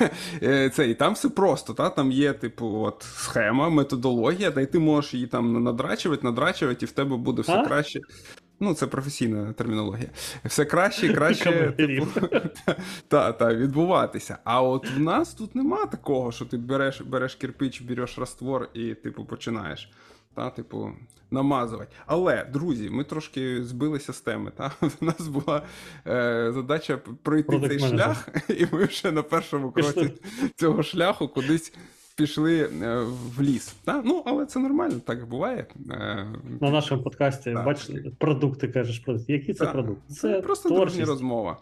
Е, 0.42 0.70
Це 0.70 0.88
і 0.88 0.94
там 0.94 1.12
все 1.14 1.28
просто, 1.28 1.74
та 1.74 1.90
там 1.90 2.12
є, 2.12 2.32
типу, 2.32 2.66
от 2.82 3.06
схема, 3.16 3.68
методологія, 3.68 4.50
та 4.50 4.60
й 4.60 4.66
ти 4.66 4.78
можеш 4.78 5.14
її 5.14 5.26
там 5.26 5.64
надрачувати, 5.64 6.26
надрачувати, 6.26 6.84
і 6.84 6.88
в 6.88 6.92
тебе 6.92 7.16
буде 7.16 7.42
все 7.42 7.52
А? 7.52 7.66
краще. 7.66 8.00
Ну, 8.60 8.74
це 8.74 8.86
професійна 8.86 9.52
термінологія. 9.52 10.08
Все 10.44 10.64
краще 10.64 11.06
і 11.06 11.14
краще, 11.14 11.72
типу, 11.76 12.06
та, 13.08 13.32
та, 13.32 13.54
відбуватися. 13.54 14.38
А 14.44 14.62
от 14.62 14.90
в 14.90 15.00
нас 15.00 15.34
тут 15.34 15.54
нема 15.54 15.86
такого, 15.86 16.32
що 16.32 16.44
ти 16.44 16.56
береш, 16.56 17.00
береш 17.00 17.34
кирпич, 17.34 17.80
береш 17.80 18.18
раствор 18.18 18.68
і, 18.74 18.94
типу, 18.94 19.24
починаєш. 19.24 19.90
Та, 20.34 20.50
типу, 20.50 20.90
намазувати. 21.30 21.92
Але, 22.06 22.44
друзі, 22.44 22.90
ми 22.90 23.04
трошки 23.04 23.64
збилися 23.64 24.12
з 24.12 24.20
теми. 24.20 24.52
Та? 24.56 24.72
У 25.00 25.04
нас 25.04 25.28
була 25.28 25.62
е, 26.06 26.50
задача 26.54 26.96
пройти 27.22 27.52
Product 27.52 27.68
цей 27.68 27.78
manager. 27.78 27.88
шлях, 27.90 28.28
і 28.48 28.66
ми 28.72 28.84
вже 28.84 29.12
на 29.12 29.22
першому 29.22 29.72
Пішли. 29.72 29.92
кроці 29.92 30.12
цього 30.56 30.82
шляху 30.82 31.28
кудись 31.28 31.74
пішли 32.16 32.60
е, 32.82 33.00
в 33.36 33.42
ліс. 33.42 33.74
Та? 33.84 34.02
Ну, 34.04 34.22
але 34.26 34.46
це 34.46 34.60
нормально, 34.60 34.94
так 35.06 35.28
буває. 35.28 35.66
Е, 35.90 36.26
На 36.60 36.70
нашому 36.70 37.02
подкасті 37.02 37.52
Так. 37.52 37.64
бачиш 37.64 37.90
продукти, 38.18 38.68
кажеш 38.68 38.98
продукти. 38.98 39.32
Які 39.32 39.54
це 39.54 39.64
Так. 39.64 39.72
продукти? 39.72 40.14
Це 40.14 40.40
просто 40.40 40.68
дружня 40.68 41.04
розмова. 41.04 41.56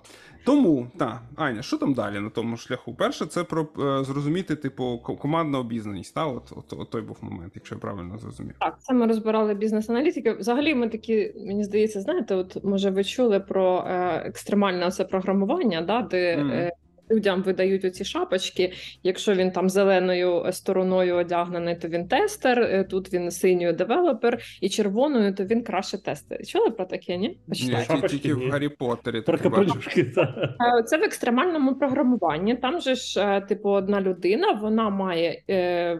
Тому, 0.44 0.86
так, 0.96 1.22
Аня, 1.36 1.62
що 1.62 1.76
там 1.78 1.94
далі 1.94 2.20
на 2.20 2.30
тому 2.30 2.56
шляху? 2.56 2.94
Перше, 2.94 3.26
це 3.26 3.44
про 3.44 3.62
е, 3.78 4.04
зрозуміти, 4.04 4.56
типу, 4.56 4.98
ко- 4.98 5.16
командна 5.16 5.58
обізнаність. 5.58 6.14
Та? 6.14 6.26
От, 6.26 6.52
от, 6.56 6.72
от 6.72 6.90
той 6.90 7.02
був 7.02 7.16
момент, 7.20 7.52
якщо 7.54 7.74
я 7.74 7.78
правильно 7.78 8.18
зрозумів. 8.18 8.54
Так, 8.60 8.76
це 8.80 8.94
ми 8.94 9.06
розбирали 9.06 9.54
бізнес-аналітики. 9.54 10.32
Взагалі, 10.32 10.74
ми 10.74 10.88
такі, 10.88 11.32
мені 11.46 11.64
здається, 11.64 12.00
знаєте, 12.00 12.34
от 12.34 12.64
може 12.64 12.90
ви 12.90 13.04
чули 13.04 13.40
про 13.40 13.84
е, 13.86 14.22
екстремальне 14.26 14.90
це 14.90 15.04
програмування, 15.04 15.82
да, 15.82 16.02
де 16.02 16.36
Мгм. 16.36 16.68
Е, 17.10 17.14
людям 17.14 17.42
видають 17.42 17.84
оці 17.84 18.04
шапочки. 18.04 18.72
Якщо 19.02 19.34
він 19.34 19.50
там 19.50 19.70
зеленою 19.70 20.46
стороною 20.52 21.16
одягнений, 21.16 21.76
то 21.76 21.88
він 21.88 22.08
тестер. 22.08 22.58
е, 22.60 22.84
Тут 22.84 23.12
він 23.12 23.30
синьою 23.30 23.72
девелопер, 23.72 24.38
і 24.60 24.68
червоною, 24.68 25.34
то 25.34 25.44
він 25.44 25.62
краще 25.62 25.98
тестер. 25.98 26.46
Чули 26.46 26.70
про 26.70 26.84
таке? 26.84 27.16
Ні? 27.16 27.38
Ні, 27.48 27.56
Шапочки 27.86 28.08
тільки 28.18 28.34
ні. 28.34 28.46
в 28.46 28.50
Гаррі 28.50 28.68
Поттері 28.68 29.20
Про 29.20 29.38
капелюшки. 29.38 30.12
Е, 30.16 30.82
Це 30.82 30.98
в 30.98 31.02
екстремальному 31.02 31.74
програмуванні. 31.74 32.54
Там 32.56 32.80
же 32.80 32.94
ж, 32.94 33.20
е, 33.20 33.40
типу, 33.40 33.68
одна 33.70 34.00
людина 34.00 34.52
вона 34.52 34.90
має 34.90 35.42
е, 35.50 35.98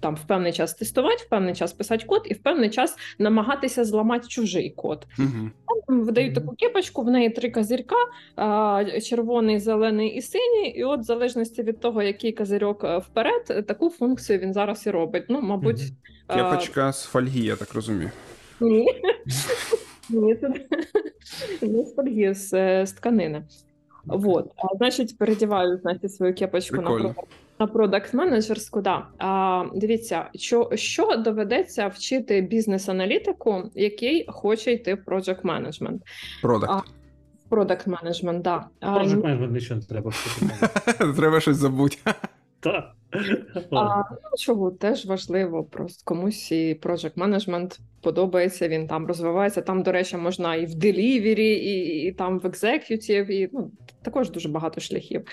там 0.00 0.14
в 0.14 0.26
певний 0.26 0.52
час 0.52 0.74
тестувати, 0.74 1.24
в 1.26 1.28
певний 1.28 1.54
час 1.54 1.72
писати 1.72 2.04
код, 2.06 2.22
і 2.30 2.34
в 2.34 2.42
певний 2.42 2.70
час 2.70 2.96
намагатися 3.18 3.84
зламати 3.84 4.28
чужий 4.28 4.70
код. 4.70 5.06
Мгм. 5.18 5.52
Там 5.86 6.00
видають 6.04 6.34
таку 6.34 6.54
кепочку, 6.56 7.02
в 7.02 7.10
неї 7.10 7.30
три 7.30 7.50
козирка: 7.50 7.96
червоний, 9.02 9.58
зелений 9.58 10.08
і 10.08 10.22
синій. 10.22 10.41
І 10.74 10.84
от, 10.84 11.00
в 11.00 11.02
залежності 11.02 11.62
від 11.62 11.80
того, 11.80 12.02
який 12.02 12.32
козирьок 12.32 12.84
е, 12.84 12.98
вперед, 12.98 13.46
е, 13.50 13.62
таку 13.62 13.90
функцію 13.90 14.38
він 14.38 14.52
зараз 14.52 14.86
і 14.86 14.90
робить. 14.90 15.24
Ну, 15.28 15.40
мабуть, 15.40 15.82
е, 16.28 16.34
Кепочка 16.34 16.92
з 16.92 17.04
фольги, 17.04 17.40
я 17.40 17.56
так 17.56 17.74
розумію. 17.74 18.10
ні. 18.60 18.86
Ні, 20.10 20.34
це 20.34 20.48
не 21.62 21.84
з 21.84 21.94
фольги, 21.94 22.34
з, 22.34 22.92
тканини. 22.92 23.42
Вот. 24.04 24.50
А, 24.56 24.76
значить, 24.76 25.18
передіваю 25.18 25.78
значить, 25.78 26.14
свою 26.14 26.34
кепочку 26.34 26.76
на 26.76 26.82
Прикольно. 26.82 27.14
продакт, 27.14 27.28
на 27.58 27.66
продакт 27.66 28.14
менеджерську. 28.14 28.80
Да. 28.80 29.06
А, 29.18 29.64
дивіться, 29.74 30.28
що, 30.34 30.70
що 30.74 31.16
доведеться 31.16 31.88
вчити 31.88 32.40
бізнес-аналітику, 32.40 33.70
який 33.74 34.26
хоче 34.28 34.72
йти 34.72 34.94
в 34.94 34.98
project 35.10 35.42
management. 35.42 35.98
Продакт. 36.42 36.88
Продакт 37.52 37.86
менеджмент, 37.86 38.42
да. 38.42 38.68
А, 38.80 38.98
Project 38.98 39.22
management 39.22 39.52
нічого 39.52 39.80
не 39.80 39.86
треба. 39.86 40.12
Треба 41.16 41.40
щось 41.40 41.56
забути. 41.56 41.96
Так. 42.60 42.94
А, 43.70 43.96
ну, 44.10 44.36
чого 44.38 44.70
теж 44.70 45.06
важливо, 45.06 45.64
просто 45.64 46.02
комусь 46.04 46.52
і 46.52 46.80
project 46.82 47.14
management 47.14 47.80
подобається, 48.02 48.68
він 48.68 48.86
там 48.86 49.06
розвивається. 49.06 49.62
Там, 49.62 49.82
до 49.82 49.92
речі, 49.92 50.16
можна 50.16 50.54
і 50.54 50.66
в 50.66 50.70
delivery, 50.70 51.38
і, 51.38 52.02
і 52.02 52.12
там 52.12 52.38
в 52.38 52.44
executive, 52.44 53.30
і 53.30 53.50
ну, 53.52 53.70
також 54.02 54.30
дуже 54.30 54.48
багато 54.48 54.80
шляхів. 54.80 55.24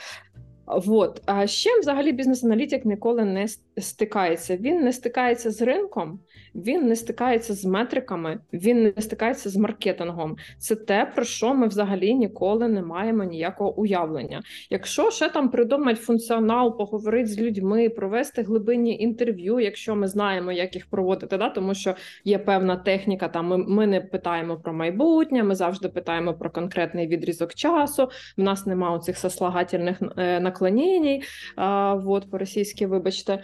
Вот. 0.67 1.21
А 1.25 1.47
з 1.47 1.51
чим 1.51 1.79
взагалі 1.79 2.11
бізнес-аналітик 2.11 2.85
ніколи 2.85 3.25
не 3.25 3.47
стикається? 3.77 4.57
Він 4.57 4.81
не 4.81 4.93
стикається 4.93 5.51
з 5.51 5.61
ринком, 5.61 6.19
він 6.55 6.87
не 6.87 6.95
стикається 6.95 7.53
з 7.53 7.65
метриками, 7.65 8.39
він 8.53 8.83
не 8.83 9.01
стикається 9.01 9.49
з 9.49 9.55
маркетингом. 9.55 10.35
Це 10.57 10.75
те, 10.75 11.11
про 11.15 11.23
що 11.23 11.53
ми 11.53 11.67
взагалі 11.67 12.13
ніколи 12.13 12.67
не 12.67 12.81
маємо 12.81 13.23
ніякого 13.23 13.79
уявлення. 13.79 14.41
Якщо 14.69 15.11
ще 15.11 15.29
там 15.29 15.49
придумати 15.49 15.95
функціонал, 15.95 16.77
поговорити 16.77 17.27
з 17.27 17.39
людьми, 17.39 17.89
провести 17.89 18.41
глибинні 18.41 18.97
інтерв'ю, 18.99 19.59
якщо 19.59 19.95
ми 19.95 20.07
знаємо, 20.07 20.51
як 20.51 20.75
їх 20.75 20.85
проводити, 20.85 21.37
да? 21.37 21.49
тому 21.49 21.73
що 21.73 21.95
є 22.25 22.39
певна 22.39 22.77
техніка. 22.77 23.27
Там 23.27 23.47
ми, 23.47 23.57
ми 23.57 23.87
не 23.87 24.01
питаємо 24.01 24.57
про 24.57 24.73
майбутнє, 24.73 25.43
ми 25.43 25.55
завжди 25.55 25.89
питаємо 25.89 26.33
про 26.33 26.49
конкретний 26.49 27.07
відрізок 27.07 27.53
часу. 27.53 28.09
В 28.37 28.41
нас 28.41 28.65
немає 28.65 28.95
оцих 28.95 29.17
сослагательних 29.17 30.01
е, 30.17 30.39
наклонень, 30.39 31.21
а, 31.55 31.93
вот, 31.93 32.31
по-російськи, 32.31 32.87
вибачте. 32.87 33.43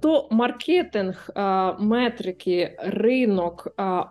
То 0.00 0.28
маркетинг, 0.30 1.30
метрики, 1.78 2.76
ринок. 2.78 3.68
А, 3.76 4.04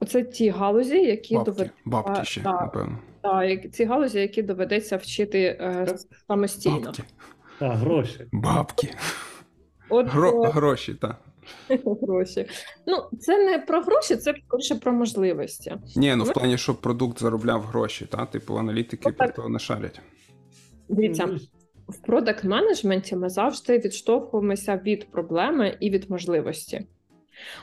Оце 0.00 0.22
ті 0.22 0.50
галузі, 0.50 0.98
які 1.04 1.34
доведеться 1.34 1.72
бабки 1.84 2.24
ще, 2.24 2.40
так. 2.40 2.60
напевно. 2.60 2.98
та, 3.22 3.56
ці 3.56 3.84
галузі, 3.84 4.20
які 4.20 4.42
доведеться 4.42 4.96
вчити 4.96 5.40
е, 5.40 5.96
самостійно. 6.26 6.80
Бабки. 6.80 7.02
А, 7.60 7.68
гроші. 7.68 8.26
Бабки. 8.32 8.94
От 9.88 10.06
Гро, 10.08 10.44
е, 10.44 10.48
гроші, 10.48 10.94
так. 10.94 11.16
гроші. 12.02 12.46
Ну, 12.86 13.18
це 13.20 13.44
не 13.44 13.58
про 13.58 13.80
гроші, 13.80 14.16
це 14.16 14.34
скоріше 14.46 14.74
про 14.74 14.92
можливості. 14.92 15.76
Ні, 15.96 16.16
ну 16.16 16.24
в 16.24 16.32
плані, 16.32 16.58
щоб 16.58 16.80
продукт 16.80 17.20
заробляв 17.20 17.62
гроші, 17.62 18.06
та? 18.06 18.26
Типу 18.26 18.58
аналітики 18.58 19.08
Ну, 19.08 19.12
про 19.12 19.28
то 19.28 19.48
не 19.48 19.58
шарять. 19.58 20.00
Дивіться, 20.88 21.38
в 21.88 21.98
продакт 22.06 22.44
менеджменті 22.44 23.16
ми 23.16 23.28
завжди 23.28 23.78
відштовхуємося 23.78 24.80
від 24.84 25.10
проблеми 25.10 25.76
і 25.80 25.90
від 25.90 26.10
можливості. 26.10 26.86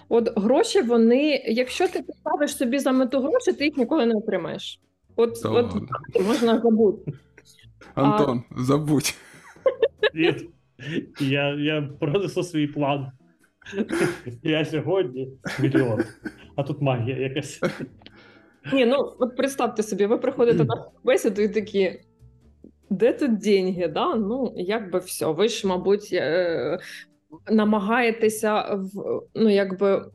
От 0.09 0.29
гроші, 0.39 0.81
вони, 0.81 1.43
якщо 1.45 1.87
ти 1.87 2.03
поставиш 2.03 2.57
собі 2.57 2.79
за 2.79 2.91
мету 2.91 3.19
гроші, 3.19 3.53
ти 3.53 3.65
їх 3.65 3.77
ніколи 3.77 4.05
не 4.05 4.15
отримаєш. 4.15 4.79
От, 5.15 5.41
Та 5.41 5.49
от 5.49 5.75
можна 6.27 6.61
забути. 6.61 7.13
Антон, 7.93 8.43
забудь. 8.57 9.15
Я, 11.19 11.55
я 11.55 11.89
пронесу 11.99 12.43
свій 12.43 12.67
план. 12.67 13.11
Я 14.43 14.65
сьогодні 14.65 15.29
мільйон, 15.59 16.03
а 16.55 16.63
тут 16.63 16.81
магія 16.81 17.17
якась. 17.17 17.61
Ні, 18.73 18.85
ну 18.85 18.95
от 19.19 19.35
представте 19.35 19.83
собі, 19.83 20.05
ви 20.05 20.17
приходите 20.17 20.63
на 20.63 20.85
бесіду 21.03 21.41
і 21.41 21.49
такі. 21.49 21.99
Де 22.91 23.13
тут 23.13 23.37
деньги? 23.37 23.87
Да? 23.87 24.15
Ну, 24.15 24.53
якби 24.55 24.99
все. 24.99 25.25
Ви 25.25 25.47
ж, 25.47 25.67
мабуть, 25.67 26.09
е, 26.13 26.79
намагаєтеся 27.51 28.61
в 28.73 29.21
ну, 29.35 29.49
якби. 29.49 30.05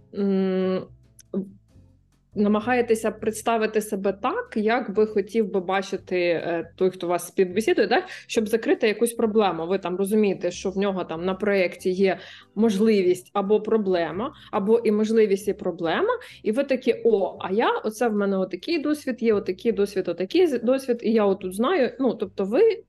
Намагаєтеся 2.36 3.10
представити 3.10 3.80
себе 3.80 4.12
так, 4.12 4.52
як 4.56 4.94
би 4.94 5.06
хотів 5.06 5.52
би 5.52 5.60
бачити 5.60 6.18
е, 6.20 6.70
той, 6.76 6.90
хто 6.90 7.06
вас 7.06 7.26
співбесідує, 7.26 7.88
так 7.88 8.04
щоб 8.26 8.48
закрити 8.48 8.88
якусь 8.88 9.12
проблему. 9.12 9.66
Ви 9.66 9.78
там 9.78 9.96
розумієте, 9.96 10.50
що 10.50 10.70
в 10.70 10.78
нього 10.78 11.04
там 11.04 11.24
на 11.24 11.34
проєкті 11.34 11.90
є 11.90 12.18
можливість 12.54 13.30
або 13.32 13.60
проблема, 13.60 14.34
або 14.52 14.78
і 14.78 14.92
можливість 14.92 15.48
і 15.48 15.52
проблема, 15.52 16.18
і 16.42 16.52
ви 16.52 16.64
такі: 16.64 16.94
о, 17.04 17.38
а 17.40 17.52
я 17.52 17.70
оце 17.84 18.08
в 18.08 18.14
мене 18.14 18.38
отакий 18.38 18.78
досвід, 18.78 19.22
є 19.22 19.34
отакий 19.34 19.72
досвід, 19.72 20.08
отакий 20.08 20.58
досвід, 20.58 21.00
і 21.02 21.12
я 21.12 21.24
отут 21.24 21.54
знаю. 21.54 21.92
Ну 22.00 22.14
тобто, 22.14 22.44
ви 22.44 22.62
е, 22.62 22.84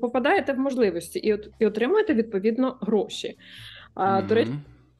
попадаєте 0.00 0.52
в 0.52 0.58
можливості 0.58 1.18
і 1.18 1.32
от 1.32 1.48
і 1.58 1.66
отримуєте 1.66 2.14
відповідно 2.14 2.78
гроші. 2.80 3.38
А, 3.94 4.22
До 4.22 4.34
речі. 4.34 4.52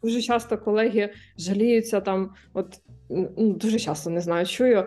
Дуже 0.04 0.22
часто 0.22 0.58
колеги 0.58 1.12
жаліються 1.38 2.00
там, 2.00 2.30
от 2.52 2.80
ну, 3.10 3.52
дуже 3.52 3.78
часто 3.78 4.10
не 4.10 4.20
знаю, 4.20 4.46
чую. 4.46 4.86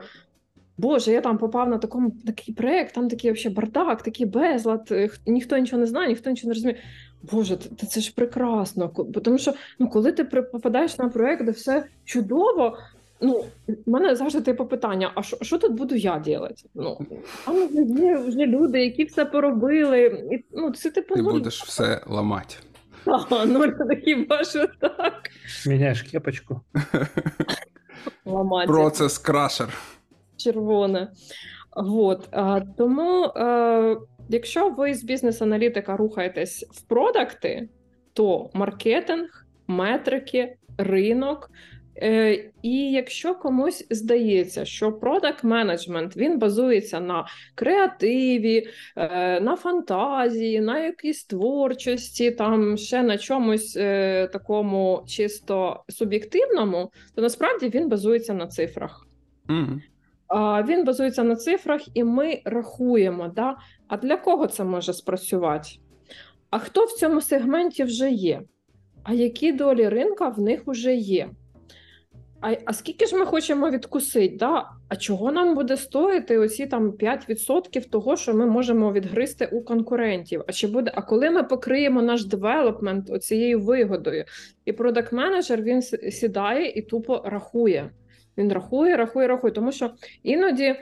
Боже, 0.77 1.11
я 1.11 1.21
там 1.21 1.37
попав 1.37 1.69
на 1.69 1.77
такому 1.77 2.11
такий 2.25 2.55
проект, 2.55 2.95
там 2.95 3.09
такий 3.09 3.29
вообще 3.29 3.49
бардак, 3.49 4.03
такий 4.03 4.25
безлад, 4.25 4.87
е, 4.91 5.09
ніхто 5.25 5.57
нічого 5.57 5.79
не 5.79 5.87
знає, 5.87 6.07
ніхто 6.07 6.29
нічого 6.29 6.49
не 6.49 6.53
розуміє. 6.53 6.79
Боже, 7.31 7.57
це, 7.57 7.87
це 7.87 8.01
ж 8.01 8.13
прекрасно. 8.15 8.87
Тому 9.23 9.37
що 9.37 9.53
ну, 9.79 9.89
коли 9.89 10.11
ти 10.11 10.23
попадаєш 10.23 10.97
на 10.97 11.09
проект, 11.09 11.45
де 11.45 11.51
все 11.51 11.85
чудово. 12.05 12.77
Ну, 13.21 13.45
в 13.67 13.89
мене 13.89 14.15
завжди 14.15 14.41
типу 14.41 14.65
питання: 14.65 15.11
а 15.15 15.23
що, 15.23 15.37
що 15.41 15.57
тут 15.57 15.73
буду 15.73 15.95
я 15.95 16.15
робити? 16.15 16.63
Ну, 16.75 16.99
там 17.45 17.67
вже 17.67 18.03
є 18.03 18.17
вже 18.17 18.45
люди, 18.45 18.85
які 18.85 19.03
все 19.03 19.25
поробили. 19.25 20.27
І, 20.31 20.45
ну, 20.51 20.71
це 20.71 20.89
типу 20.89 21.15
Ти 21.15 21.21
ну, 21.21 21.31
будеш 21.31 21.63
все 21.63 22.01
ламати. 22.07 22.55
та, 23.29 23.45
ну, 23.45 23.73
хіба 24.05 24.43
що 24.43 24.67
так. 24.79 25.29
Міняєш 25.67 26.01
кепочку. 26.01 26.61
Ламати. 28.25 28.67
Процес 28.67 29.17
крашер. 29.17 29.73
червоне. 30.37 31.11
Вот. 31.75 32.27
А, 32.31 32.61
тому, 32.77 33.23
а, 33.23 33.95
якщо 34.29 34.69
ви 34.69 34.93
з 34.93 35.03
бізнес-аналітика 35.03 35.97
рухаєтесь 35.97 36.67
в 36.71 36.81
продакти, 36.81 37.69
то 38.13 38.49
маркетинг, 38.53 39.45
метрики, 39.67 40.55
ринок. 40.77 41.51
Е, 42.01 42.51
і 42.61 42.91
якщо 42.91 43.35
комусь 43.35 43.87
здається, 43.89 44.65
що 44.65 44.91
продакт 44.91 45.43
менеджмент 45.43 46.17
він 46.17 46.39
базується 46.39 46.99
на 46.99 47.27
креативі, 47.55 48.67
е, 48.95 49.39
на 49.39 49.55
фантазії, 49.55 50.61
на 50.61 50.79
якійсь 50.79 51.23
творчості, 51.23 52.31
там 52.31 52.77
ще 52.77 53.03
на 53.03 53.17
чомусь 53.17 53.77
е, 53.77 54.27
такому 54.33 55.03
чисто 55.07 55.83
суб'єктивному, 55.89 56.91
то 57.15 57.21
насправді 57.21 57.69
він 57.69 57.89
базується 57.89 58.33
на 58.33 58.47
цифрах. 58.47 59.07
А, 60.27 60.63
Він 60.63 60.85
базується 60.85 61.23
на 61.23 61.35
цифрах, 61.35 61.81
і 61.93 62.03
ми 62.03 62.41
рахуємо, 62.45 63.27
да? 63.27 63.57
а 63.87 63.97
для 63.97 64.17
кого 64.17 64.47
це 64.47 64.63
може 64.63 64.93
спрацювати? 64.93 65.69
а 66.49 66.59
хто 66.59 66.85
в 66.85 66.91
цьому 66.91 67.21
сегменті 67.21 67.83
вже 67.83 68.11
є? 68.11 68.41
А 69.03 69.13
які 69.13 69.51
долі 69.51 69.89
ринка 69.89 70.29
в 70.29 70.41
них 70.41 70.61
вже 70.67 70.95
є? 70.95 71.29
А, 72.41 72.55
а 72.65 72.73
скільки 72.73 73.05
ж 73.05 73.15
ми 73.15 73.25
хочемо 73.25 73.69
відкусити? 73.69 74.35
Да? 74.37 74.69
А 74.87 74.95
чого 74.95 75.31
нам 75.31 75.55
буде 75.55 75.77
стоїти 75.77 76.37
оці 76.37 76.65
там 76.65 76.91
5% 76.91 77.89
того, 77.89 78.17
що 78.17 78.33
ми 78.33 78.45
можемо 78.45 78.93
відгризти 78.93 79.49
у 79.51 79.61
конкурентів? 79.61 80.43
А 80.47 80.51
чи 80.51 80.67
буде, 80.67 80.91
а 80.95 81.01
коли 81.01 81.29
ми 81.29 81.43
покриємо 81.43 82.01
наш 82.01 82.25
девелопмент 82.25 83.09
оцією 83.09 83.59
вигодою? 83.59 84.25
І 84.65 84.73
продакт 84.73 85.13
менеджер 85.13 85.61
він 85.61 85.81
сідає 85.81 86.71
і 86.71 86.81
тупо 86.81 87.21
рахує. 87.25 87.91
Він 88.37 88.53
рахує, 88.53 88.97
рахує, 88.97 89.27
рахує, 89.27 89.53
тому 89.53 89.71
що 89.71 89.91
іноді 90.23 90.75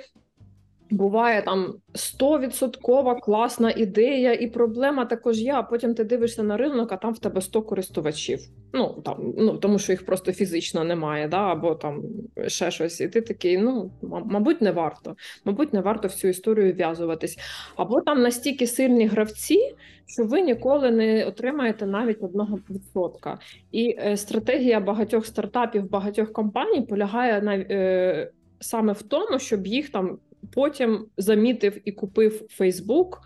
буває 0.90 1.42
там 1.42 1.74
100% 1.94 3.20
класна 3.20 3.72
ідея, 3.72 4.34
і 4.34 4.48
проблема 4.48 5.06
також 5.06 5.42
є. 5.42 5.54
А 5.54 5.64
потім 5.64 5.94
ти 5.94 6.04
дивишся 6.04 6.44
на 6.44 6.58
ринок, 6.58 6.92
а 6.92 6.98
там 6.98 7.14
в 7.14 7.20
тебе 7.20 7.42
100 7.42 7.62
користувачів. 7.62 8.40
Ну 8.74 9.02
там 9.06 9.34
ну 9.38 9.58
тому, 9.58 9.80
що 9.80 9.92
їх 9.92 10.06
просто 10.06 10.34
фізично 10.34 10.84
немає, 10.84 11.28
да, 11.28 11.38
або 11.38 11.76
там 11.76 12.04
ще 12.48 12.72
щось. 12.72 13.02
І 13.02 13.08
ти 13.08 13.22
такий, 13.22 13.58
ну 13.58 13.92
мабуть, 14.02 14.62
не 14.62 14.72
варто. 14.72 15.16
Мабуть, 15.46 15.74
не 15.74 15.82
варто 15.82 16.08
в 16.08 16.14
цю 16.14 16.28
історію 16.28 16.74
вв'язуватись. 16.74 17.38
Або 17.76 18.02
там 18.02 18.22
настільки 18.22 18.68
сильні 18.68 19.08
гравці, 19.08 19.76
що 20.06 20.24
ви 20.24 20.42
ніколи 20.42 20.92
не 20.92 21.26
отримаєте 21.26 21.86
навіть 21.86 22.24
одного 22.24 22.60
відсотка. 22.70 23.40
І 23.72 23.96
е, 24.00 24.18
стратегія 24.18 24.80
багатьох 24.80 25.26
стартапів, 25.26 25.90
багатьох 25.90 26.32
компаній 26.34 26.82
полягає 26.82 27.42
на 27.42 27.56
е, 27.56 28.32
саме 28.60 28.94
в 28.94 29.02
тому, 29.02 29.40
щоб 29.40 29.68
їх 29.68 29.90
там 29.90 30.18
потім 30.54 31.06
замітив 31.18 31.82
і 31.86 31.92
купив 31.92 32.42
Facebook, 32.60 33.18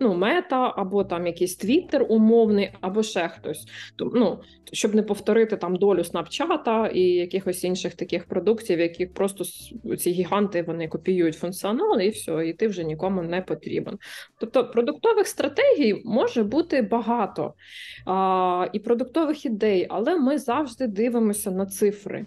ну, 0.00 0.14
мета, 0.14 0.72
або 0.76 1.04
там 1.04 1.26
якийсь 1.26 1.64
Twitter 1.64 2.00
умовний, 2.00 2.70
або 2.80 3.02
ще 3.02 3.28
хтось. 3.28 3.66
То, 3.96 4.12
ну, 4.14 4.40
щоб 4.72 4.94
не 4.94 5.02
повторити 5.02 5.56
там 5.56 5.76
долю 5.76 6.00
Snapchat 6.00 6.92
і 6.92 7.02
якихось 7.02 7.64
інших 7.64 7.94
таких 7.94 8.24
продуктів, 8.24 8.80
яких 8.80 9.14
просто 9.14 9.44
ці 9.98 10.10
гіганти 10.10 10.62
вони 10.62 10.88
копіюють 10.88 11.36
функціонал, 11.36 12.00
і 12.00 12.08
все, 12.08 12.48
і 12.48 12.52
ти 12.52 12.68
вже 12.68 12.84
нікому 12.84 13.22
не 13.22 13.42
потрібен. 13.42 13.98
Тобто 14.40 14.70
продуктових 14.70 15.26
стратегій 15.26 16.02
може 16.04 16.42
бути 16.42 16.82
багато 16.82 17.54
а, 18.06 18.66
і 18.72 18.78
продуктових 18.78 19.46
ідей, 19.46 19.86
але 19.88 20.16
ми 20.16 20.38
завжди 20.38 20.86
дивимося 20.86 21.50
на 21.50 21.66
цифри. 21.66 22.26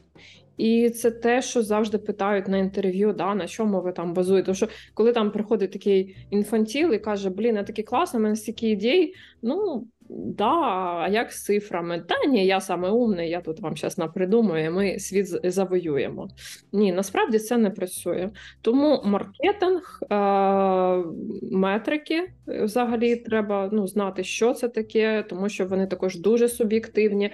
І 0.62 0.90
це 0.90 1.12
те, 1.12 1.42
що 1.42 1.62
завжди 1.62 1.98
питають 1.98 2.48
на 2.48 2.58
інтерв'ю, 2.58 3.14
да, 3.14 3.36
на 3.36 3.48
чому 3.48 3.82
ви 3.82 3.92
там 3.92 4.14
базуєте. 4.14 4.46
Тому 4.46 4.56
що 4.56 4.68
коли 4.94 5.12
там 5.12 5.32
приходить 5.32 5.72
такий 5.72 6.16
інфантіл 6.30 6.94
і 6.94 7.00
каже: 7.00 7.30
Блін, 7.30 7.56
я 7.56 7.64
такий 7.64 7.84
класний, 7.84 8.20
у 8.20 8.24
мене 8.24 8.36
стільки 8.36 8.70
ідей. 8.70 9.16
Ну 9.42 9.88
да, 10.12 10.46
а 10.46 11.08
як 11.12 11.32
з 11.32 11.44
цифрами? 11.44 12.04
Та 12.08 12.26
ні, 12.26 12.46
я 12.46 12.62
саме 12.62 12.90
умний, 12.90 13.30
я 13.30 13.42
тут 13.42 13.60
вам 13.60 13.78
зараз 13.78 13.98
напридумаю, 13.98 14.72
ми 14.72 15.00
світ 15.00 15.52
завоюємо. 15.54 16.30
Ні, 16.72 16.94
насправді 16.94 17.40
це 17.40 17.58
не 17.58 17.70
працює. 17.70 18.30
Тому 18.62 19.02
маркетинг, 19.06 20.00
е- 20.12 21.04
метрики 21.52 22.28
взагалі 22.48 23.16
треба 23.16 23.70
ну, 23.72 23.88
знати, 23.88 24.24
що 24.24 24.54
це 24.54 24.68
таке, 24.68 25.26
тому 25.30 25.50
що 25.50 25.66
вони 25.66 25.88
також 25.88 26.20
дуже 26.20 26.50
суб'єктивні. 26.50 27.32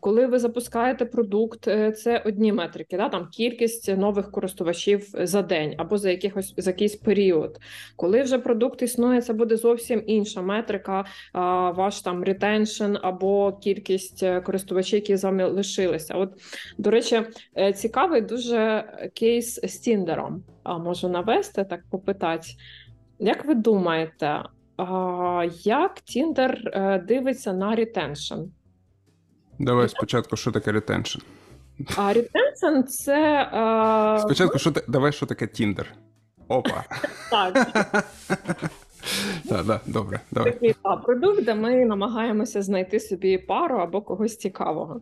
Коли 0.00 0.26
ви 0.26 0.38
запускаєте 0.38 1.04
продукт, 1.04 1.68
е, 1.68 1.92
це 1.92 2.22
одні 2.26 2.52
метрики, 2.52 2.96
да, 2.96 3.08
там 3.08 3.28
кількість 3.32 3.96
нових 3.96 4.30
користувачів 4.30 5.08
за 5.14 5.42
день 5.42 5.74
або 5.78 5.98
за 5.98 6.10
якихось 6.10 6.54
за 6.56 6.70
якийсь 6.70 6.96
період. 6.96 7.58
Коли 7.96 8.22
вже 8.22 8.38
продукт 8.38 8.82
існує, 8.82 9.22
це 9.22 9.32
буде 9.32 9.56
зовсім 9.56 10.02
інша 10.06 10.42
метрика, 10.42 11.04
ваш 11.76 12.00
там 12.00 12.15
ретеншн 12.24 12.96
або 13.02 13.52
кількість 13.52 14.22
е, 14.22 14.40
користувачів, 14.40 14.94
які 14.94 15.16
з 15.16 15.24
вами 15.24 15.44
лишилися. 15.44 16.14
От, 16.14 16.30
до 16.78 16.90
речі, 16.90 17.22
е, 17.58 17.72
цікавий 17.72 18.20
дуже 18.20 18.84
кейс 19.14 19.60
з 19.62 19.76
Тіндером. 19.76 20.44
Можу 20.64 21.08
навести 21.08 21.64
так 21.64 21.80
попитати. 21.90 22.48
Як 23.18 23.44
ви 23.44 23.54
думаєте, 23.54 24.42
як 25.64 26.00
Тіндер 26.00 26.60
е, 26.66 26.98
дивиться 26.98 27.52
на 27.52 27.74
ретеншн? 27.74 28.40
Давай 29.58 29.88
спочатку, 29.88 30.36
що 30.36 30.52
таке 30.52 30.72
ретеншн. 30.72 31.20
А 31.96 32.12
ретеншн 32.12 32.88
це 32.88 33.48
Спочатку, 34.20 34.58
що 34.58 34.72
давай, 34.88 35.12
що 35.12 35.26
таке 35.26 35.46
Тіндер. 35.46 35.92
Опа. 36.48 36.84
так, 37.30 37.68
Так, 39.48 39.66
да, 39.66 39.80
добре, 39.86 40.20
давай. 40.30 40.52
такий 40.52 40.74
продукт, 41.04 41.44
де 41.44 41.54
ми 41.54 41.84
намагаємося 41.84 42.62
знайти 42.62 43.00
собі 43.00 43.38
пару 43.38 43.78
або 43.78 44.02
когось 44.02 44.36
цікавого. 44.36 45.00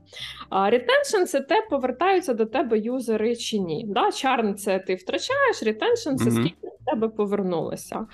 А 0.51 0.71
ретеншн 0.71 1.25
це 1.27 1.41
те, 1.41 1.67
повертаються 1.71 2.35
до 2.35 2.47
тебе 2.47 2.79
юзери 2.79 3.37
чи 3.37 3.59
ні. 3.59 3.85
Да? 3.89 4.13
Churn 4.13 4.55
це 4.55 4.79
ти 4.79 4.95
втрачаєш, 4.95 5.63
ретеншн 5.63 6.17
це 6.17 6.31
скільки 6.31 6.57
до 6.63 6.93
тебе 6.93 7.09
повернулося. 7.09 8.07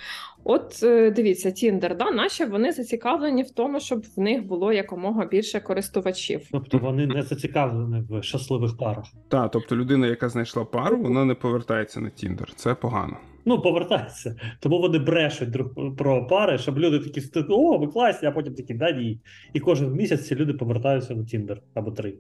От 0.45 0.81
е, 0.83 1.11
дивіться, 1.11 1.49
Tinder, 1.49 1.97
да, 1.97 2.11
наші 2.11 2.45
вони 2.45 2.73
зацікавлені 2.73 3.43
в 3.43 3.51
тому, 3.51 3.81
щоб 3.81 4.05
в 4.17 4.21
них 4.21 4.47
було 4.47 4.73
якомога 4.73 5.27
більше 5.27 5.61
користувачів. 5.61 6.49
Тобто 6.53 6.79
вони 6.79 7.07
не 7.07 7.23
зацікавлені 7.23 8.05
в 8.11 8.23
щасливих 8.23 8.77
парах. 8.77 9.05
Так, 9.29 9.51
тобто 9.51 9.77
людина, 9.77 10.07
яка 10.07 10.29
знайшла 10.29 10.65
пару, 10.65 10.97
вона 10.97 11.25
не 11.25 11.35
повертається 11.35 12.01
на 12.01 12.11
Тіндер. 12.11 12.53
Це 12.55 12.75
погано. 12.75 13.17
Ну, 13.51 13.63
повертаються. 13.63 14.37
Тому 14.61 14.81
вони 14.81 14.99
брешуть 14.99 15.51
друг 15.51 15.69
про 15.99 16.27
пари, 16.27 16.59
щоб 16.59 16.79
люди 16.79 16.99
такі 16.99 17.45
о, 17.49 17.79
ви 17.79 17.87
класні, 17.87 18.29
а 18.29 18.31
потім 18.31 18.55
такі, 18.55 18.75
да 18.75 18.93
ні. 18.93 19.21
І 19.53 19.61
кожен 19.61 19.93
місяць 19.93 20.27
ці 20.27 20.35
люди 20.35 20.53
повертаються 20.53 21.15
на 21.15 21.25
Тіндер 21.25 21.63
або 21.75 21.91
три. 21.91 22.15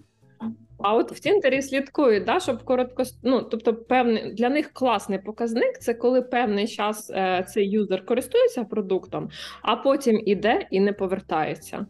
А 0.78 0.94
от 0.94 1.12
в 1.12 1.20
Тіндері 1.20 1.62
слідкують, 1.62 2.24
да, 2.24 2.40
щоб 2.40 2.64
коротко 2.64 3.02
ну, 3.22 3.42
тобто, 3.42 3.74
певний 3.74 4.34
для 4.34 4.48
них 4.48 4.72
класний 4.72 5.18
показник 5.18 5.78
це 5.78 5.94
коли 5.94 6.22
певний 6.22 6.68
час 6.68 7.10
е, 7.10 7.46
цей 7.48 7.70
юзер 7.70 8.06
користується 8.06 8.64
продуктом, 8.64 9.28
а 9.62 9.76
потім 9.76 10.22
іде 10.26 10.66
і 10.70 10.80
не 10.80 10.92
повертається. 10.92 11.86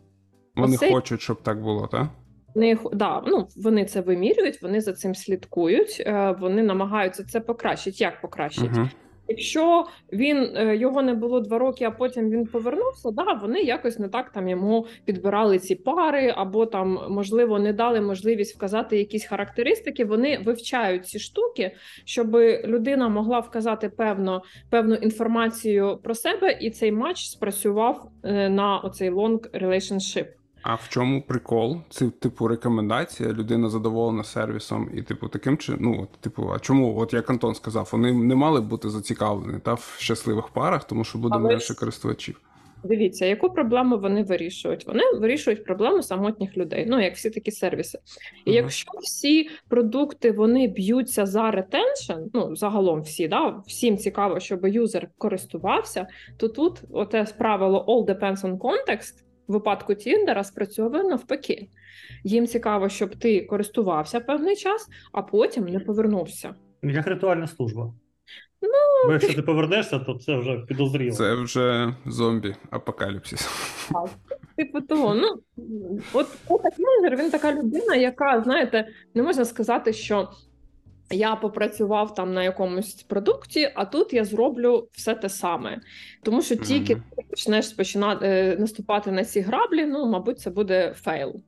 Вони 0.57 0.75
Оце- 0.75 0.93
хочуть, 0.93 1.21
щоб 1.21 1.43
так 1.43 1.63
було, 1.63 1.87
так? 1.87 2.09
Х- 2.55 2.91
да, 2.93 3.23
ну, 3.27 3.49
вони 3.57 3.85
це 3.85 4.01
вимірюють, 4.01 4.63
вони 4.63 4.81
за 4.81 4.93
цим 4.93 5.15
слідкують, 5.15 6.03
е, 6.07 6.37
вони 6.41 6.63
намагаються 6.63 7.25
це 7.25 7.41
покращити. 7.41 7.97
Як 8.05 8.21
покращити? 8.21 8.81
Угу. 8.81 8.89
Якщо 9.31 9.87
він 10.13 10.57
е, 10.57 10.77
його 10.77 11.03
не 11.03 11.15
було 11.15 11.41
два 11.41 11.59
роки, 11.59 11.85
а 11.85 11.91
потім 11.91 12.31
він 12.31 12.47
повернувся, 12.47 13.11
да, 13.11 13.33
вони 13.33 13.61
якось 13.61 13.99
не 13.99 14.09
так 14.09 14.33
там 14.33 14.49
йому 14.49 14.87
підбирали 15.05 15.59
ці 15.59 15.75
пари, 15.75 16.35
або 16.37 16.67
там, 16.67 16.99
можливо, 17.09 17.59
не 17.59 17.73
дали 17.73 18.01
можливість 18.01 18.57
вказати 18.57 18.99
якісь 18.99 19.27
характеристики. 19.27 20.05
Вони 20.05 20.39
вивчають 20.45 21.07
ці 21.07 21.19
штуки, 21.19 21.77
щоб 22.05 22.35
людина 22.65 23.09
могла 23.09 23.41
вказати 23.41 23.89
певно, 23.89 24.43
певну 24.71 24.95
інформацію 24.95 25.99
про 26.03 26.15
себе, 26.15 26.59
і 26.61 26.71
цей 26.71 26.93
матч 26.93 27.25
спрацював 27.25 28.11
е, 28.23 28.49
на 28.49 28.79
оцей 28.79 29.11
long 29.11 29.51
relationship. 29.61 30.40
А 30.63 30.75
в 30.75 30.89
чому 30.89 31.23
прикол? 31.23 31.81
Це 31.91 32.11
типу 32.11 32.49
рекомендація, 32.49 33.33
людина 33.33 33.69
задоволена 33.69 34.25
сервісом, 34.25 34.91
і 34.95 35.03
типу 35.03 35.29
таким 35.29 35.59
чи 35.59 35.77
ну 35.79 36.03
от, 36.03 36.21
типу, 36.21 36.53
а 36.55 36.59
чому, 36.59 36.99
от 36.99 37.13
як 37.13 37.31
Антон 37.31 37.55
сказав, 37.55 37.89
вони 37.93 38.13
не 38.13 38.35
мали 38.35 38.61
бути 38.61 38.91
зацікавлені 38.91 39.59
та 39.59 39.75
в 39.75 39.97
щасливих 39.99 40.49
парах, 40.49 40.85
тому 40.85 41.05
що 41.05 41.19
буде 41.19 41.39
менше 41.39 41.75
користувачів. 41.75 42.41
Дивіться, 42.85 43.27
яку 43.27 43.51
проблему 43.51 43.99
вони 43.99 44.23
вирішують? 44.23 44.87
Вони 44.87 45.03
вирішують 45.21 45.65
проблему 45.65 46.03
самотніх 46.03 46.57
людей, 46.57 46.87
ну 46.89 47.01
як 47.01 47.15
всі 47.15 47.31
такі 47.31 47.51
сервіси. 47.51 47.99
І 48.45 48.51
Мгм. 48.51 48.57
якщо 48.57 48.91
всі 49.03 49.49
продукти 49.69 50.33
вони 50.33 50.69
б'ються 50.69 51.27
за 51.27 51.51
ретеншн, 51.51 52.13
ну 52.35 52.57
загалом 52.57 53.03
всі, 53.03 53.29
да, 53.29 53.63
всім 53.67 53.97
цікаво, 53.97 54.41
щоб 54.41 54.67
юзер 54.67 55.09
користувався, 55.19 56.07
то 56.37 56.49
тут 56.49 56.83
оте 56.93 57.27
правило 57.39 57.85
all 57.89 58.15
depends 58.15 58.41
on 58.41 58.59
context 58.59 59.15
в 59.51 59.53
випадку 59.53 59.95
Тіндера 59.95 60.45
спрацьовує 60.45 61.03
навпаки. 61.03 61.69
Їм 62.25 62.47
цікаво, 62.47 62.89
щоб 62.89 63.17
ти 63.17 63.41
користувався 63.41 64.21
певний 64.21 64.57
час, 64.57 64.89
а 65.13 65.23
потім 65.23 65.65
не 65.65 65.81
повернувся. 65.81 66.55
Як 66.83 67.07
ритуальна 67.07 67.47
служба. 67.47 67.93
Ну, 68.63 68.69
Бо 69.07 69.13
якщо 69.13 69.35
ти 69.35 69.43
повернешся, 69.43 69.99
то 69.99 70.15
це 70.15 70.37
вже 70.37 70.57
підозріло. 70.69 71.17
Це 71.17 71.35
вже 71.35 71.95
зомбі 72.07 72.57
апокаліпсис. 72.71 73.49
Типу 74.57 74.81
того, 74.81 75.15
ну 75.15 75.29
от 76.13 76.27
менеджер 76.79 77.19
він 77.19 77.31
така 77.31 77.55
людина, 77.55 77.95
яка, 77.97 78.41
знаєте, 78.41 78.89
не 79.15 79.23
можна 79.23 79.45
сказати, 79.45 79.93
що 79.93 80.29
я 81.11 81.37
попрацював 81.37 82.15
там 82.15 82.35
на 82.35 82.43
якомусь 82.45 83.03
продукті, 83.03 83.73
а 83.75 83.85
тут 83.85 84.13
я 84.13 84.25
зроблю 84.25 84.89
все 84.93 85.15
те 85.15 85.29
саме. 85.29 85.81
Тому 86.23 86.43
що 86.43 86.57
тільки 86.57 86.95
ти 86.95 87.23
почнеш 87.31 87.69
починати 87.69 88.27
е, 88.27 88.57
наступати 88.59 89.11
на 89.11 89.25
ці 89.25 89.41
граблі, 89.41 89.87
ну, 89.87 90.07
мабуть, 90.07 90.41
це 90.41 90.51
буде 90.51 90.95
fail. 90.97 91.43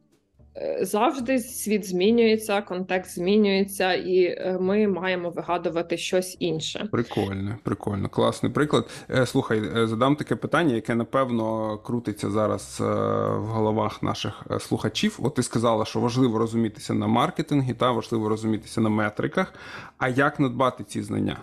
Е, 0.56 0.78
завжди 0.82 1.38
світ 1.38 1.86
змінюється, 1.86 2.62
контекст 2.62 3.14
змінюється, 3.14 3.94
і 3.94 4.24
е, 4.24 4.58
ми 4.60 4.88
маємо 4.88 5.30
вигадувати 5.30 5.96
щось 5.96 6.36
інше. 6.40 6.88
Прикольно, 6.92 7.58
прикольно, 7.62 8.08
класний 8.08 8.52
приклад. 8.52 8.90
Е, 9.10 9.26
Слухай, 9.26 9.62
задам 9.86 10.16
таке 10.16 10.36
питання, 10.36 10.74
яке 10.74 10.94
напевно 10.94 11.78
крутиться 11.78 12.30
зараз 12.30 12.76
в 12.80 13.46
головах 13.46 14.02
наших 14.02 14.46
слухачів. 14.60 15.18
От 15.22 15.34
ти 15.34 15.42
сказала, 15.42 15.84
що 15.84 16.00
важливо 16.00 16.38
розумітися 16.38 16.94
на 16.94 17.06
маркетингі, 17.06 17.74
та 17.74 17.90
важливо 17.90 18.28
розумітися 18.28 18.80
на 18.80 18.88
метриках. 18.88 19.54
А 19.98 20.08
як 20.08 20.40
надбати 20.40 20.84
ці 20.84 21.02
знання? 21.02 21.36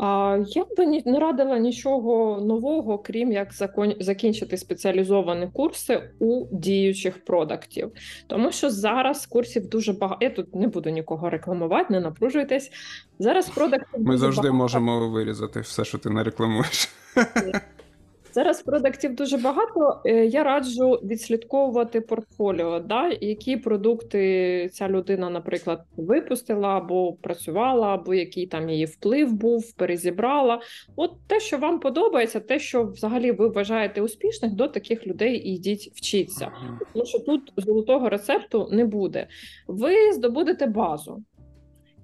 Я 0.00 0.66
ні- 0.78 1.02
не 1.06 1.18
радила 1.18 1.58
нічого 1.58 2.40
нового, 2.40 2.98
крім 2.98 3.32
як 3.32 3.52
закон... 3.52 3.94
закінчити 4.00 4.56
спеціалізовані 4.56 5.48
курси 5.52 6.10
у 6.18 6.46
діючих 6.52 7.24
продуктів. 7.24 7.92
Тому 8.26 8.52
що 8.52 8.70
зараз 8.70 9.26
курсів 9.26 9.68
дуже 9.68 9.92
багато. 9.92 10.24
Я 10.24 10.30
тут 10.30 10.54
не 10.54 10.68
буду 10.68 10.90
нікого 10.90 11.30
рекламувати, 11.30 11.92
не 11.92 12.00
напружуйтесь. 12.00 12.70
Зараз 13.18 13.48
продакт 13.50 13.86
Ми 13.98 14.18
завжди 14.18 14.42
багато. 14.42 14.56
можемо 14.56 15.08
вирізати 15.08 15.60
все, 15.60 15.84
що 15.84 15.98
ти 15.98 16.10
не 16.10 16.22
рекламуєш. 16.22 16.88
Зараз 18.32 18.62
продуктів 18.62 19.14
дуже 19.14 19.36
багато. 19.38 20.00
Е, 20.06 20.26
Я 20.26 20.42
раджу 20.44 20.90
відслідковувати 20.90 22.00
портфоліо, 22.00 22.80
да, 22.80 23.10
які 23.20 23.56
продукти 23.56 24.68
ця 24.72 24.88
людина, 24.88 25.30
наприклад, 25.30 25.84
випустила 25.96 26.68
або 26.68 27.12
працювала, 27.12 27.94
або 27.94 28.14
який 28.14 28.46
там 28.46 28.70
її 28.70 28.84
вплив 28.84 29.32
був, 29.32 29.72
перезібрала. 29.72 30.60
От 30.96 31.10
те, 31.26 31.40
що 31.40 31.58
вам 31.58 31.80
подобається, 31.80 32.40
те, 32.40 32.58
що 32.58 32.84
взагалі 32.84 33.32
ви 33.32 33.48
вважаєте 33.48 34.02
успішних, 34.02 34.52
до 34.52 34.68
таких 34.68 35.06
людей 35.06 35.48
і 35.48 35.54
йдіть 35.54 35.92
вчіться. 35.94 36.50
Тому 36.92 37.06
що 37.06 37.18
тут 37.18 37.52
золотого 37.56 38.08
рецепту 38.08 38.68
не 38.72 38.84
буде. 38.84 39.26
Ви 39.66 40.12
здобудете 40.12 40.66
базу. 40.66 41.22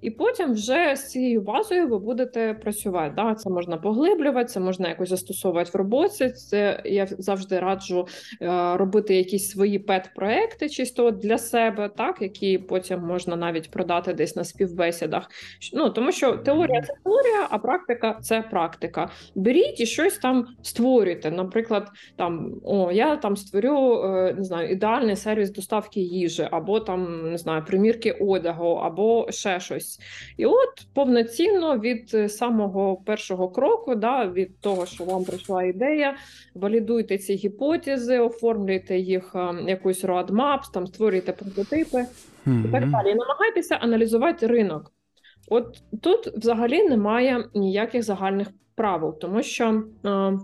І 0.05 0.11
потім 0.11 0.53
вже 0.53 0.95
з 0.95 1.09
цією 1.11 1.41
базою 1.41 1.87
ви 1.87 1.99
будете 1.99 2.53
працювати. 2.53 3.13
Да? 3.15 3.35
Це 3.35 3.49
можна 3.49 3.77
поглиблювати, 3.77 4.45
це 4.45 4.59
можна 4.59 4.89
якось 4.89 5.09
застосовувати 5.09 5.71
в 5.73 5.75
роботі. 5.75 6.29
Це 6.29 6.81
я 6.85 7.07
завжди 7.07 7.59
раджу 7.59 8.07
е, 8.41 8.77
робити 8.77 9.15
якісь 9.15 9.49
свої 9.49 9.79
пет-проекти, 9.79 10.69
чисто 10.69 11.11
для 11.11 11.37
себе, 11.37 11.89
так 11.97 12.21
які 12.21 12.57
потім 12.57 12.99
можна 12.99 13.35
навіть 13.35 13.71
продати 13.71 14.13
десь 14.13 14.35
на 14.35 14.43
співбесідах. 14.43 15.29
Ну 15.73 15.89
тому 15.89 16.11
що 16.11 16.31
теорія 16.31 16.81
це 16.81 16.93
теорія, 17.03 17.47
а 17.49 17.57
практика 17.57 18.19
це 18.21 18.41
практика. 18.41 19.09
Беріть 19.35 19.79
і 19.79 19.85
щось 19.85 20.17
там 20.17 20.47
створюйте. 20.61 21.31
Наприклад, 21.31 21.87
там 22.15 22.55
о, 22.63 22.91
я 22.91 23.15
там 23.15 23.37
створю 23.37 24.03
е, 24.03 24.33
не 24.37 24.43
знаю, 24.43 24.69
ідеальний 24.69 25.15
сервіс 25.15 25.51
доставки 25.51 25.99
їжі, 25.99 26.47
або 26.51 26.79
там 26.79 27.31
не 27.31 27.37
знаю, 27.37 27.63
примірки 27.67 28.11
одягу, 28.11 28.69
або 28.69 29.27
ще 29.31 29.59
щось. 29.59 29.94
І 30.37 30.45
от 30.45 30.87
повноцінно 30.93 31.79
від 31.79 32.11
е, 32.13 32.29
самого 32.29 32.95
першого 32.95 33.49
кроку, 33.49 33.95
да, 33.95 34.25
від 34.25 34.59
того, 34.59 34.85
що 34.85 35.03
вам 35.03 35.23
прийшла 35.23 35.63
ідея, 35.63 36.15
валідуйте 36.55 37.17
ці 37.17 37.35
гіпотези, 37.35 38.19
оформлюйте 38.19 38.97
їх 38.97 39.35
е, 39.35 39.55
якусь 39.67 40.05
roadmap, 40.05 40.59
там 40.73 40.87
створюйте 40.87 41.31
прототипи 41.31 42.05
і 42.47 42.71
так 42.71 42.89
далі. 42.91 43.11
І 43.11 43.15
намагайтеся 43.15 43.75
аналізувати 43.75 44.47
ринок. 44.47 44.91
От 45.47 45.83
тут 46.01 46.27
взагалі 46.27 46.83
немає 46.83 47.45
ніяких 47.53 48.03
загальних 48.03 48.47
правил, 48.75 49.19
тому 49.19 49.43
що 49.43 49.83
е, 50.05 50.39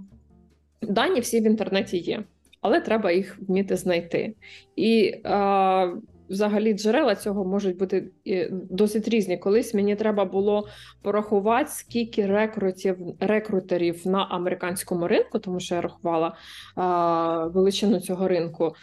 дані 0.82 1.20
всі 1.20 1.40
в 1.40 1.44
інтернеті 1.44 1.98
є, 1.98 2.24
але 2.62 2.82
треба 2.82 3.12
їх 3.12 3.40
вміти 3.48 3.76
знайти. 3.76 4.36
І 4.76 5.14
е, 5.26 5.92
взагалі 6.32 6.74
джерела 6.74 7.16
цього 7.16 7.46
можуть 7.46 7.78
бути 7.78 8.12
досить 8.52 9.08
різні. 9.08 9.38
Колись 9.38 9.74
мені 9.74 9.96
треба 9.96 10.26
було 10.26 10.68
порахувати, 11.02 11.70
скільки 11.72 12.26
рекрутів, 12.26 12.98
рекрутерів 13.20 14.08
на 14.08 14.24
американському 14.24 15.08
ринку, 15.08 15.40
тому 15.40 15.60
що 15.60 15.76
я 15.76 15.82
рахувала 15.82 16.36
а, 16.76 17.48
величину 17.48 18.00
цього 18.00 18.28
ринку. 18.28 18.76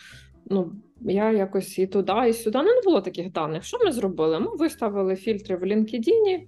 Ну, 0.51 0.73
я 1.01 1.33
якось 1.33 1.79
і 1.79 1.87
туди, 1.87 2.13
і 2.29 2.33
сюди. 2.33 2.59
Ну, 2.59 2.75
не 2.75 2.83
було 2.85 3.01
таких 3.01 3.33
даних. 3.33 3.65
Що 3.65 3.79
ми 3.85 3.93
зробили? 3.93 4.41
Ми 4.41 4.57
виставили 4.57 5.17
фільтри 5.17 5.57
в 5.57 5.63
LinkedIn, 5.63 6.41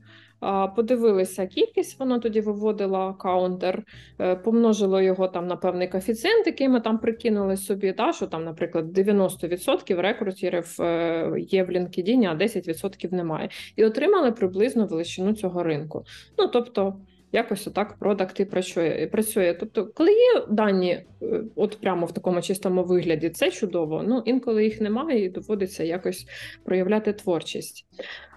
подивилися 0.76 1.46
кількість, 1.46 2.00
вона 2.00 2.18
тоді 2.18 2.40
виводила 2.40 3.12
counter, 3.12 3.82
е, 4.20 4.36
помножило 4.36 5.00
його 5.00 5.28
там 5.28 5.46
на 5.46 5.56
певний 5.56 5.88
коефіцієнт, 5.88 6.46
який 6.46 6.68
ми 6.68 6.80
там 6.80 6.98
прикинули 6.98 7.56
собі, 7.56 7.92
та, 7.92 8.12
що 8.12 8.26
там, 8.26 8.44
наприклад, 8.44 8.98
90% 8.98 10.00
рекрутерів 10.00 10.76
е, 10.80 11.32
є 11.38 11.64
в 11.64 11.70
LinkedIn, 11.70 12.24
а 12.30 12.34
10% 12.34 13.12
немає. 13.12 13.48
І 13.76 13.84
отримали 13.84 14.32
приблизно 14.32 14.86
величину 14.86 15.32
цього 15.32 15.62
ринку. 15.62 16.04
Ну, 16.38 16.46
тобто, 16.48 16.94
якось 17.32 17.66
отак 17.66 17.96
продакт 17.98 18.40
і 18.40 18.44
працює. 18.44 19.08
працює. 19.12 19.56
Тобто, 19.60 19.86
коли 19.94 20.10
є 20.10 20.44
дані, 20.48 21.04
е, 21.22 21.42
от 21.56 21.78
прямо 21.80 22.06
в 22.06 22.12
такому 22.12 22.42
чистому 22.42 22.84
вигляді, 22.84 23.30
це 23.30 23.50
чудово. 23.50 24.02
Ну, 24.06 24.22
інколи 24.24 24.64
їх 24.64 24.80
немає, 24.80 25.24
і 25.24 25.28
доводиться 25.28 25.84
якось 25.84 26.26
проявляти 26.64 27.12
творчість. 27.12 27.86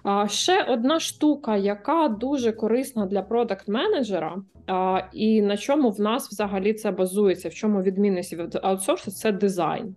А 0.02 0.28
ще 0.28 0.62
одна 0.62 1.00
штука, 1.00 1.56
яка 1.56 2.08
дуже 2.08 2.52
корисна 2.52 3.06
для 3.06 3.22
продакт-менеджера, 3.22 4.42
і 5.12 5.42
на 5.42 5.56
чому 5.56 5.90
в 5.90 6.00
нас 6.00 6.28
взагалі 6.28 6.72
це 6.72 6.90
базується, 6.90 7.48
в 7.48 7.54
чому 7.54 7.82
відмінність 7.82 8.32
від 8.32 8.58
аутсорсу, 8.62 9.10
це 9.10 9.32
дизайн. 9.32 9.94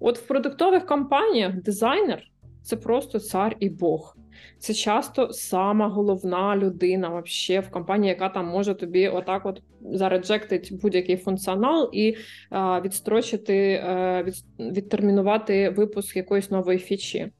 От 0.00 0.18
в 0.18 0.26
продуктових 0.26 0.86
компаніях 0.86 1.54
дизайнер 1.54 2.22
це 2.62 2.76
просто 2.76 3.18
цар 3.18 3.56
і 3.60 3.70
Бог. 3.70 4.16
Це 4.58 4.74
часто 4.74 5.32
сама 5.32 5.88
головна 5.88 6.56
людина 6.56 7.08
вообще 7.08 7.60
в 7.60 7.70
компанії, 7.70 8.08
яка 8.08 8.28
там 8.28 8.46
може 8.46 8.74
тобі 8.74 9.08
отак 9.08 9.46
от 9.46 9.62
зареджектить 9.80 10.72
будь-який 10.82 11.16
функціонал 11.16 11.90
і 11.92 12.16
а, 12.50 12.80
відстрочити, 12.80 13.82
а, 13.86 14.22
від, 14.22 14.34
відтермінувати 14.58 15.70
випуск 15.70 16.16
якоїсь 16.16 16.50
нової 16.50 16.78
фічі. 16.78 17.32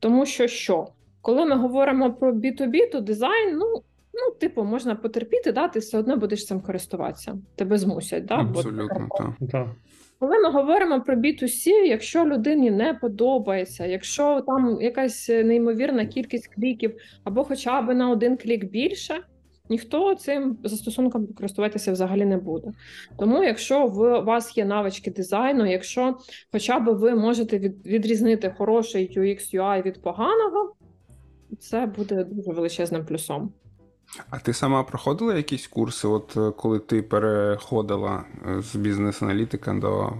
Тому 0.00 0.26
що 0.26 0.46
що? 0.46 0.88
Коли 1.20 1.44
ми 1.44 1.56
говоримо 1.56 2.12
про 2.12 2.32
B2B, 2.32 2.92
то 2.92 3.00
дизайн, 3.00 3.58
ну, 3.58 3.82
ну 4.14 4.34
типу, 4.40 4.64
можна 4.64 4.94
потерпіти, 4.94 5.52
да, 5.52 5.68
ти 5.68 5.78
все 5.78 5.98
одно 5.98 6.16
будеш 6.16 6.46
цим 6.46 6.60
користуватися. 6.60 7.38
Тебе 7.56 7.78
змусять, 7.78 8.24
да? 8.24 8.34
Абсолютно, 8.34 9.08
так. 9.50 9.68
Коли 10.20 10.38
ми 10.38 10.50
говоримо 10.50 11.00
про 11.00 11.16
B2C, 11.16 11.68
якщо 11.68 12.26
людині 12.26 12.70
не 12.70 12.94
подобається, 12.94 13.86
якщо 13.86 14.40
там 14.46 14.80
якась 14.80 15.28
неймовірна 15.28 16.06
кількість 16.06 16.54
кліків, 16.54 16.94
або 17.24 17.44
хоча 17.44 17.82
б 17.82 17.94
на 17.94 18.10
один 18.10 18.36
клік 18.36 18.64
більше, 18.64 19.20
ніхто 19.68 20.14
цим 20.14 20.58
застосунком 20.64 21.26
користуватися 21.26 21.92
взагалі 21.92 22.24
не 22.24 22.36
буде. 22.36 22.72
Тому, 23.18 23.44
якщо 23.44 23.86
в 23.86 24.20
вас 24.20 24.56
є 24.56 24.64
навички 24.64 25.10
дизайну, 25.10 25.70
якщо 25.70 26.16
хоча 26.52 26.78
б 26.78 26.84
ви 26.84 27.14
можете 27.14 27.58
від, 27.58 27.86
відрізнити 27.86 28.54
хороший 28.58 29.18
UX 29.18 29.54
UI 29.54 29.82
від 29.82 30.02
поганого, 30.02 30.74
це 31.58 31.86
буде 31.86 32.24
дуже 32.24 32.52
величезним 32.52 33.06
плюсом. 33.06 33.52
А 34.30 34.38
ти 34.38 34.52
сама 34.52 34.82
проходила 34.82 35.34
якісь 35.34 35.66
курси, 35.66 36.08
от 36.08 36.36
е, 36.36 36.50
коли 36.56 36.78
ти 36.78 37.02
переходила 37.02 38.24
е, 38.48 38.62
з 38.62 38.76
бізнес-аналітика 38.76 39.74
до 39.74 40.12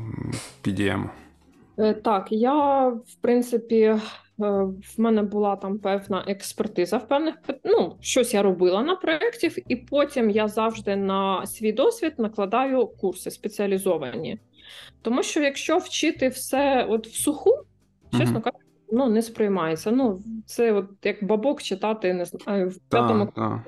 PDM? 0.64 1.05
Е, 1.79 1.94
Так, 1.94 2.27
я 2.31 2.88
в 2.88 3.14
принципі, 3.20 3.96
в 4.38 5.01
мене 5.01 5.22
була 5.22 5.57
там 5.57 5.79
певна 5.79 6.24
експертиза 6.27 6.96
в 6.96 7.09
певних 7.09 7.35
ну, 7.64 7.96
щось 8.01 8.35
я 8.35 8.42
робила 8.42 8.83
на 8.83 8.96
проєктів, 8.96 9.57
і 9.68 9.77
потім 9.77 10.31
я 10.31 10.48
завжди 10.48 10.96
на 10.96 11.46
свій 11.46 11.72
досвід 11.72 12.14
накладаю 12.18 12.87
курси 12.87 13.31
спеціалізовані. 13.31 14.38
Тому 15.03 15.22
що 15.22 15.40
якщо 15.40 15.79
вчити 15.79 16.29
все 16.29 16.87
от 16.88 17.07
в 17.07 17.14
суху, 17.14 17.51
чесно 18.18 18.40
кажучи, 18.40 18.67
ну 18.92 19.09
не 19.09 19.22
сприймається. 19.22 19.90
Ну, 19.90 20.20
це 20.46 20.72
от 20.72 20.87
як 21.05 21.24
бабок 21.24 21.62
читати, 21.62 22.14
не 22.14 22.24
знаю, 22.24 22.68
в 22.68 22.79
п'ятому 22.79 23.24
Так, 23.24 23.35
так. 23.35 23.59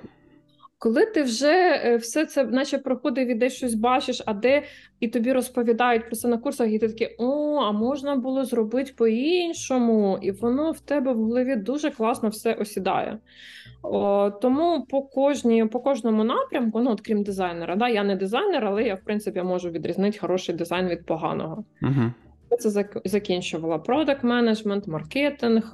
коли 0.79 1.07
ти 1.07 1.23
вже 1.23 1.81
е, 1.85 1.97
все 1.97 2.27
це, 2.27 2.45
наче 2.45 2.79
проходив 2.79 3.29
і 3.29 3.35
десь 3.35 3.53
щось 3.53 3.75
бачиш, 3.75 4.23
а 4.27 4.35
де 4.35 4.63
і 5.01 5.09
тобі 5.09 5.33
розповідають 5.33 6.07
про 6.07 6.17
це 6.17 6.29
на 6.29 6.39
курсах, 6.39 6.73
і 6.73 6.79
ти 6.79 6.89
такий, 6.89 7.17
о, 7.19 7.57
а 7.57 7.73
можна 7.73 8.17
було 8.17 8.45
зробити 8.45 8.95
по-іншому, 8.97 10.19
і 10.23 10.31
воно 10.31 10.73
в 10.73 10.81
тебе 10.81 11.13
в 11.13 11.17
голові 11.17 11.57
дуже 11.57 11.91
класно 11.91 12.29
все 12.29 12.53
осідає. 12.53 13.19
О, 13.83 14.31
тому 14.31 14.87
по 14.91 15.03
кожній, 15.03 15.67
по 15.67 15.81
кожному 15.81 16.25
напрямку, 16.25 16.81
ну 16.81 16.91
от 16.91 17.01
крім 17.01 17.23
дизайнера, 17.23 17.77
да, 17.77 17.89
я 17.89 18.05
не 18.05 18.17
дизайнер, 18.17 18.65
але 18.65 18.83
я 18.83 18.95
в 18.95 19.01
принципі 19.05 19.43
можу 19.43 19.71
відрізнити 19.71 20.19
хороший 20.19 20.55
дизайн 20.55 20.89
від 20.89 21.07
поганого. 21.07 21.65
Угу. 21.83 22.13
Я 22.51 22.57
це 22.57 22.69
зак- 22.69 23.01
закінчувала 23.09 23.79
продакт 23.79 24.25
менеджмент, 24.25 24.87
маркетинг, 24.87 25.71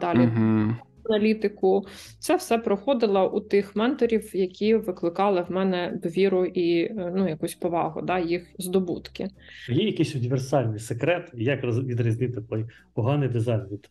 далі 0.00 0.18
Угу. 0.26 0.74
аналітику. 1.04 1.86
Це 2.18 2.36
все 2.36 2.58
проходила 2.58 3.28
у 3.28 3.40
тих 3.40 3.76
менторів, 3.76 4.36
які 4.36 4.74
викликали 4.74 5.42
в 5.48 5.52
мене 5.52 6.00
довіру 6.02 6.44
і 6.46 6.80
е, 6.80 7.12
ну, 7.16 7.28
якусь 7.28 7.54
повагу, 7.54 8.02
да, 8.02 8.18
їх 8.18 8.46
здобутки. 8.58 9.28
Є 9.68 9.84
якийсь 9.86 10.14
універсальний 10.16 10.78
секрет, 10.78 11.30
як 11.34 11.64
відрізнити 11.64 12.40
той 12.50 12.64
поганий 12.94 13.28
дизайн 13.28 13.60
від 13.72 13.90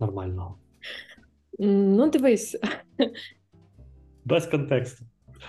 нормального. 0.00 0.54
Ну, 1.58 2.10
дивись, 2.10 2.56
Без 4.24 4.46
контексту. 4.46 5.04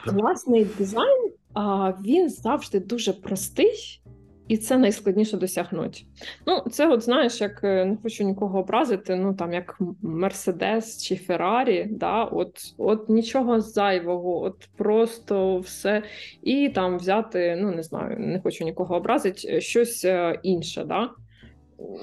класний 0.05 0.65
дизайн, 0.77 1.32
а 1.53 1.91
він 2.05 2.29
завжди 2.29 2.79
дуже 2.79 3.13
простий, 3.13 4.01
і 4.47 4.57
це 4.57 4.77
найскладніше 4.77 5.37
досягнути. 5.37 5.99
Ну, 6.47 6.63
це, 6.71 6.87
от 6.87 7.01
знаєш, 7.01 7.41
як 7.41 7.63
е, 7.63 7.85
не 7.85 7.97
хочу 8.03 8.23
нікого 8.23 8.59
образити, 8.59 9.15
ну 9.15 9.33
там 9.33 9.53
як 9.53 9.77
Мерседес 10.01 11.03
чи 11.03 11.15
Феррарі, 11.15 11.87
да, 11.91 12.23
от, 12.23 12.73
от 12.77 13.09
нічого 13.09 13.61
зайвого, 13.61 14.43
от 14.43 14.69
просто 14.75 15.57
все. 15.57 16.03
І 16.43 16.69
там 16.69 16.97
взяти, 16.97 17.57
ну 17.61 17.71
не 17.71 17.83
знаю, 17.83 18.19
не 18.19 18.39
хочу 18.39 18.63
нікого 18.63 18.95
образити, 18.95 19.61
щось 19.61 20.05
е, 20.05 20.39
інше, 20.43 20.83
да. 20.83 21.09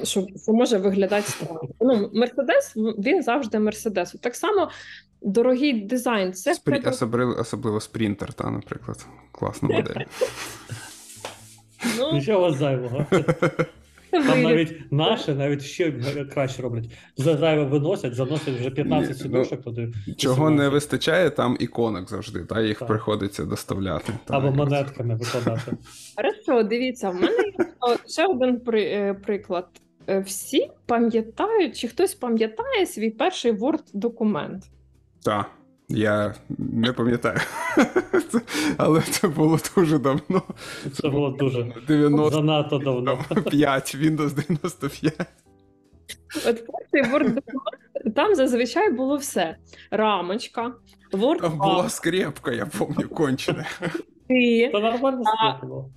Що, 0.03 0.27
що 0.43 0.53
може 0.53 0.79
виглядати 0.79 1.29
странно. 1.31 1.61
Ну, 1.81 2.11
Мерседес, 2.15 2.73
він 2.77 3.23
завжди 3.23 3.59
Мерседес. 3.59 4.17
Так 4.21 4.35
само 4.35 4.71
дорогий 5.23 5.73
дизайн. 5.81 6.33
Це 6.33 6.55
Спрі... 6.55 6.83
Особливо, 6.87 7.37
особливо 7.39 7.81
спринтер, 7.81 8.33
та, 8.33 8.51
наприклад. 8.51 9.07
Класна 9.33 9.69
модель. 9.69 9.95
ну, 11.99 12.13
Нічого 12.13 12.53
зайвого. 12.53 13.07
Там 14.11 14.43
навіть 14.43 14.93
наші 14.93 15.33
навіть 15.33 15.63
ще 15.63 15.93
краще 16.35 16.63
роблять. 16.63 16.85
За 17.17 17.37
зайве 17.37 17.65
виносять, 17.65 18.15
заносять 18.15 18.61
вже 18.61 18.71
15 18.71 19.11
Ні, 19.11 19.23
сидушок 19.23 19.63
туди. 19.63 19.93
Чого 20.17 20.51
не 20.51 20.69
вистачає, 20.69 21.31
там 21.31 21.57
іконок 21.61 22.09
завжди, 22.11 22.45
та 22.45 22.61
їх 22.61 22.79
Так. 22.79 22.89
приходиться 22.89 23.45
доставляти. 23.45 24.13
Або 24.29 24.49
і 24.49 24.51
монетками 24.51 25.15
викладати. 25.15 25.73
Хорошо, 26.17 26.63
дивіться, 26.63 27.11
в 27.11 27.15
мене 27.15 27.37
є 27.59 27.67
ще 28.09 28.27
один 28.27 28.61
при, 28.61 28.83
е, 28.85 29.15
приклад. 29.15 29.67
Е, 30.09 30.21
Всі 30.21 30.71
пам'ятають, 30.87 31.79
чи 31.79 31.89
хтось 31.89 32.15
пам'ятає 32.15 32.87
свій 32.87 33.11
перший 33.11 33.53
Word-документ. 33.53 34.61
Так, 35.25 35.51
я 35.93 36.35
не 36.59 36.93
пам'ятаю. 36.93 37.39
Це- 38.33 38.41
Але 38.77 39.01
це 39.01 39.29
було 39.29 39.59
дуже 39.77 39.99
давно. 39.99 40.43
Це 40.93 41.09
було 41.09 41.31
дуже 41.31 41.63
95, 41.89 42.33
занадто 42.33 42.79
давно. 42.79 43.19
Windows 43.97 44.35
95. 44.35 45.15
От 46.49 46.67
перший 46.67 47.13
Word-документ, 47.13 48.15
там 48.15 48.35
зазвичай 48.35 48.93
було 48.93 49.17
все: 49.17 49.57
рамочка, 49.91 50.73
Word 51.13 51.41
Там 51.41 51.59
була 51.59 51.89
скрепка, 51.89 52.53
я 52.53 52.67
пам'ятаю, 52.67 53.09
кончена. 53.09 53.65
нормально 54.73 55.23
А, 55.41 55.55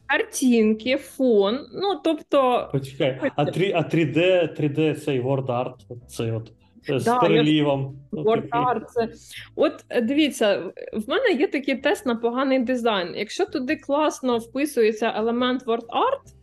картинки, 0.07 0.97
фон. 0.97 1.59
Ну, 1.73 2.01
тобто, 2.03 2.69
Почекай, 2.71 3.31
а 3.35 3.45
3, 3.45 3.71
а 3.75 3.81
3D, 3.81 4.47
3D 4.59 4.95
цей 4.95 5.21
Word 5.21 5.45
Art, 5.45 6.07
цей 6.07 6.31
от 6.31 6.51
з 6.89 7.17
перелівом. 7.21 7.95
Ну, 8.11 8.23
Word 8.23 8.41
такий. 8.41 8.51
Art, 8.51 8.86
це... 8.86 9.09
От 9.55 9.86
е, 9.89 10.01
дивіться, 10.01 10.71
в 10.93 11.09
мене 11.09 11.31
є 11.31 11.47
такий 11.47 11.75
тест 11.75 12.05
на 12.05 12.15
поганий 12.15 12.59
дизайн. 12.59 13.13
Якщо 13.15 13.45
туди 13.45 13.75
класно 13.75 14.38
вписується 14.38 15.13
елемент 15.15 15.65
Word 15.65 15.86
Art, 15.86 16.33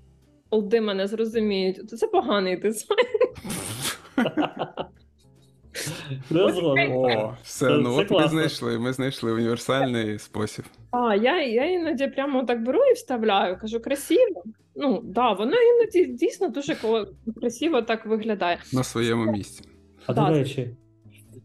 олди 0.51 0.81
мене 0.81 1.07
зрозуміють, 1.07 1.91
то 1.91 1.97
це 1.97 2.07
поганий 2.07 2.57
дизайн. 2.57 3.07
О, 6.31 7.35
все, 7.43 7.67
Це- 7.67 7.79
ну 7.79 7.97
це 7.97 8.01
от 8.01 8.11
ми 8.11 8.29
знайшли, 8.29 8.79
ми 8.79 8.93
знайшли 8.93 9.33
універсальний 9.33 10.19
спосіб. 10.19 10.65
А 10.91 11.15
я, 11.15 11.43
я 11.43 11.65
іноді 11.65 12.07
прямо 12.07 12.45
так 12.45 12.63
беру 12.65 12.81
і 12.91 12.93
вставляю, 12.93 13.59
кажу, 13.61 13.81
красиво. 13.81 14.45
Ну, 14.75 15.01
да, 15.05 15.33
воно 15.33 15.57
іноді 15.57 16.13
дійсно 16.13 16.49
дуже 16.49 16.77
красиво 17.41 17.83
так 17.83 18.07
виглядає. 18.07 18.59
На 18.73 18.85
своєму 18.85 19.33
місці. 19.33 19.65
А 20.07 20.15
до 20.15 20.29
речі, 20.29 20.77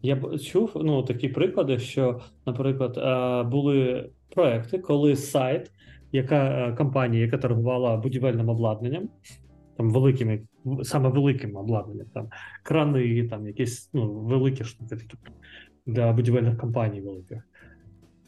я 0.02 0.16
б 0.16 0.38
чув 0.38 0.72
ну, 0.74 1.02
такі 1.02 1.28
приклади, 1.28 1.78
що, 1.78 2.20
наприклад, 2.46 2.98
е, 2.98 3.42
були 3.50 4.08
проекти, 4.34 4.78
коли 4.78 5.16
сайт, 5.16 5.70
яка 6.12 6.68
е, 6.68 6.72
компанія, 6.72 7.22
яка 7.22 7.38
торгувала 7.38 7.96
будівельним 7.96 8.48
обладнанням, 8.48 9.08
там 9.76 9.90
великими, 9.90 10.42
саме 10.82 11.08
великим 11.08 11.56
обладнанням, 11.56 12.06
там 12.14 12.28
крани, 12.62 13.28
там 13.28 13.46
якісь 13.46 13.90
ну, 13.92 14.12
великі 14.12 14.64
штуки 14.64 14.96
для 15.86 16.12
будівельних 16.12 16.58
компаній 16.58 17.00
великих, 17.00 17.42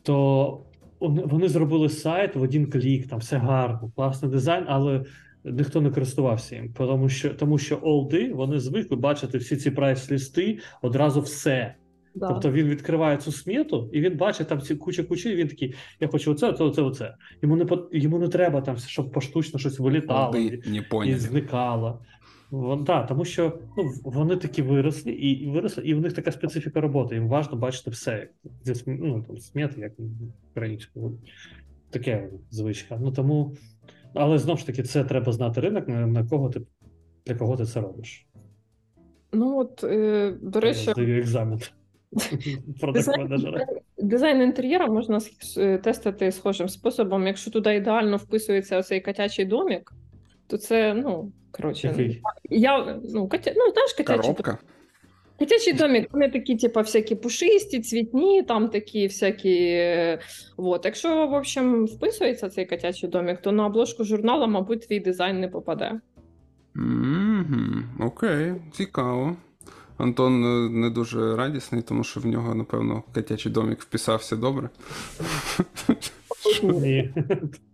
то 0.02 0.66
вони 1.00 1.48
зробили 1.48 1.88
сайт 1.88 2.36
в 2.36 2.42
один 2.42 2.70
клік, 2.70 3.08
там 3.08 3.18
все 3.18 3.36
гарно, 3.36 3.92
класний 3.96 4.30
дизайн, 4.30 4.64
але 4.68 5.04
ніхто 5.44 5.80
не 5.80 5.90
користувався 5.90 6.56
їм, 6.56 6.72
тому 6.72 7.08
що 7.08 7.34
тому 7.34 7.58
що 7.58 7.78
олди 7.82 8.32
вони 8.32 8.60
звикли 8.60 8.96
бачити 8.96 9.38
всі 9.38 9.56
ці 9.56 9.70
прайс-лісти 9.70 10.58
одразу 10.82 11.20
все. 11.20 11.74
Да. 12.14 12.28
Тобто 12.28 12.52
він 12.52 12.68
відкриває 12.68 13.16
цю 13.16 13.32
смету, 13.32 13.90
і 13.92 14.00
він 14.00 14.16
бачить 14.16 14.48
там 14.48 14.60
ці 14.60 14.74
куча 14.74 15.04
кучі, 15.04 15.30
і 15.30 15.36
він 15.36 15.48
такий: 15.48 15.74
я 16.00 16.08
хочу 16.08 16.32
оце, 16.32 16.48
оце, 16.48 16.64
оце, 16.64 16.82
оце. 16.82 17.14
Йому 17.42 17.56
не 17.56 17.66
йому 17.92 18.18
не 18.18 18.28
треба 18.28 18.60
там, 18.60 18.76
щоб 18.76 19.12
поштучно 19.12 19.58
щось 19.58 19.78
вилітало 19.78 20.32
Ти 20.32 20.62
не 20.66 21.06
і 21.06 21.14
зникало. 21.14 22.00
Вон, 22.50 22.84
да, 22.84 23.02
тому 23.02 23.24
що 23.24 23.58
ну, 23.76 23.92
вони 24.04 24.36
такі 24.36 24.62
виросли, 24.62 25.12
і, 25.12 25.30
і 25.30 25.50
виросли, 25.50 25.84
і 25.84 25.94
в 25.94 26.00
них 26.00 26.12
така 26.12 26.32
специфіка 26.32 26.80
роботи. 26.80 27.14
Їм 27.14 27.28
важливо 27.28 27.58
бачити 27.60 27.90
все. 27.90 28.28
Зі 28.64 28.82
ну, 28.86 29.24
там, 29.26 29.38
смети, 29.38 29.80
як 29.80 29.92
українською. 30.50 31.18
Таке 31.90 32.28
звичка. 32.50 32.98
Ну 33.02 33.12
тому, 33.12 33.56
але 34.14 34.38
знову 34.38 34.58
ж 34.58 34.66
таки, 34.66 34.82
це 34.82 35.04
треба 35.04 35.32
знати 35.32 35.60
ринок, 35.60 35.88
на, 35.88 36.06
на 36.06 36.26
кого 36.26 36.48
ти 36.48 36.60
для 37.26 37.34
кого 37.34 37.56
ти 37.56 37.64
це 37.64 37.80
робиш. 37.80 38.26
Ну, 39.32 39.58
от, 39.58 39.84
е, 39.84 40.34
до 40.42 40.58
Я 40.58 40.64
речі, 40.64 40.90
здаю 40.90 41.18
екзамен. 41.20 41.60
Дизайн, 42.94 43.44
дизайн 43.98 44.42
інтер'єру 44.42 44.94
можна 44.94 45.18
е, 45.56 45.78
тестити 45.78 46.32
схожим 46.32 46.68
способом. 46.68 47.26
Якщо 47.26 47.50
туди 47.50 47.74
ідеально 47.74 48.16
вписується 48.16 48.78
оцей 48.78 49.00
котячий 49.00 49.44
домик, 49.44 49.92
то 50.46 50.58
це, 50.58 50.94
ну, 50.94 51.32
коротше, 51.50 51.88
Який? 51.88 52.22
я, 52.50 53.00
ну, 53.04 53.28
котя, 53.28 53.52
ну, 53.56 53.72
знаєш, 53.72 53.92
котячий. 53.92 54.22
Коробка. 54.22 54.58
Котячий 55.40 55.72
домик, 55.72 56.08
вони 56.12 56.28
такі, 56.30 56.56
типа, 56.56 56.80
всякі 56.80 57.14
пушисті, 57.14 57.80
цвітні, 57.80 58.42
там 58.42 58.68
такі 58.68 59.06
всякі. 59.06 59.56
е, 59.58 60.18
Вот. 60.56 60.84
Якщо, 60.84 61.26
в 61.26 61.34
общем, 61.34 61.86
вписується 61.86 62.48
цей 62.48 62.66
котячий 62.66 63.08
домик, 63.08 63.42
то 63.42 63.52
на 63.52 63.66
обложку 63.66 64.04
журналу, 64.04 64.46
мабуть, 64.46 64.86
твій 64.88 65.00
дизайн 65.00 65.40
не 65.40 65.48
попаде. 65.48 66.00
Мгм, 66.74 67.84
Окей, 68.00 68.52
цікаво. 68.72 69.36
Антон 69.98 70.44
е, 70.44 70.70
не 70.70 70.90
дуже 70.90 71.36
радісний, 71.36 71.82
тому 71.82 72.04
що 72.04 72.20
в 72.20 72.26
нього, 72.26 72.54
напевно, 72.54 73.02
котячий 73.14 73.52
домик 73.52 73.80
вписався 73.80 74.36
добре. 74.36 74.68
Ні. 76.62 77.10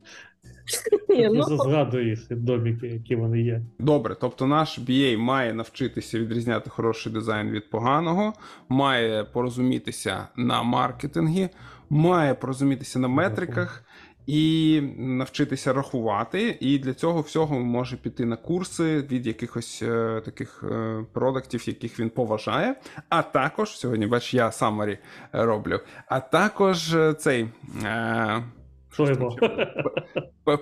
Ні, 1.08 1.20
Я 1.20 1.30
ну, 1.30 1.42
згадую 1.42 2.08
їх 2.08 2.26
доміки, 2.30 2.86
які 2.86 3.16
вони 3.16 3.40
є. 3.40 3.62
Добре, 3.78 4.16
тобто 4.20 4.46
наш 4.46 4.78
BA 4.78 5.18
має 5.18 5.54
навчитися 5.54 6.18
відрізняти 6.18 6.70
хороший 6.70 7.12
дизайн 7.12 7.50
від 7.50 7.70
поганого, 7.70 8.32
має 8.68 9.24
порозумітися 9.24 10.28
на 10.36 10.62
маркетингі, 10.62 11.48
має 11.90 12.34
порозумітися 12.34 12.98
на 12.98 13.08
метриках 13.08 13.84
і 14.26 14.80
навчитися 14.96 15.72
рахувати. 15.72 16.56
І 16.60 16.78
для 16.78 16.94
цього 16.94 17.20
всього 17.20 17.60
може 17.60 17.96
піти 17.96 18.24
на 18.24 18.36
курси 18.36 19.02
від 19.10 19.26
якихось 19.26 19.82
е, 19.82 20.22
таких 20.24 20.64
е, 20.70 21.04
продуктів, 21.12 21.68
яких 21.68 22.00
він 22.00 22.10
поважає. 22.10 22.74
А 23.08 23.22
також 23.22 23.78
сьогодні, 23.78 24.06
бач, 24.06 24.34
я 24.34 24.52
самарі 24.52 24.98
роблю. 25.32 25.80
А 26.08 26.20
також 26.20 26.94
е, 26.94 27.14
цей. 27.14 27.48
Е, 27.84 28.42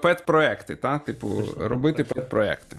Пет-проекти, 0.02 0.76
та? 0.76 0.98
типу, 0.98 1.42
робити 1.56 2.04
пет-проекти. 2.04 2.76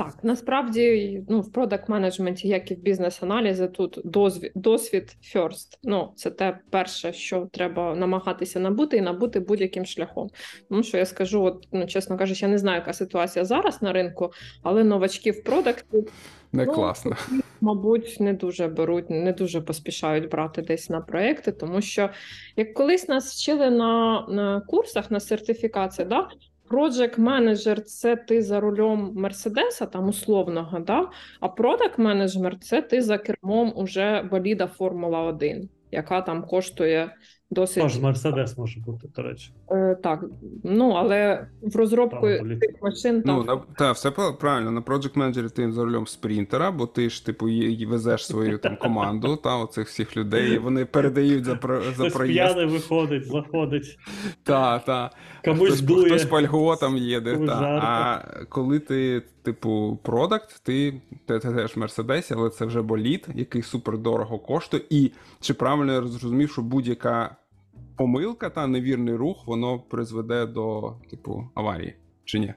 Так, 0.00 0.14
насправді, 0.22 1.22
ну, 1.28 1.40
в 1.40 1.52
продакт 1.52 1.88
менеджменті, 1.88 2.48
як 2.48 2.70
і 2.70 2.74
в 2.74 2.78
бізнес-аналізі, 2.78 3.68
тут 3.68 4.00
досвід, 4.04 4.52
досвід 4.54 5.16
first. 5.34 5.78
Ну, 5.82 6.12
це 6.16 6.30
те 6.30 6.58
перше, 6.70 7.12
що 7.12 7.48
треба 7.52 7.94
намагатися 7.94 8.60
набути 8.60 8.96
і 8.96 9.00
набути 9.00 9.40
будь-яким 9.40 9.86
шляхом. 9.86 10.28
Тому 10.68 10.82
що 10.82 10.98
я 10.98 11.06
скажу, 11.06 11.42
от, 11.42 11.68
ну, 11.72 11.86
чесно 11.86 12.18
кажучи, 12.18 12.44
я 12.44 12.50
не 12.50 12.58
знаю, 12.58 12.78
яка 12.78 12.92
ситуація 12.92 13.44
зараз 13.44 13.82
на 13.82 13.92
ринку, 13.92 14.32
але 14.62 14.84
новачки 14.84 15.30
в 15.30 15.44
продакті, 15.44 16.04
Не 16.52 16.64
Ну, 16.64 16.72
класно. 16.72 17.16
мабуть, 17.60 18.16
не 18.20 18.32
дуже 18.32 18.68
беруть, 18.68 19.10
не 19.10 19.32
дуже 19.32 19.60
поспішають 19.60 20.30
брати 20.30 20.62
десь 20.62 20.90
на 20.90 21.00
проекти, 21.00 21.52
тому 21.52 21.80
що 21.80 22.10
як 22.56 22.74
колись 22.74 23.08
нас 23.08 23.34
вчили 23.34 23.70
на, 23.70 24.26
на 24.28 24.60
курсах 24.60 25.10
на 25.10 25.20
сертифікації, 25.20 26.08
да, 26.08 26.28
Project 26.70 27.18
менеджер 27.18 27.82
це 27.82 28.16
ти 28.16 28.42
за 28.42 28.60
рулем 28.60 29.12
Мерседеса, 29.14 29.86
там 29.86 30.08
условного, 30.08 30.78
да? 30.78 31.10
а 31.40 31.48
продакт 31.48 31.98
менеджер 31.98 32.58
це 32.58 32.82
ти 32.82 33.02
за 33.02 33.18
кермом 33.18 33.72
уже 33.76 34.22
боліда 34.22 34.66
Формула 34.66 35.20
1, 35.20 35.68
яка 35.90 36.22
там 36.22 36.46
коштує 36.46 37.16
досить 37.50 37.82
Тож 37.82 37.98
Мерседес 38.00 38.58
може 38.58 38.80
бути, 38.80 39.08
до 39.16 39.22
речі. 39.22 39.52
е, 39.70 39.94
так. 40.02 40.24
Ну 40.64 40.90
але 40.90 41.46
в 41.62 41.76
розробку 41.76 42.28
Там, 42.28 42.60
цих 42.60 42.82
машин 42.82 43.22
там 43.22 43.36
Ну, 43.36 43.44
на, 43.44 43.56
та, 43.78 43.92
все 43.92 44.10
правильно. 44.10 44.70
На 44.70 44.80
Project 44.80 45.14
Manager 45.18 45.50
ти 45.50 45.72
за 45.72 45.84
рулем 45.84 46.06
спринтера, 46.06 46.70
бо 46.70 46.86
ти 46.86 47.10
ж, 47.10 47.26
типу, 47.26 47.46
ї- 47.48 47.88
везеш 47.88 48.26
свою 48.26 48.58
там 48.58 48.76
команду, 48.76 49.36
та, 49.44 49.56
оцих 49.56 49.86
всіх 49.88 50.16
людей, 50.16 50.54
і 50.54 50.58
вони 50.58 50.84
передають 50.84 51.44
за, 51.44 51.54
про, 51.54 51.82
за 51.82 51.90
Хтось 51.92 52.12
проїзд. 52.12 52.34
п'яний 52.36 52.66
виходить, 52.66 53.24
заходить, 53.26 53.98
Та, 54.42 54.78
та. 54.78 55.10
комусь 55.44 55.68
хтось, 55.68 55.80
дує. 55.80 56.06
хтось 56.06 56.24
по 56.24 56.42
льготам 56.42 56.96
їде. 56.96 57.36
Та. 57.46 57.52
А 57.82 58.24
коли 58.48 58.78
ти, 58.78 59.22
типу, 59.42 59.98
продакт, 60.02 60.60
ти, 60.62 61.00
теж 61.26 61.76
Мерседесі, 61.76 62.34
але 62.36 62.50
це 62.50 62.64
вже 62.66 62.82
боліт, 62.82 63.26
який 63.34 63.62
супер 63.62 63.98
дорого 63.98 64.38
коштує. 64.38 64.82
І 64.90 65.10
чи 65.40 65.54
правильно 65.54 65.92
я 65.92 66.02
зрозумів, 66.02 66.50
що 66.50 66.62
будь-яка 66.62 67.36
помилка 68.00 68.50
та 68.50 68.66
невірний 68.66 69.14
рух, 69.14 69.46
воно 69.46 69.78
призведе 69.78 70.46
до, 70.46 70.92
типу, 71.10 71.48
аварії, 71.54 71.94
чи 72.24 72.38
ні? 72.38 72.54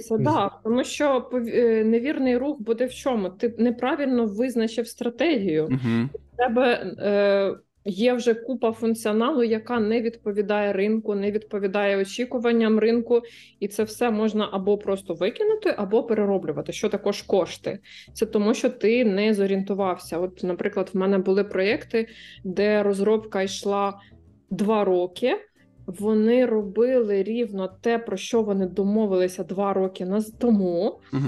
Це 0.00 0.18
так, 0.18 0.60
тому 0.64 0.84
що 0.84 1.30
е, 1.34 1.84
невірний 1.84 2.36
рух 2.36 2.60
буде 2.60 2.86
в 2.86 2.94
чому? 2.94 3.28
Ти 3.30 3.54
неправильно 3.58 4.26
визначив 4.26 4.88
стратегію. 4.88 5.64
Угу. 5.64 6.08
В 6.32 6.36
тебе 6.36 6.94
е, 6.98 7.54
є 7.84 8.12
вже 8.12 8.34
купа 8.34 8.72
функціоналу, 8.72 9.42
яка 9.42 9.80
не 9.80 10.00
відповідає 10.00 10.72
ринку, 10.72 11.14
не 11.14 11.30
відповідає 11.30 11.96
очікуванням 11.96 12.78
ринку, 12.78 13.22
і 13.60 13.68
це 13.68 13.82
все 13.82 14.10
можна 14.10 14.48
або 14.52 14.78
просто 14.78 15.14
викинути, 15.14 15.74
або 15.76 16.02
перероблювати, 16.02 16.72
що 16.72 16.88
також 16.88 17.22
кошти. 17.22 17.78
Це 18.12 18.26
тому, 18.26 18.54
що 18.54 18.70
ти 18.70 19.04
не 19.04 19.34
зорієнтувався. 19.34 20.18
От, 20.18 20.42
наприклад, 20.42 20.90
в 20.94 20.96
мене 20.96 21.18
були 21.18 21.44
проєкти, 21.44 22.08
де 22.44 22.82
розробка 22.82 23.42
йшла 23.42 24.00
два 24.52 24.84
роки. 24.84 25.36
Вони 25.86 26.46
робили 26.46 27.22
рівно 27.22 27.70
те, 27.80 27.98
про 27.98 28.16
що 28.16 28.42
вони 28.42 28.66
домовилися 28.66 29.44
два 29.44 29.72
роки 29.72 30.06
тому 30.38 31.00
Угу. 31.12 31.22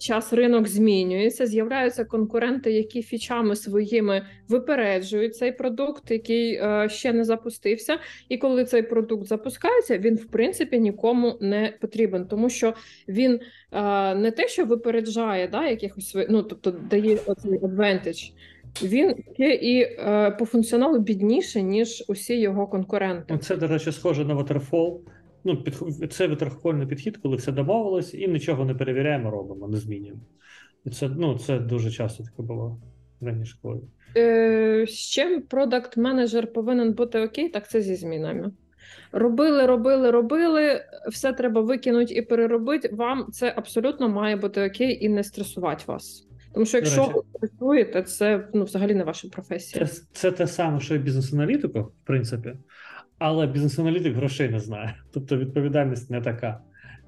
час 0.00 0.32
ринок 0.32 0.68
змінюється, 0.68 1.46
з'являються 1.46 2.04
конкуренти, 2.04 2.72
які 2.72 3.02
фічами 3.02 3.56
своїми 3.56 4.26
випереджують 4.48 5.36
цей 5.36 5.52
продукт, 5.52 6.10
який 6.10 6.54
е, 6.54 6.88
ще 6.88 7.12
не 7.12 7.24
запустився. 7.24 7.98
І 8.28 8.38
коли 8.38 8.64
цей 8.64 8.82
продукт 8.82 9.26
запускається, 9.26 9.98
він 9.98 10.16
в 10.16 10.24
принципі 10.24 10.78
нікому 10.78 11.38
не 11.40 11.74
потрібен, 11.80 12.26
тому 12.26 12.50
що 12.50 12.74
він 13.08 13.40
е, 13.72 14.14
не 14.14 14.30
те, 14.30 14.48
що 14.48 14.64
випереджає 14.64 15.48
да, 15.48 15.66
якихось 15.66 16.16
ну, 16.28 16.42
тобто 16.42 16.70
дає 16.70 17.18
оцей 17.26 17.58
advantage, 17.58 18.32
він 18.82 19.14
ще 19.34 19.54
і 19.54 19.80
е, 19.80 20.30
по 20.38 20.44
функціоналу 20.44 20.98
бідніше, 20.98 21.62
ніж 21.62 22.04
усі 22.08 22.40
його 22.40 22.66
конкуренти. 22.66 23.24
Ну, 23.28 23.38
Це, 23.38 23.56
до 23.56 23.66
речі, 23.66 23.92
схоже 23.92 24.24
на 24.24 24.34
waterfall. 24.34 24.98
Ну, 25.44 25.62
під, 25.62 25.74
це 26.12 26.28
waterfall 26.28 26.86
підхід, 26.86 27.16
коли 27.16 27.36
все 27.36 27.52
домовилось 27.52 28.14
і 28.14 28.28
нічого 28.28 28.64
не 28.64 28.74
перевіряємо, 28.74 29.30
робимо, 29.30 29.68
не 29.68 29.76
змінюємо. 29.76 30.20
І 30.84 30.90
це, 30.90 31.08
ну, 31.08 31.38
це 31.38 31.58
дуже 31.58 31.90
часто 31.90 32.24
таке 32.24 32.42
було 32.42 32.80
раніше. 33.20 33.58
Коли... 33.62 33.80
Е, 34.16 34.86
з 34.88 34.90
чим 34.90 35.42
продакт 35.42 35.96
менеджер 35.96 36.52
повинен 36.52 36.92
бути 36.92 37.20
окей, 37.20 37.48
так 37.48 37.70
це 37.70 37.82
зі 37.82 37.94
змінами. 37.94 38.52
Робили, 39.12 39.66
робили, 39.66 40.10
робили, 40.10 40.84
все 41.08 41.32
треба 41.32 41.60
викинути 41.60 42.14
і 42.14 42.22
переробити. 42.22 42.88
Вам 42.92 43.26
це 43.32 43.54
абсолютно 43.56 44.08
має 44.08 44.36
бути 44.36 44.66
окей 44.66 45.04
і 45.04 45.08
не 45.08 45.24
стресувати 45.24 45.84
вас. 45.86 46.26
Тому 46.54 46.66
що 46.66 46.76
якщо 46.76 47.06
ви 47.06 47.22
працюєте, 47.40 48.02
це 48.02 48.48
ну, 48.54 48.64
взагалі 48.64 48.94
не 48.94 49.04
ваша 49.04 49.28
професія. 49.28 49.86
Це, 49.86 50.02
це 50.12 50.32
те 50.32 50.46
саме, 50.46 50.80
що 50.80 50.94
і 50.94 50.98
бізнес-аналітику, 50.98 51.80
в 51.80 52.06
принципі, 52.06 52.54
але 53.18 53.46
бізнес-аналітик 53.46 54.14
грошей 54.14 54.48
не 54.48 54.60
знає. 54.60 54.96
Тобто 55.12 55.36
відповідальність 55.36 56.10
не 56.10 56.20
така. 56.20 56.60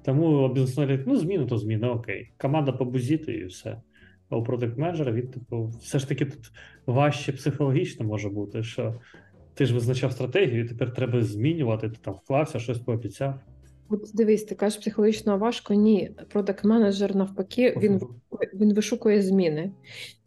Тому 0.05 0.53
бізнес-аналітик, 0.53 1.07
ну, 1.07 1.15
зміни, 1.15 1.45
то 1.45 1.57
зміни, 1.57 1.87
окей. 1.87 2.31
Команда 2.37 2.71
побузіти 2.71 3.33
і 3.33 3.45
все. 3.45 3.81
А 4.29 4.37
у 4.37 4.43
продакт 4.43 4.77
менеджера 4.77 5.11
він, 5.11 5.27
типу, 5.27 5.73
все 5.81 5.99
ж 5.99 6.07
таки 6.07 6.25
тут 6.25 6.51
важче 6.85 7.31
психологічно 7.31 8.05
може 8.05 8.29
бути, 8.29 8.63
що 8.63 8.99
ти 9.53 9.65
ж 9.65 9.73
визначав 9.73 10.11
стратегію, 10.11 10.63
і 10.63 10.67
тепер 10.67 10.93
треба 10.93 11.21
змінювати, 11.21 11.89
ти 11.89 11.97
там 12.01 12.13
вклався, 12.13 12.59
щось 12.59 12.79
пообіцяв. 12.79 13.39
От 13.89 14.11
дивись, 14.13 14.43
ти 14.43 14.55
кажеш 14.55 14.79
психологічно 14.79 15.37
важко. 15.37 15.73
Ні, 15.73 16.11
продакт 16.29 16.65
менеджер 16.65 17.15
навпаки, 17.15 17.77
він 17.77 18.01
він 18.53 18.73
вишукує 18.73 19.21
зміни. 19.21 19.71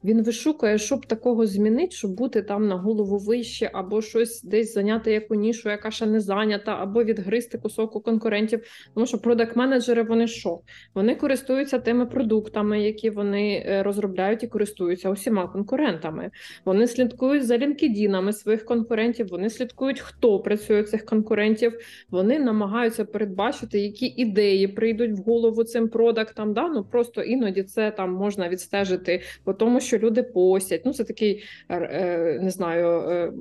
Він 0.05 0.23
вишукує, 0.23 0.79
щоб 0.79 1.07
такого 1.07 1.47
змінити, 1.47 1.91
щоб 1.91 2.11
бути 2.11 2.43
там 2.43 2.69
на 2.69 2.77
голову 2.77 3.19
вище, 3.19 3.71
або 3.73 4.03
щось 4.03 4.43
десь 4.43 4.75
зайняти 4.75 5.13
яку 5.13 5.35
нішу, 5.35 5.71
яка 5.71 5.91
ще 5.91 6.07
не 6.07 6.21
зайнята, 6.21 6.77
або 6.81 7.05
відгризти 7.05 7.59
кусок 7.59 7.97
у 7.97 8.01
конкурентів. 8.01 8.63
Тому 8.95 9.07
що 9.07 9.19
продакт-менеджери 9.19 10.03
вони 10.03 10.27
що? 10.27 10.61
Вони 10.95 11.15
користуються 11.15 11.79
тими 11.79 12.07
продуктами, 12.07 12.83
які 12.83 13.11
вони 13.11 13.65
е, 13.67 13.83
розробляють 13.83 14.43
і 14.43 14.47
користуються 14.47 15.11
усіма 15.11 15.49
конкурентами. 15.49 16.31
Вони 16.65 16.87
слідкують 16.87 17.47
за 17.47 17.59
лінкедінами 17.59 18.33
своїх 18.33 18.65
конкурентів, 18.65 19.29
вони 19.29 19.51
слідкують, 19.51 20.01
хто 20.01 20.41
працює 20.41 20.83
цих 20.83 21.05
конкурентів. 21.05 21.79
Вони 22.11 22.39
намагаються 22.39 23.05
передбачити, 23.05 23.81
які 23.81 24.07
ідеї 24.07 24.69
прийдуть 24.69 25.13
в 25.13 25.23
голову 25.23 25.65
цим 25.65 25.89
продактам. 25.89 26.55
Да? 26.55 26.69
Ну 26.69 26.85
просто 26.85 27.23
іноді 27.23 27.63
це 27.63 27.91
там 27.91 28.13
можна 28.13 28.49
відстежити 28.49 29.23
по 29.45 29.55
тому, 29.55 29.81
люди 29.99 30.23
постять. 30.23 30.83
Ну, 30.85 30.93
це 30.93 31.05
такий 31.05 31.43
е, 31.69 32.39
не 32.43 32.51
знаю. 32.51 33.11
Е, 33.11 33.33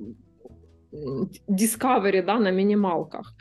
Discovery, 1.48 2.26
да, 2.26 2.40
на 2.40 2.52
мінімалках. 2.52 3.36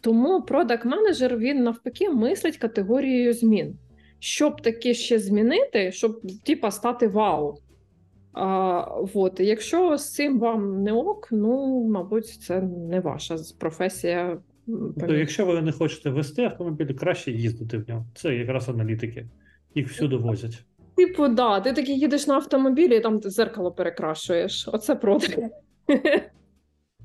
Тому 0.00 0.42
продакт 0.42 0.84
менеджер 0.84 1.36
він 1.36 1.62
навпаки 1.62 2.10
мислить 2.10 2.56
категорією 2.56 3.32
змін. 3.32 3.78
Щоб 4.18 4.62
таке 4.62 4.94
ще 4.94 5.18
змінити, 5.18 5.92
щоб 5.92 6.20
типа 6.44 6.70
стати 6.70 7.08
вау. 7.08 7.58
А, 8.32 8.84
вот. 9.00 9.40
Якщо 9.40 9.98
з 9.98 10.14
цим 10.14 10.38
вам 10.38 10.82
не 10.82 10.92
ок, 10.92 11.28
ну 11.32 11.84
мабуть, 11.88 12.26
це 12.26 12.60
не 12.60 13.00
ваша 13.00 13.36
професія. 13.58 14.38
То 15.06 15.14
якщо 15.14 15.46
ви 15.46 15.62
не 15.62 15.72
хочете 15.72 16.10
вести 16.10 16.44
автомобіль, 16.44 16.94
краще 16.94 17.30
їздити 17.30 17.78
в 17.78 17.88
ньому. 17.88 18.04
Це 18.14 18.34
якраз 18.34 18.68
аналітики. 18.68 19.26
Їх 19.74 19.88
всюди 19.88 20.16
возять. 20.16 20.64
Типу, 21.00 21.28
да, 21.28 21.60
ти 21.60 21.72
такий 21.72 21.98
їдеш 21.98 22.26
на 22.26 22.34
автомобілі 22.34 22.96
і 22.96 23.00
там 23.00 23.20
ти 23.20 23.30
зеркало 23.30 23.72
перекрашуєш. 23.72 24.68
Оце 24.72 24.94
продакт. 24.94 25.38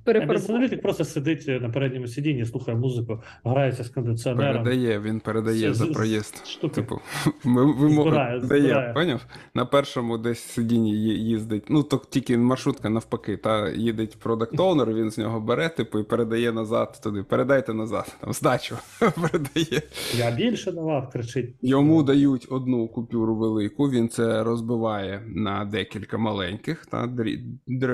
А 0.05 0.11
бізнес-аналітик 0.19 0.81
просто 0.81 1.05
сидить 1.05 1.47
на 1.61 1.69
передньому 1.69 2.07
сидінні, 2.07 2.45
слухає 2.45 2.77
музику, 2.77 3.21
грається 3.43 3.83
з 3.83 3.89
кондиціонером. 3.89 4.63
Передає, 4.63 4.99
він 4.99 5.19
передає 5.19 5.67
Це 5.67 5.73
за 5.73 5.85
проїзд. 5.87 6.45
штуки. 6.47 6.75
Типу, 6.75 6.99
ми, 7.43 7.73
ви 7.73 7.89
Збирає, 7.89 8.39
дає, 8.39 8.61
збирає. 8.61 8.93
поняв? 8.93 9.25
На 9.53 9.65
першому 9.65 10.17
десь 10.17 10.39
сидінні 10.39 10.91
їздить. 11.05 11.63
Ну, 11.69 11.83
то 11.83 12.01
тільки 12.09 12.37
маршрутка 12.37 12.89
навпаки, 12.89 13.37
та 13.37 13.69
їдеть 13.69 14.19
продакт 14.19 14.59
оунер 14.59 14.93
він 14.93 15.11
з 15.11 15.17
нього 15.17 15.39
бере, 15.39 15.69
типу, 15.69 15.99
і 15.99 16.03
передає 16.03 16.51
назад 16.51 16.99
туди. 17.03 17.23
Передайте 17.23 17.73
назад, 17.73 18.15
там 18.21 18.33
здачу 18.33 18.75
передає. 18.99 19.81
Я 20.17 20.31
більше 20.31 20.71
давав, 20.71 21.09
кричить. 21.09 21.55
Йому 21.61 22.03
дають 22.03 22.47
одну 22.49 22.87
купюру 22.87 23.35
велику, 23.35 23.89
він 23.89 24.09
це 24.09 24.43
розбиває 24.43 25.21
на 25.27 25.65
декілька 25.65 26.17
маленьких, 26.17 26.85
та 26.85 27.07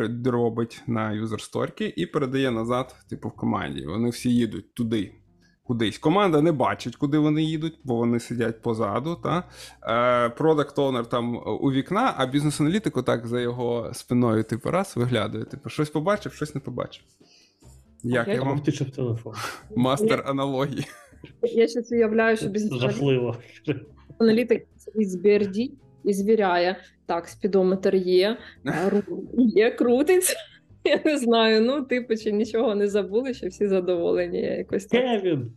дробить 0.10 0.82
на 0.88 1.12
юзерсторки 1.12 1.94
і 2.02 2.06
передає 2.06 2.52
назад, 2.52 2.96
типу, 3.10 3.30
в 3.30 3.32
команді. 3.36 3.86
Вони 3.86 4.10
всі 4.10 4.30
їдуть 4.36 4.74
туди. 4.74 5.12
Кудись. 5.64 5.98
Команда 5.98 6.42
не 6.42 6.52
бачить, 6.52 6.96
куди 6.96 7.18
вони 7.18 7.44
їдуть, 7.44 7.80
бо 7.84 7.96
вони 7.96 8.20
сидять 8.20 8.62
позаду. 8.62 9.16
Та? 9.16 9.44
Продакт 10.30 10.80
онер 10.80 11.06
там 11.06 11.36
у 11.62 11.72
вікна, 11.72 12.14
а 12.18 12.26
бізнес-аналітик 12.26 12.98
отак 12.98 13.28
за 13.28 13.40
його 13.42 13.92
спиною, 13.94 14.44
типу, 14.44 14.72
раз 14.72 14.94
виглядає. 14.98 15.46
Типу, 15.46 15.70
щось 15.70 15.90
побачив, 15.90 16.34
щось 16.34 16.56
не 16.56 16.62
побачив. 16.62 17.04
Як 18.04 18.28
Я 18.28 18.34
я 18.34 18.42
вам 18.42 18.58
втічив 18.58 18.92
телефон. 18.92 19.34
мастер 19.76 20.24
аналогії? 20.28 20.86
Я 21.44 21.68
зараз 21.68 21.92
уявляю, 21.92 22.38
що 22.38 22.48
бізнес 22.48 22.82
Жахливо. 22.82 23.38
аналітик 24.20 24.68
із 24.96 25.16
BRD 25.26 25.72
і 26.04 26.14
звіряє. 26.14 26.78
Так, 27.06 27.28
спідометр 27.28 27.96
є, 27.96 28.38
а, 28.66 28.92
є, 29.38 29.72
крутиться. 29.72 30.36
Я 30.86 31.02
не 31.06 31.18
знаю, 31.18 31.62
ну, 31.62 31.82
типу, 31.82 32.16
чи 32.16 32.32
нічого 32.32 32.76
не 32.76 32.88
забули, 32.88 33.34
що 33.34 33.48
всі 33.48 33.68
задоволені. 33.68 34.42
Я 34.42 34.58
якось 34.58 34.86
так. 34.86 35.02
Кевін! 35.02 35.52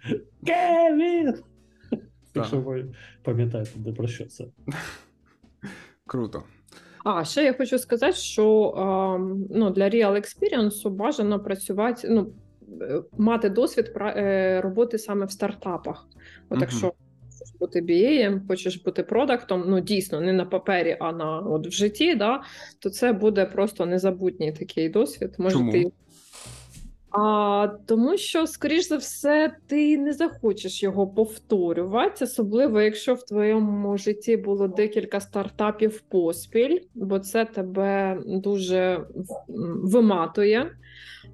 Кевін! 0.47 1.35
Якщо 2.35 2.61
ви 2.61 2.95
пам'ятаєте, 3.23 3.71
де 3.77 3.93
про 3.93 4.09
що 4.09 4.27
це. 4.27 4.45
Круто. 6.07 6.43
А 7.05 7.25
ще 7.25 7.45
я 7.45 7.53
хочу 7.53 7.79
сказати, 7.79 8.17
що 8.17 8.73
ну, 9.51 9.71
для 9.71 9.85
Real 9.85 10.13
Experience 10.13 10.91
бажано 10.91 11.41
працювати. 11.41 12.09
Ну, 12.11 12.33
е, 12.81 13.03
мати 13.19 13.51
досвід 13.51 13.93
е, 13.97 14.61
роботи 14.61 14.99
саме 14.99 15.27
в 15.27 15.31
стартапах. 15.31 16.09
От 16.49 16.61
якщо 16.61 16.93
хочеш 17.45 17.59
бути 17.61 17.81
BA, 17.81 18.41
хочеш 18.49 18.77
бути 18.77 19.03
продактом, 19.03 19.65
ну 19.67 19.81
дійсно 19.81 20.21
не 20.21 20.33
на 20.33 20.45
папері, 20.45 20.97
а 21.01 21.13
на 21.13 21.39
от 21.39 21.67
в 21.67 21.71
житті, 21.71 22.15
да, 22.15 22.43
то 22.79 22.91
це 22.91 23.13
буде 23.13 23.47
просто 23.47 23.87
незабутній 23.87 24.53
такий 24.53 24.89
досвід. 24.89 25.35
Може, 25.39 25.57
Чому? 25.57 25.73
ти 25.73 25.93
а, 27.17 27.69
тому 27.87 28.17
що, 28.17 28.47
скоріш 28.47 28.89
за 28.89 28.97
все, 28.97 29.57
ти 29.67 29.99
не 29.99 30.13
захочеш 30.13 30.83
його 30.83 31.07
повторювати, 31.07 32.25
особливо 32.25 32.81
якщо 32.81 33.15
в 33.15 33.23
твоєму 33.23 33.99
житті 33.99 34.37
було 34.37 34.69
декілька 34.69 35.21
стартапів 35.21 36.01
поспіль, 36.01 36.79
бо 36.95 37.19
це 37.19 37.45
тебе 37.45 38.19
дуже 38.27 39.07
виматує. 39.85 40.71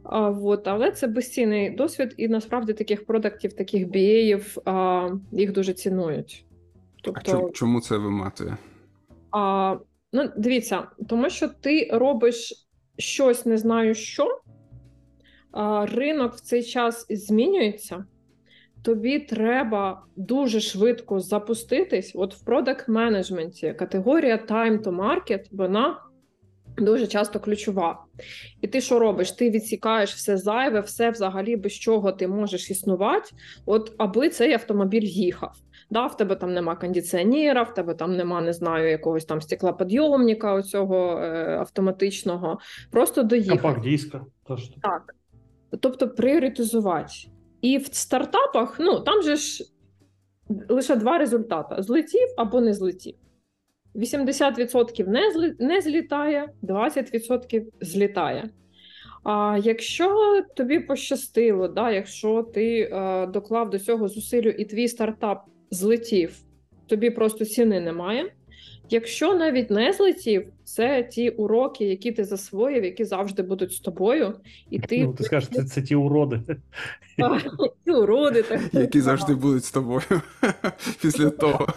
А, 0.05 0.31
вот, 0.31 0.69
але 0.69 0.91
це 0.91 1.07
безцінний 1.07 1.71
досвід, 1.71 2.15
і 2.17 2.29
насправді 2.29 2.73
таких 2.73 3.07
продактів, 3.07 3.53
таких 3.53 3.89
бієїв 3.89 4.59
їх 5.33 5.53
дуже 5.53 5.73
цінують. 5.73 6.45
А 6.47 7.03
Тобто, 7.03 7.31
чому, 7.31 7.51
чому 7.51 7.81
це 7.81 7.97
виматує? 7.97 8.57
а, 9.31 9.77
ну, 10.13 10.31
дивіться, 10.37 10.87
тому 11.09 11.31
що 11.31 11.49
ти 11.49 11.89
робиш 11.93 12.67
щось, 12.99 13.47
не 13.47 13.59
знаю 13.59 13.95
що, 13.95 14.41
а, 15.53 15.87
ринок 15.87 16.35
в 16.35 16.41
цей 16.41 16.63
час 16.63 17.07
змінюється. 17.11 18.05
Тобі 18.83 19.19
треба 19.19 20.03
дуже 20.17 20.61
швидко 20.61 21.21
запуститись. 21.21 22.13
От 22.15 22.35
в 22.35 22.45
продакт 22.45 22.89
менеджменті 22.89 23.75
категорія 23.79 24.37
time 24.37 24.83
to 24.83 24.97
market, 24.97 25.45
вона 25.51 26.03
дуже 26.77 27.07
часто 27.07 27.41
ключова. 27.41 28.05
І 28.61 28.67
ти 28.69 28.81
що 28.81 28.99
робиш? 28.99 29.33
Ти 29.33 29.51
відсікаєш 29.51 30.15
все 30.15 30.37
зайве, 30.37 30.81
все 30.81 31.11
взагалі 31.11 31.57
без 31.57 31.73
чого 31.73 32.13
ти 32.13 32.29
можеш 32.29 32.71
існувати, 32.71 33.31
от 33.67 33.93
аби 33.99 34.29
цей 34.29 34.53
автомобіль 34.53 35.05
їхав. 35.05 35.53
Да, 35.91 36.07
в 36.07 36.17
тебе 36.17 36.37
там 36.37 36.55
нема 36.55 36.77
кондиціонера, 36.77 37.63
в 37.63 37.75
тебе 37.75 37.95
там 37.95 38.17
нема, 38.17 38.41
не 38.41 38.53
знаю, 38.53 38.91
якогось 38.91 39.25
там 39.25 39.41
стеклоподйомника 39.41 40.55
оцього 40.55 41.19
е, 41.19 41.57
автоматичного. 41.59 42.59
Просто 42.91 43.23
доїхав. 43.23 43.63
Компакт 43.63 43.85
диска. 43.85 44.25
Так. 44.83 45.15
Тобто 45.81 46.09
пріоритизувати. 46.09 47.13
І 47.61 47.79
в 47.79 47.87
стартапах, 47.87 48.77
ну 48.81 49.01
там 49.01 49.23
же 49.23 49.37
ж 49.37 49.65
лише 50.69 50.97
два 50.97 51.19
результати: 51.19 51.83
злетів 51.83 52.29
або 52.37 52.61
не 52.61 52.75
злетів. 52.75 53.15
80% 53.95 55.09
не, 55.09 55.33
зли, 55.33 55.57
не 55.59 55.81
злітає, 55.81 56.49
20% 56.63 57.65
злітає. 57.81 58.51
А 59.25 59.59
якщо 59.63 60.41
тобі 60.57 60.81
пощастило, 60.81 61.69
да, 61.69 61.91
якщо 61.91 62.43
ти 62.43 62.81
е, 62.81 63.27
доклав 63.27 63.71
до 63.71 63.79
цього 63.79 64.09
зусиллю 64.09 64.49
і 64.49 64.65
твій 64.65 64.89
стартап 64.89 65.45
злетів, 65.71 66.37
тобі 66.87 67.11
просто 67.11 67.45
ціни 67.45 67.81
немає. 67.81 68.33
Якщо 68.93 69.35
навіть 69.35 69.71
не 69.71 69.93
злетів, 69.93 70.47
це 70.65 71.03
ті 71.03 71.31
уроки, 71.31 71.85
які 71.85 72.13
ти 72.13 72.25
засвоїв, 72.25 72.85
які 72.85 73.05
завжди 73.05 73.43
будуть 73.43 73.73
з 73.73 73.81
тобою, 73.81 74.35
і 74.71 74.79
ти 74.79 75.05
Ну, 75.05 75.13
ти 75.13 75.25
скажеш, 75.25 75.49
це, 75.53 75.65
це 75.65 75.83
ті 75.83 75.95
уроди. 75.95 76.41
ті 77.85 77.91
уроди, 77.91 78.43
так 78.43 78.61
Які 78.73 79.01
завжди 79.01 79.35
будуть 79.35 79.65
з 79.65 79.71
тобою 79.71 80.03
після 81.03 81.31
того. 81.31 81.69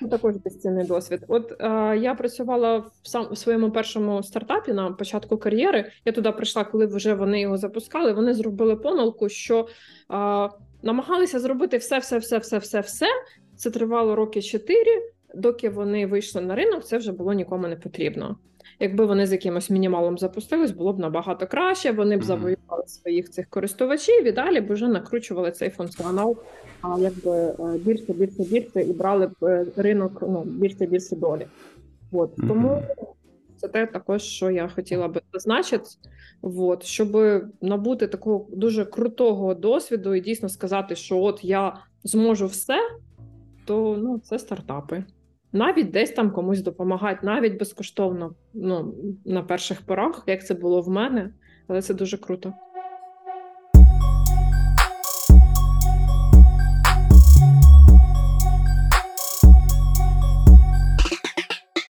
Це 0.00 0.08
також 0.10 0.36
безцінний 0.36 0.86
досвід. 0.86 1.24
От 1.28 1.52
е, 1.60 1.98
я 1.98 2.14
працювала 2.14 2.78
в 2.78 2.92
сам 3.02 3.26
в 3.32 3.38
своєму 3.38 3.70
першому 3.70 4.22
стартапі 4.22 4.72
на 4.72 4.92
початку 4.92 5.38
кар'єри. 5.38 5.92
Я 6.04 6.12
туди 6.12 6.32
прийшла, 6.32 6.64
коли 6.64 6.86
вже 6.86 7.14
вони 7.14 7.40
його 7.40 7.56
запускали. 7.56 8.12
Вони 8.12 8.34
зробили 8.34 8.76
помилку, 8.76 9.28
що 9.28 9.60
е, 9.60 9.66
намагалися 10.82 11.40
зробити 11.40 11.76
все, 11.76 11.98
все, 11.98 12.18
все, 12.18 12.38
все, 12.38 12.58
все, 12.58 12.80
все. 12.80 13.06
Це 13.56 13.70
тривало 13.70 14.16
роки 14.16 14.42
чотири. 14.42 15.11
Доки 15.34 15.70
вони 15.70 16.06
вийшли 16.06 16.40
на 16.40 16.54
ринок, 16.54 16.84
це 16.84 16.98
вже 16.98 17.12
було 17.12 17.32
нікому 17.32 17.68
не 17.68 17.76
потрібно. 17.76 18.36
Якби 18.80 19.04
вони 19.04 19.26
з 19.26 19.32
якимось 19.32 19.70
мінімалом 19.70 20.18
запустились, 20.18 20.70
було 20.70 20.92
б 20.92 20.98
набагато 20.98 21.46
краще. 21.46 21.92
Вони 21.92 22.16
б 22.16 22.24
завоювали 22.24 22.86
своїх 22.86 23.30
цих 23.30 23.46
користувачів 23.50 24.26
і 24.26 24.32
далі 24.32 24.60
б 24.60 24.72
вже 24.72 24.88
накручували 24.88 25.50
цей 25.50 25.70
функціонал 25.70 26.36
а 26.82 26.98
якби 26.98 27.30
е, 27.30 27.78
більше, 27.78 28.12
більше, 28.12 28.42
більше 28.42 28.82
і 28.82 28.92
брали 28.92 29.26
б 29.26 29.44
е, 29.44 29.66
ринок 29.76 30.18
ну, 30.22 30.42
більше, 30.46 30.86
більше 30.86 31.16
долі. 31.16 31.46
От 32.12 32.36
тому 32.48 32.82
це 33.56 33.68
те 33.68 33.86
також, 33.86 34.22
що 34.22 34.50
я 34.50 34.68
хотіла 34.68 35.08
би 35.08 35.20
зазначити, 35.32 35.84
от, 36.42 36.84
щоб 36.84 37.16
набути 37.60 38.06
такого 38.06 38.46
дуже 38.52 38.84
крутого 38.84 39.54
досвіду 39.54 40.14
і 40.14 40.20
дійсно 40.20 40.48
сказати, 40.48 40.96
що 40.96 41.18
от 41.18 41.44
я 41.44 41.76
зможу 42.04 42.46
все, 42.46 42.78
то 43.64 43.96
ну, 44.02 44.18
це 44.18 44.38
стартапи. 44.38 45.04
Навіть 45.52 45.90
десь 45.90 46.10
там 46.10 46.30
комусь 46.30 46.62
допомагати, 46.62 47.26
навіть 47.26 47.58
безкоштовно, 47.58 48.34
ну, 48.54 48.94
на 49.24 49.42
перших 49.42 49.82
порах, 49.82 50.24
як 50.26 50.46
це 50.46 50.54
було 50.54 50.80
в 50.80 50.88
мене, 50.88 51.34
але 51.68 51.82
це 51.82 51.94
дуже 51.94 52.18
круто. 52.18 52.52